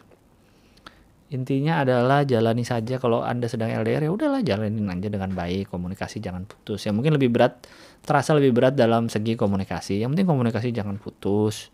[1.31, 6.19] Intinya adalah jalani saja kalau Anda sedang LDR ya udahlah jalanin aja dengan baik, komunikasi
[6.19, 6.83] jangan putus.
[6.89, 7.63] Yang mungkin lebih berat
[8.03, 10.03] terasa lebih berat dalam segi komunikasi.
[10.03, 11.71] Yang penting komunikasi jangan putus.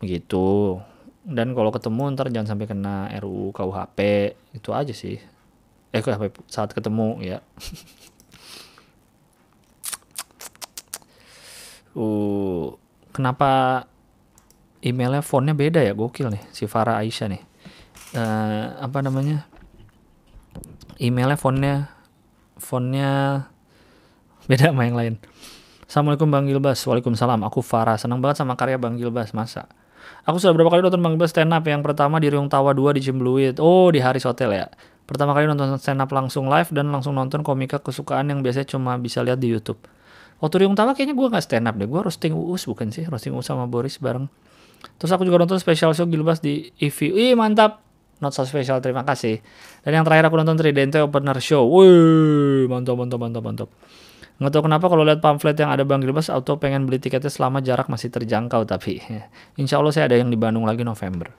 [0.00, 0.78] Begitu.
[1.24, 3.98] Dan kalau ketemu ntar jangan sampai kena RUU KUHP.
[4.54, 5.18] Itu aja sih.
[5.90, 7.40] Eh KUHP saat ketemu ya.
[11.98, 12.76] uh
[13.10, 13.82] kenapa
[14.84, 15.92] emailnya fontnya beda ya?
[15.96, 17.42] Gokil nih si Farah Aisyah nih.
[18.14, 19.44] Uh, apa namanya?
[20.96, 21.92] Emailnya fontnya
[22.56, 23.44] fontnya
[24.46, 25.14] beda sama yang lain.
[25.88, 26.84] Assalamualaikum Bang Gilbas.
[26.84, 27.40] Waalaikumsalam.
[27.48, 27.96] Aku Farah.
[27.96, 29.32] Senang banget sama karya Bang Gilbas.
[29.32, 29.68] Masa
[30.28, 33.00] Aku sudah berapa kali nonton Bang Gilbas stand up Yang pertama di Riung Tawa 2
[33.00, 34.68] di Cimbluit Oh di Haris Hotel ya
[35.08, 38.92] Pertama kali nonton stand up langsung live Dan langsung nonton komika kesukaan Yang biasanya cuma
[39.00, 39.80] bisa lihat di Youtube
[40.38, 41.86] Waktu Riung Tawa kayaknya gue gak stand up deh.
[41.90, 43.02] Gue roasting Uus bukan sih?
[43.10, 44.30] Roasting Uus sama Boris bareng.
[44.98, 47.10] Terus aku juga nonton special show Gilbas di EV.
[47.10, 47.82] Ih mantap.
[48.18, 49.38] Not so special, terima kasih.
[49.86, 51.70] Dan yang terakhir aku nonton Tridente Opener Show.
[51.70, 53.68] Wih, mantap, mantap, mantap, mantap.
[54.38, 57.58] Nggak tahu kenapa kalau lihat pamflet yang ada Bang Gilbas, auto pengen beli tiketnya selama
[57.58, 58.62] jarak masih terjangkau.
[58.62, 59.02] Tapi
[59.60, 61.34] insya Allah saya ada yang di Bandung lagi November.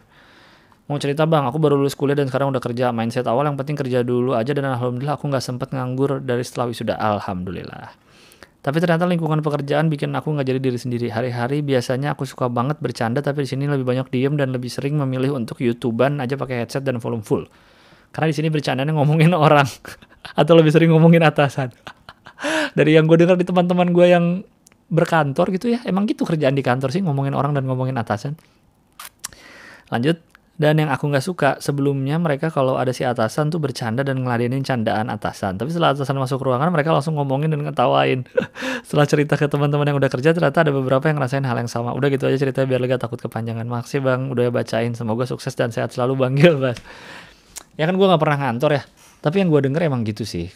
[0.89, 2.89] Mau cerita bang, aku baru lulus kuliah dan sekarang udah kerja.
[2.89, 6.65] Mindset awal yang penting kerja dulu aja dan alhamdulillah aku nggak sempet nganggur dari setelah
[6.65, 6.97] wisuda.
[6.97, 7.93] Alhamdulillah.
[8.59, 11.07] Tapi ternyata lingkungan pekerjaan bikin aku nggak jadi diri sendiri.
[11.07, 14.99] Hari-hari biasanya aku suka banget bercanda, tapi di sini lebih banyak diem dan lebih sering
[14.99, 17.47] memilih untuk YouTubean aja pakai headset dan volume full.
[18.09, 19.69] Karena di sini bercandanya ngomongin orang
[20.35, 21.69] atau lebih sering ngomongin atasan.
[22.77, 24.25] Dari yang gue dengar di teman-teman gue yang
[24.89, 28.33] berkantor gitu ya, emang gitu kerjaan di kantor sih ngomongin orang dan ngomongin atasan.
[29.93, 30.17] Lanjut,
[30.59, 34.59] dan yang aku nggak suka, sebelumnya mereka kalau ada si atasan tuh bercanda dan ngeladenin
[34.59, 35.55] candaan atasan.
[35.55, 38.27] Tapi setelah atasan masuk ruangan, mereka langsung ngomongin dan ngetawain.
[38.85, 41.95] setelah cerita ke teman-teman yang udah kerja, ternyata ada beberapa yang ngerasain hal yang sama.
[41.95, 43.63] Udah gitu aja ceritanya biar lega takut kepanjangan.
[43.71, 44.91] Makasih bang, udah bacain.
[44.99, 46.75] Semoga sukses dan sehat selalu bang Gilbas.
[47.79, 48.83] Ya kan gue nggak pernah ngantor ya.
[49.19, 50.47] Tapi yang gue denger emang gitu sih.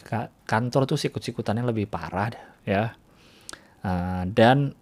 [0.48, 2.32] Kantor tuh sikut-sikutannya lebih parah
[2.64, 2.96] ya.
[3.84, 4.72] Uh, dan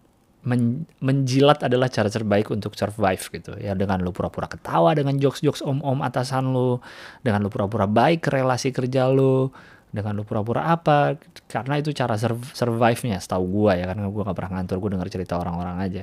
[0.43, 5.63] men menjilat adalah cara terbaik untuk survive gitu ya dengan lu pura-pura ketawa dengan jokes-jokes
[5.63, 6.83] om-om atasan lu
[7.23, 9.55] dengan lu pura-pura baik ke relasi kerja lu
[9.95, 11.15] dengan lu pura-pura apa
[11.47, 15.39] karena itu cara survive-nya setahu gua ya karena gua gak pernah ngantor gua denger cerita
[15.39, 16.03] orang-orang aja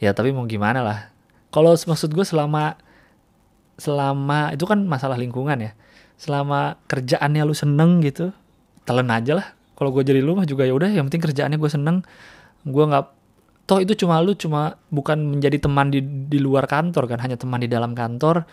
[0.00, 0.98] ya tapi mau gimana lah
[1.52, 2.74] kalau maksud gue selama
[3.78, 5.72] selama itu kan masalah lingkungan ya
[6.18, 8.30] selama kerjaannya lu seneng gitu
[8.84, 9.46] telan aja lah.
[9.74, 12.06] Kalau gue jadi lu mah juga ya udah yang penting kerjaannya gue seneng.
[12.62, 13.04] Gue nggak
[13.64, 17.58] toh itu cuma lu cuma bukan menjadi teman di di luar kantor kan hanya teman
[17.58, 18.46] di dalam kantor.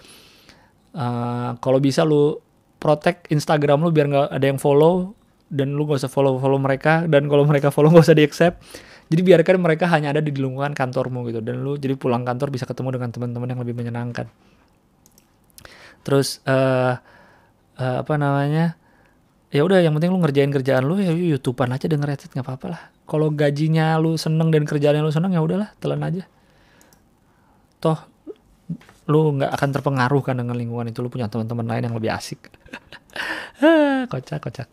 [0.91, 2.41] Uh, kalau bisa lu
[2.81, 5.15] protect Instagram lu biar nggak ada yang follow
[5.51, 7.05] dan lu gak usah follow follow mereka.
[7.05, 8.57] Dan kalau mereka follow gak usah di accept
[9.11, 11.43] jadi biarkan mereka hanya ada di lingkungan kantormu gitu.
[11.43, 14.31] Dan lu jadi pulang kantor bisa ketemu dengan teman-teman yang lebih menyenangkan.
[16.07, 16.95] Terus uh,
[17.77, 18.75] uh, apa namanya?
[19.51, 22.67] Ya udah yang penting lu ngerjain kerjaan lu ya youtubean aja denger headset nggak apa-apa
[22.71, 22.81] lah.
[23.03, 26.23] Kalau gajinya lu seneng dan kerjaannya lu seneng ya udahlah telan aja.
[27.83, 27.99] Toh
[29.11, 32.47] lu nggak akan terpengaruh kan dengan lingkungan itu lu punya teman-teman lain yang lebih asik.
[34.11, 34.69] Kocak kocak.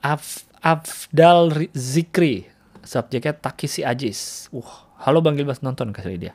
[0.00, 2.46] Af Afdal Zikri
[2.86, 4.48] subjeknya Takisi Ajis.
[4.54, 6.32] Uh halo Bang Gilbas nonton kasih dia.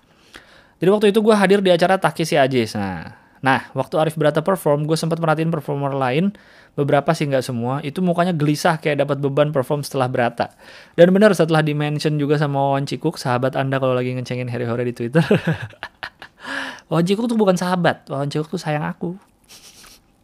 [0.82, 2.76] Jadi waktu itu gue hadir di acara Takeshi Ajis.
[2.76, 3.16] Nah,
[3.46, 6.34] nah waktu Arif Brata perform, gue sempat merhatiin performer lain,
[6.74, 10.58] beberapa sih nggak semua, itu mukanya gelisah kayak dapat beban perform setelah Brata.
[10.98, 14.82] Dan benar setelah di-mention juga sama Wawan Cikuk, sahabat anda kalau lagi ngecengin Harry Hore
[14.82, 15.22] di Twitter.
[16.90, 19.14] Wawan Cikuk tuh bukan sahabat, Wawan Cikuk tuh sayang aku.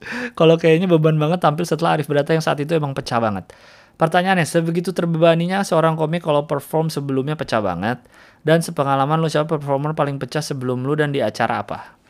[0.39, 3.53] kalau kayaknya beban banget tampil setelah Arif Brata yang saat itu emang pecah banget.
[4.01, 8.01] Pertanyaannya, sebegitu terbebaninya seorang komik kalau perform sebelumnya pecah banget?
[8.41, 12.00] Dan sepengalaman lu siapa performer paling pecah sebelum lu dan di acara apa?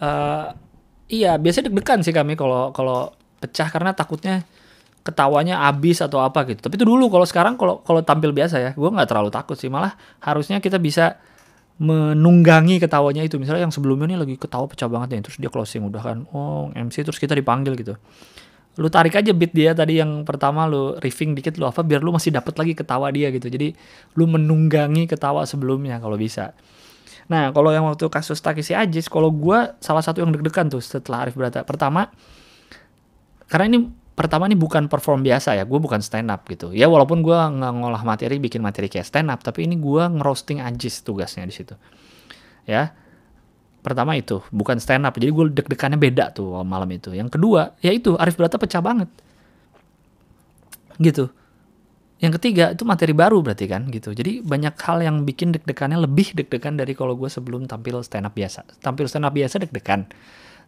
[0.00, 0.46] Uh,
[1.12, 4.48] iya biasanya deg-degan sih kami kalau kalau pecah karena takutnya
[5.00, 6.60] ketawanya abis atau apa gitu.
[6.60, 9.72] Tapi itu dulu kalau sekarang kalau kalau tampil biasa ya, gue nggak terlalu takut sih.
[9.72, 11.16] Malah harusnya kita bisa
[11.80, 13.40] menunggangi ketawanya itu.
[13.40, 16.68] Misalnya yang sebelumnya nih lagi ketawa pecah banget nih, terus dia closing udah kan, oh
[16.76, 17.96] MC terus kita dipanggil gitu
[18.78, 22.14] lu tarik aja beat dia tadi yang pertama lu riffing dikit lu apa biar lu
[22.14, 23.74] masih dapat lagi ketawa dia gitu jadi
[24.14, 26.54] lu menunggangi ketawa sebelumnya kalau bisa
[27.30, 31.24] nah kalau yang waktu kasus Takeshi Ajis kalau gue salah satu yang deg-degan tuh setelah
[31.24, 32.10] Arif Brata pertama
[33.46, 33.78] karena ini
[34.18, 37.72] pertama ini bukan perform biasa ya gue bukan stand up gitu ya walaupun gue nggak
[37.78, 41.78] ngolah materi bikin materi kayak stand up tapi ini gue ngerosting Ajis tugasnya di situ
[42.66, 42.90] ya
[43.80, 45.16] Pertama itu, bukan stand up.
[45.16, 47.16] Jadi gue deg-degannya beda tuh malam itu.
[47.16, 49.08] Yang kedua, ya itu Arif Brata pecah banget.
[51.00, 51.32] Gitu.
[52.20, 54.12] Yang ketiga itu materi baru berarti kan gitu.
[54.12, 58.36] Jadi banyak hal yang bikin deg-degannya lebih deg-degan dari kalau gue sebelum tampil stand up
[58.36, 58.64] biasa.
[58.84, 60.04] Tampil stand up biasa deg-degan.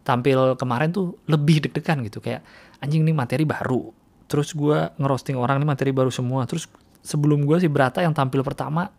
[0.01, 2.25] Tampil kemarin tuh lebih deg-degan gitu.
[2.25, 2.41] Kayak
[2.81, 3.93] anjing nih materi baru.
[4.25, 6.49] Terus gue ngerosting orang nih materi baru semua.
[6.49, 6.65] Terus
[7.05, 8.89] sebelum gue si Brata yang tampil pertama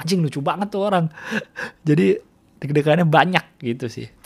[0.00, 1.12] anjing lucu banget tuh orang.
[1.88, 2.16] Jadi
[2.64, 4.19] deg-degannya banyak gitu sih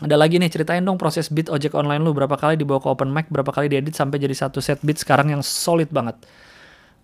[0.00, 2.16] ada lagi nih ceritain dong proses beat ojek online lu.
[2.16, 5.28] Berapa kali dibawa ke open mic berapa kali diedit sampai jadi satu set beat sekarang
[5.28, 6.16] yang solid banget.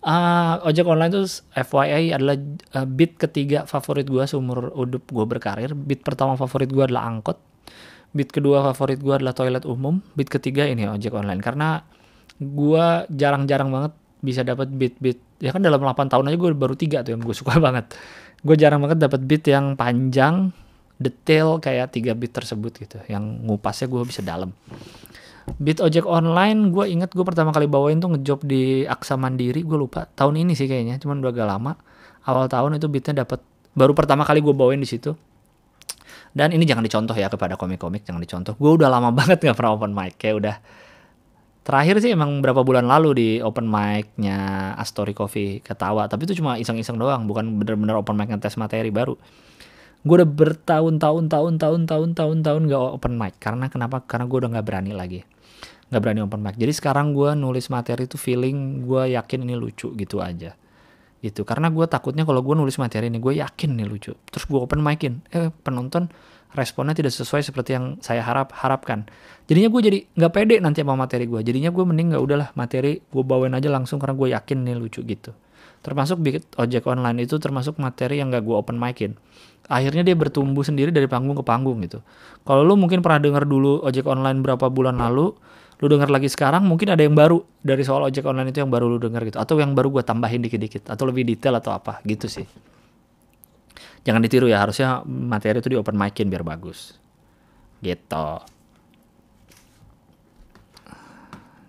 [0.01, 2.37] Uh, ojek online tuh FYI adalah
[2.73, 5.77] uh, beat ketiga favorit gue seumur hidup gue berkarir.
[5.77, 7.37] Beat pertama favorit gue adalah angkot.
[8.17, 10.01] Beat kedua favorit gue adalah toilet umum.
[10.17, 11.41] Beat ketiga ini ojek online.
[11.41, 11.77] Karena
[12.41, 13.93] gue jarang-jarang banget
[14.25, 17.21] bisa dapat beat beat ya kan dalam 8 tahun aja gue baru tiga tuh yang
[17.21, 17.93] gue suka banget.
[18.41, 20.49] Gue jarang banget dapat beat yang panjang
[20.97, 24.49] detail kayak tiga beat tersebut gitu yang ngupasnya gue bisa dalam.
[25.61, 29.77] Beat ojek online gue inget gue pertama kali bawain tuh ngejob di Aksa Mandiri gue
[29.77, 30.09] lupa.
[30.09, 31.71] Tahun ini sih kayaknya cuman udah agak lama.
[32.27, 33.39] Awal tahun itu beatnya dapat
[33.77, 35.15] baru pertama kali gue bawain di situ.
[36.35, 38.53] Dan ini jangan dicontoh ya kepada komik-komik jangan dicontoh.
[38.59, 40.55] Gue udah lama banget nggak pernah open mic kayak udah
[41.67, 46.55] Terakhir sih emang berapa bulan lalu di open mic-nya Astory Coffee ketawa, tapi itu cuma
[46.55, 49.19] iseng-iseng doang, bukan bener-bener open mic tes materi baru.
[50.05, 53.33] Gue udah bertahun-tahun, tahun-tahun, tahun-tahun, tahun gak open mic.
[53.41, 54.03] Karena kenapa?
[54.05, 55.21] Karena gue udah gak berani lagi.
[55.89, 56.55] Gak berani open mic.
[56.59, 60.53] Jadi sekarang gue nulis materi itu feeling gue yakin ini lucu gitu aja.
[61.23, 61.41] Gitu.
[61.47, 64.13] Karena gue takutnya kalau gue nulis materi ini gue yakin ini lucu.
[64.13, 66.11] Terus gue open micin, eh penonton
[66.55, 69.03] responnya tidak sesuai seperti yang saya harap harapkan
[69.49, 73.03] jadinya gue jadi nggak pede nanti sama materi gue jadinya gue mending nggak udahlah materi
[73.03, 75.35] gue bawain aja langsung karena gue yakin nih lucu gitu
[75.81, 79.15] termasuk bikin ojek online itu termasuk materi yang gak gue open micin.
[79.67, 81.99] Akhirnya dia bertumbuh sendiri dari panggung ke panggung gitu.
[82.47, 85.35] Kalau lu mungkin pernah denger dulu ojek online berapa bulan lalu
[85.77, 88.87] lu denger lagi sekarang mungkin ada yang baru dari soal ojek online itu yang baru
[88.87, 89.37] lu denger gitu.
[89.37, 92.47] Atau yang baru gue tambahin dikit-dikit atau lebih detail atau apa gitu sih.
[94.07, 96.95] Jangan ditiru ya harusnya materi itu di open micin biar bagus.
[97.83, 98.27] Gitu.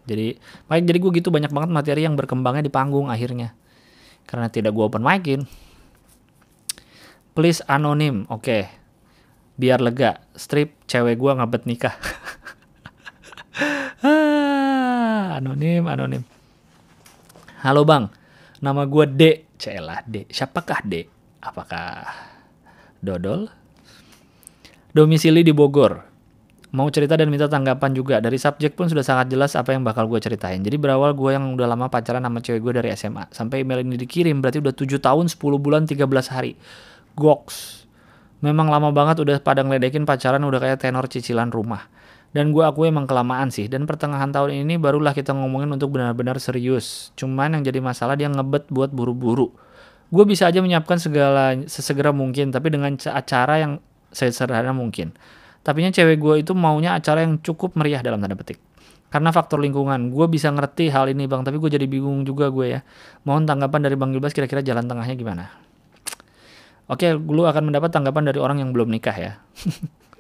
[0.08, 0.26] Jadi
[0.70, 3.52] jadi gue gitu banyak banget materi yang berkembangnya di panggung akhirnya
[4.28, 5.48] karena tidak gue open micin.
[7.32, 8.44] Please anonim oke.
[8.44, 8.62] Okay.
[9.58, 11.98] biar lega strip cewek gue ngabet nikah.
[15.38, 16.22] Anonim anonim.
[17.66, 18.06] Halo bang.
[18.62, 19.22] Nama gue D.
[19.58, 20.30] Celah D.
[20.30, 21.02] Siapakah D?
[21.42, 22.06] Apakah
[23.02, 23.50] Dodol.
[24.94, 26.06] Domisili di Bogor.
[26.68, 28.20] Mau cerita dan minta tanggapan juga.
[28.20, 30.60] Dari subjek pun sudah sangat jelas apa yang bakal gue ceritain.
[30.60, 33.24] Jadi berawal gue yang udah lama pacaran sama cewek gue dari SMA.
[33.32, 36.60] Sampai email ini dikirim berarti udah 7 tahun 10 bulan 13 hari.
[37.16, 37.88] Goks.
[38.44, 41.88] Memang lama banget udah pada ngeledekin pacaran udah kayak tenor cicilan rumah.
[42.36, 43.72] Dan gue aku emang kelamaan sih.
[43.72, 47.16] Dan pertengahan tahun ini barulah kita ngomongin untuk benar-benar serius.
[47.16, 49.56] Cuman yang jadi masalah dia ngebet buat buru-buru
[50.08, 53.72] gue bisa aja menyiapkan segala sesegera mungkin tapi dengan acara yang
[54.08, 55.12] sederhana mungkin
[55.68, 58.56] tapi cewek gue itu maunya acara yang cukup meriah dalam tanda petik.
[59.12, 60.08] Karena faktor lingkungan.
[60.08, 61.44] Gue bisa ngerti hal ini bang.
[61.44, 62.80] Tapi gue jadi bingung juga gue ya.
[63.28, 65.52] Mohon tanggapan dari bang Gilbas kira-kira jalan tengahnya gimana?
[66.88, 69.32] Oke lu akan mendapat tanggapan dari orang yang belum nikah ya.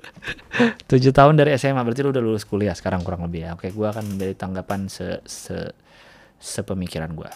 [0.92, 3.56] Tujuh tahun dari SMA berarti lu udah lulus kuliah sekarang kurang lebih ya.
[3.56, 5.72] Oke gue akan memberi tanggapan se se
[6.36, 7.30] sepemikiran gue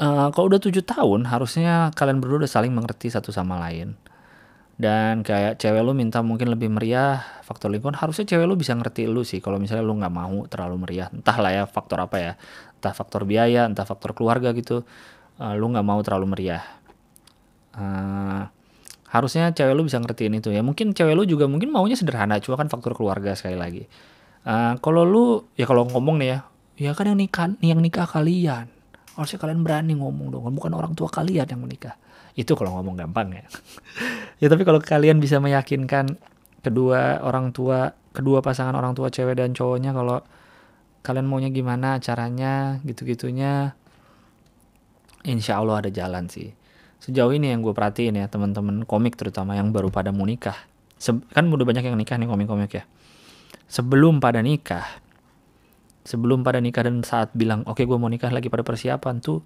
[0.00, 3.96] uh, kalau udah tujuh tahun harusnya kalian berdua udah saling mengerti satu sama lain
[4.76, 9.08] dan kayak cewek lu minta mungkin lebih meriah faktor lingkungan harusnya cewek lu bisa ngerti
[9.08, 9.40] lu sih.
[9.40, 12.32] Kalau misalnya lu nggak mau terlalu meriah entah lah ya faktor apa ya.
[12.76, 14.84] Entah faktor biaya entah faktor keluarga gitu.
[15.40, 16.60] Uh, lu nggak mau terlalu meriah.
[17.72, 18.44] Uh,
[19.08, 20.60] harusnya cewek lu bisa ngertiin itu ya.
[20.60, 23.88] Mungkin cewek lu juga mungkin maunya sederhana cuma kan faktor keluarga sekali lagi.
[24.44, 25.24] Uh, kalau lu
[25.56, 26.38] ya kalau ngomong nih ya
[26.76, 28.68] ya kan yang nikah yang nikah kalian.
[29.16, 31.96] Harusnya kalian berani ngomong dong bukan orang tua kalian yang menikah
[32.36, 33.46] itu kalau ngomong gampang ya.
[34.36, 36.20] Ya tapi kalau kalian bisa meyakinkan
[36.60, 40.20] kedua orang tua kedua pasangan orang tua cewek dan cowoknya kalau
[41.00, 43.72] kalian maunya gimana caranya gitu-gitunya
[45.24, 46.52] insya Allah ada jalan sih.
[47.00, 50.68] Sejauh ini yang gue perhatiin ya teman-teman komik terutama yang baru pada mau nikah.
[51.00, 52.84] Se kan udah banyak yang nikah nih komik-komik ya.
[53.72, 54.84] Sebelum pada nikah
[56.06, 59.42] sebelum pada nikah dan saat bilang oke okay, gue mau nikah lagi pada persiapan tuh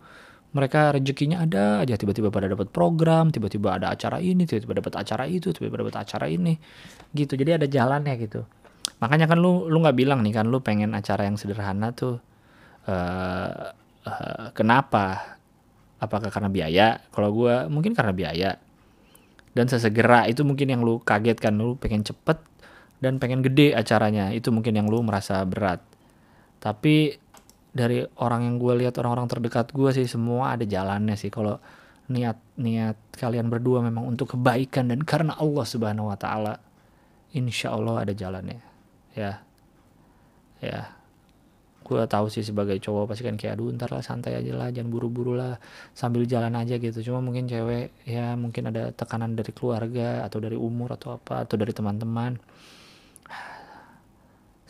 [0.50, 1.94] mereka rezekinya ada aja.
[1.94, 6.26] Tiba-tiba pada dapat program tiba-tiba ada acara ini tiba-tiba dapat acara itu tiba-tiba dapat acara
[6.26, 6.58] ini.
[7.14, 7.38] Gitu.
[7.38, 8.42] Jadi ada jalannya gitu.
[9.00, 12.18] Makanya kan lu lu nggak bilang nih kan lu pengen acara yang sederhana tuh
[12.90, 13.70] uh,
[14.06, 15.38] uh, kenapa?
[16.00, 16.86] Apakah karena biaya?
[17.12, 18.50] Kalau gue mungkin karena biaya.
[19.50, 22.38] Dan sesegera itu mungkin yang lu kaget kan lu pengen cepet
[23.04, 24.32] dan pengen gede acaranya.
[24.32, 25.84] Itu mungkin yang lu merasa berat.
[26.60, 27.16] Tapi
[27.70, 31.30] dari orang yang gue lihat orang-orang terdekat gue sih semua ada jalannya sih.
[31.30, 31.58] Kalau
[32.10, 36.54] niat niat kalian berdua memang untuk kebaikan dan karena Allah Subhanahu Wa Taala
[37.30, 38.58] insya Allah ada jalannya.
[39.14, 39.42] Ya.
[40.58, 40.98] Ya.
[41.86, 44.94] Gue tahu sih sebagai cowok pasti kan kayak aduh ntar lah santai aja lah jangan
[44.94, 45.58] buru-buru lah
[45.94, 46.98] sambil jalan aja gitu.
[47.06, 51.54] Cuma mungkin cewek ya mungkin ada tekanan dari keluarga atau dari umur atau apa atau
[51.54, 52.38] dari teman-teman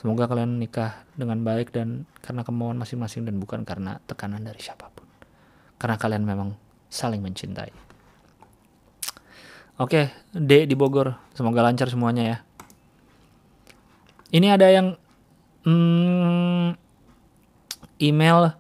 [0.01, 4.89] Semoga kalian nikah dengan baik dan karena kemauan masing-masing dan bukan karena tekanan dari siapa
[4.89, 5.05] pun.
[5.77, 6.57] Karena kalian memang
[6.89, 7.69] saling mencintai.
[9.77, 11.21] Oke, D di Bogor.
[11.37, 12.37] Semoga lancar semuanya ya.
[14.33, 14.97] Ini ada yang
[15.69, 16.81] hmm,
[18.01, 18.57] email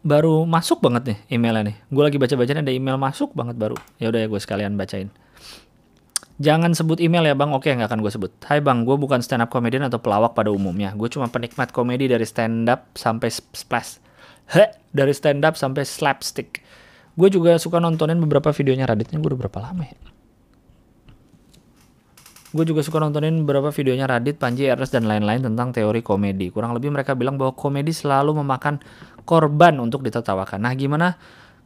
[0.00, 1.76] baru masuk banget nih emailnya nih.
[1.92, 3.76] Gue lagi baca-bacanya ada email masuk banget baru.
[4.00, 5.12] Ya udah ya gue sekalian bacain.
[6.40, 8.32] Jangan sebut email ya bang, oke nggak akan gue sebut.
[8.48, 10.96] Hai bang, gue bukan stand up comedian atau pelawak pada umumnya.
[10.96, 14.00] Gue cuma penikmat komedi dari stand up sampai splash.
[14.56, 14.64] He,
[14.96, 16.64] dari stand up sampai slapstick.
[17.12, 19.98] Gue juga suka nontonin beberapa videonya Raditnya, gue udah berapa lama ya?
[22.50, 26.48] Gue juga suka nontonin beberapa videonya Radit, Panji, Ernest, dan lain-lain tentang teori komedi.
[26.50, 28.80] Kurang lebih mereka bilang bahwa komedi selalu memakan
[29.28, 30.64] korban untuk ditertawakan.
[30.64, 31.14] Nah gimana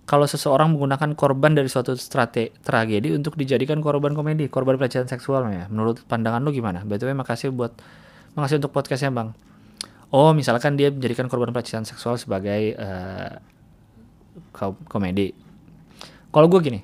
[0.05, 5.49] kalau seseorang menggunakan korban dari suatu strategi tragedi untuk dijadikan korban komedi, korban pelecehan seksual
[5.49, 5.65] ya.
[5.73, 6.85] Menurut pandangan lu gimana?
[6.85, 7.73] By makasih buat
[8.37, 9.33] makasih untuk podcastnya bang.
[10.13, 13.41] Oh, misalkan dia menjadikan korban pelecehan seksual sebagai uh,
[14.93, 15.33] komedi.
[16.29, 16.81] Kalau gue gini,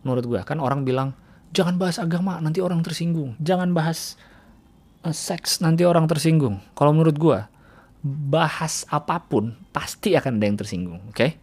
[0.00, 1.12] menurut gue kan orang bilang
[1.52, 4.16] jangan bahas agama nanti orang tersinggung, jangan bahas
[5.04, 6.64] uh, seks nanti orang tersinggung.
[6.72, 7.38] Kalau menurut gue
[8.02, 11.14] bahas apa pun pasti akan ada yang tersinggung, oke?
[11.14, 11.41] Okay?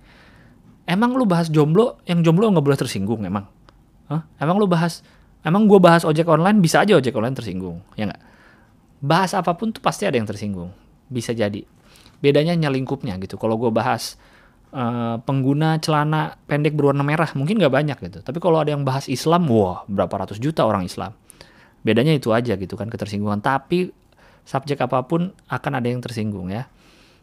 [0.90, 3.46] Emang lu bahas jomblo, yang jomblo nggak boleh tersinggung emang?
[4.10, 4.26] Hah?
[4.42, 5.06] Emang lu bahas,
[5.46, 8.22] emang gue bahas ojek online bisa aja ojek online tersinggung, ya nggak?
[9.06, 10.74] Bahas apa pun tuh pasti ada yang tersinggung,
[11.06, 11.62] bisa jadi.
[12.18, 13.38] Bedanya nyelingkupnya gitu.
[13.38, 14.18] Kalau gue bahas
[14.74, 18.20] uh, pengguna celana pendek berwarna merah, mungkin nggak banyak gitu.
[18.26, 21.14] Tapi kalau ada yang bahas Islam, wah berapa ratus juta orang Islam.
[21.86, 23.40] Bedanya itu aja gitu kan ketersinggungan.
[23.46, 23.94] Tapi
[24.42, 26.66] subjek apa pun akan ada yang tersinggung ya.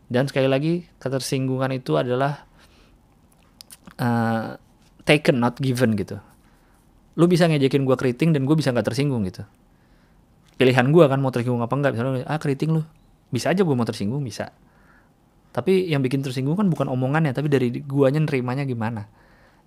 [0.07, 2.47] Dan sekali lagi ketersinggungan itu adalah
[4.01, 4.57] uh,
[5.07, 6.19] taken not given gitu.
[7.17, 9.47] Lu bisa ngejekin gue keriting dan gue bisa nggak tersinggung gitu.
[10.57, 12.83] Pilihan gue kan mau tersinggung apa enggak misalnya ah keriting lu.
[13.33, 14.53] Bisa aja gue mau tersinggung bisa.
[15.55, 19.09] Tapi yang bikin tersinggung kan bukan omongannya tapi dari guanya nerimanya gimana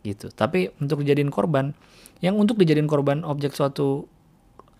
[0.06, 0.30] gitu.
[0.30, 1.73] Tapi untuk dijadiin korban
[2.22, 4.06] yang untuk dijadiin korban objek suatu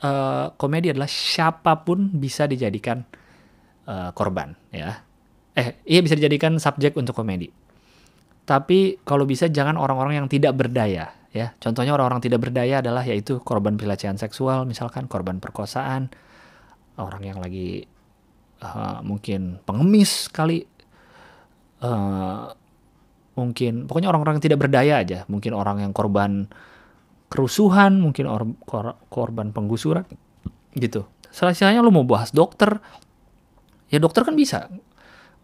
[0.06, 3.02] uh, komedi adalah siapa pun bisa dijadikan
[3.90, 5.02] uh, korban ya.
[5.58, 7.50] Eh iya bisa dijadikan subjek untuk komedi
[8.50, 11.54] tapi kalau bisa jangan orang-orang yang tidak berdaya ya.
[11.62, 16.10] Contohnya orang-orang tidak berdaya adalah yaitu korban pelecehan seksual, misalkan korban perkosaan,
[16.98, 17.86] orang yang lagi
[18.66, 20.66] uh, mungkin pengemis kali
[21.86, 22.50] uh,
[23.38, 26.50] mungkin pokoknya orang-orang yang tidak berdaya aja, mungkin orang yang korban
[27.30, 30.04] kerusuhan, mungkin or, kor, korban penggusuran
[30.74, 31.06] gitu.
[31.30, 32.82] Selesainya lu mau bahas dokter,
[33.94, 34.66] ya dokter kan bisa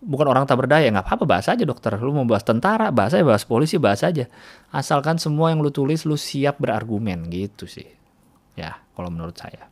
[0.06, 1.98] bukan orang tak berdaya nggak apa-apa bahas aja dokter.
[1.98, 4.30] Lu mau bahas tentara bahas aja bahas polisi bahas aja.
[4.70, 7.90] Asalkan semua yang lu tulis lu siap berargumen gitu sih.
[8.54, 9.66] Ya kalau menurut saya.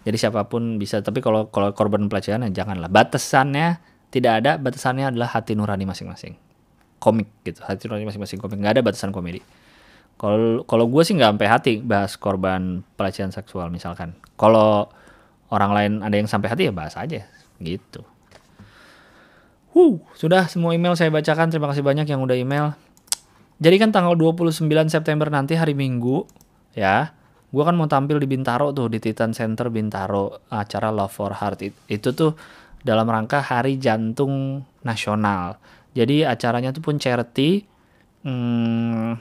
[0.00, 2.88] Jadi siapa pun bisa tapi kalau kalau korban pelecehan janganlah.
[2.88, 3.82] Batasannya
[4.14, 6.38] tidak ada batasannya adalah hati nurani masing-masing.
[7.02, 7.60] Komik gitu.
[7.66, 8.62] Hati nurani masing-masing komik.
[8.62, 9.42] Nggak ada batasan komedi.
[10.16, 14.14] Kalau kalau gue sih nggak sampai hati bahas korban pelecehan seksual misalkan.
[14.38, 14.88] Kalau
[15.50, 17.26] orang lain ada yang sampai hati ya bahas aja.
[17.60, 18.00] Gitu
[19.70, 21.50] Huh, sudah semua email saya bacakan.
[21.50, 22.74] Terima kasih banyak yang udah email.
[23.60, 26.26] Jadi kan tanggal 29 September nanti hari Minggu
[26.74, 27.12] ya.
[27.50, 31.90] Gua kan mau tampil di Bintaro tuh di Titan Center Bintaro acara Love for Heart
[31.90, 32.38] itu tuh
[32.80, 35.58] dalam rangka Hari Jantung Nasional.
[35.92, 37.66] Jadi acaranya tuh pun charity.
[38.22, 39.18] Hmm,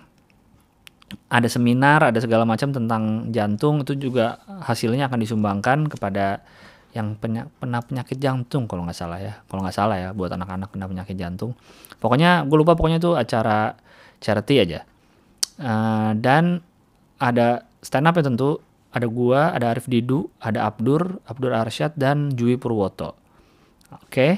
[1.30, 6.45] ada seminar, ada segala macam tentang jantung itu juga hasilnya akan disumbangkan kepada
[6.90, 9.34] yang penya, pernah penyakit jantung kalau nggak salah ya.
[9.45, 11.53] Kalau nggak salah ya buat anak-anak kena penyakit jantung.
[12.02, 13.78] Pokoknya gue lupa pokoknya itu acara
[14.18, 14.80] charity aja.
[15.60, 16.64] Uh, dan
[17.22, 18.64] ada stand up ya tentu.
[18.90, 23.14] Ada gua ada Arif Didu ada Abdur Abdur Arsyad dan Jui Purwoto.
[23.94, 24.10] Oke.
[24.10, 24.34] Okay.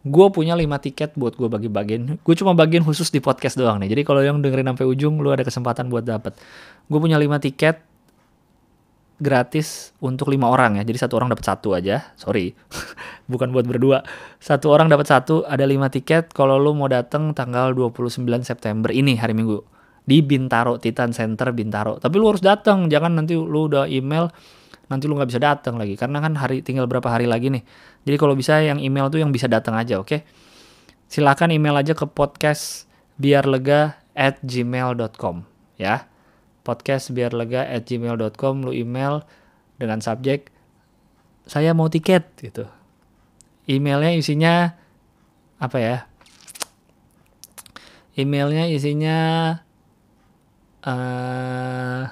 [0.00, 2.24] gue punya 5 tiket buat gue bagi-bagiin.
[2.24, 3.92] Gue cuma bagian khusus di podcast doang nih.
[3.92, 6.40] Jadi kalau yang dengerin sampai ujung lu ada kesempatan buat dapet.
[6.88, 7.84] Gue punya 5 tiket
[9.20, 10.82] gratis untuk lima orang ya.
[10.82, 12.16] Jadi satu orang dapat satu aja.
[12.16, 12.56] Sorry,
[13.32, 14.02] bukan buat berdua.
[14.40, 15.44] Satu orang dapat satu.
[15.46, 16.32] Ada lima tiket.
[16.32, 19.62] Kalau lu mau datang tanggal 29 September ini hari Minggu
[20.08, 22.00] di Bintaro Titan Center Bintaro.
[22.00, 22.88] Tapi lu harus datang.
[22.88, 24.32] Jangan nanti lu udah email
[24.90, 27.62] nanti lu nggak bisa datang lagi karena kan hari tinggal berapa hari lagi nih.
[28.02, 30.10] Jadi kalau bisa yang email tuh yang bisa datang aja, oke?
[30.10, 30.20] Okay?
[31.06, 35.46] Silakan email aja ke podcast biar lega at gmail.com
[35.78, 36.09] ya
[36.62, 39.24] podcast biar lega at gmail.com lu email
[39.80, 40.52] dengan subjek
[41.48, 42.68] saya mau tiket gitu.
[43.66, 44.74] Emailnya isinya
[45.60, 45.96] apa ya
[48.18, 49.18] emailnya isinya
[50.90, 52.02] uh,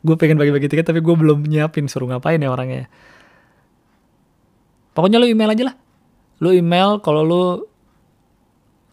[0.00, 2.88] gue pengen bagi-bagi tiket tapi gue belum nyiapin suruh ngapain ya orangnya.
[4.96, 5.76] Pokoknya lu email aja lah.
[6.40, 7.44] Lu email kalau lu,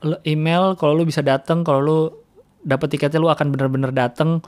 [0.03, 1.99] lu email kalau lu bisa datang kalau lu
[2.67, 4.43] dapat tiketnya lu akan bener-bener dateng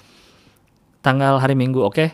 [0.99, 1.95] tanggal hari Minggu, oke?
[1.95, 2.09] Okay?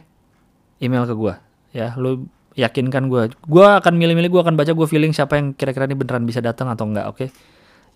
[0.78, 1.42] Email ke gua
[1.74, 3.28] ya, lu yakinkan gua.
[3.50, 6.70] Gua akan milih-milih, gua akan baca, gua feeling siapa yang kira-kira ini beneran bisa datang
[6.70, 7.18] atau enggak, oke?
[7.26, 7.30] Okay?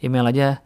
[0.02, 0.66] Email aja.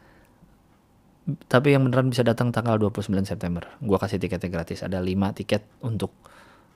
[1.24, 3.64] Tapi yang beneran bisa datang tanggal 29 September.
[3.84, 4.84] Gua kasih tiketnya gratis.
[4.84, 6.12] Ada 5 tiket untuk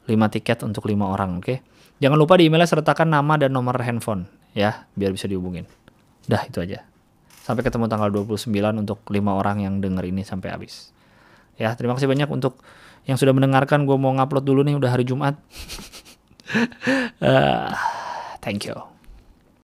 [0.08, 1.48] 5 tiket untuk 5 orang, oke?
[1.48, 1.58] Okay?
[1.98, 5.66] Jangan lupa di emailnya sertakan nama dan nomor handphone ya, biar bisa dihubungin.
[6.30, 6.86] Dah itu aja.
[7.48, 10.92] Sampai ketemu tanggal 29 untuk lima orang yang denger ini sampai habis.
[11.56, 12.60] Ya, terima kasih banyak untuk
[13.08, 13.88] yang sudah mendengarkan.
[13.88, 15.40] Gue mau ngupload dulu nih, udah hari Jumat.
[17.24, 17.72] uh,
[18.44, 18.97] thank you.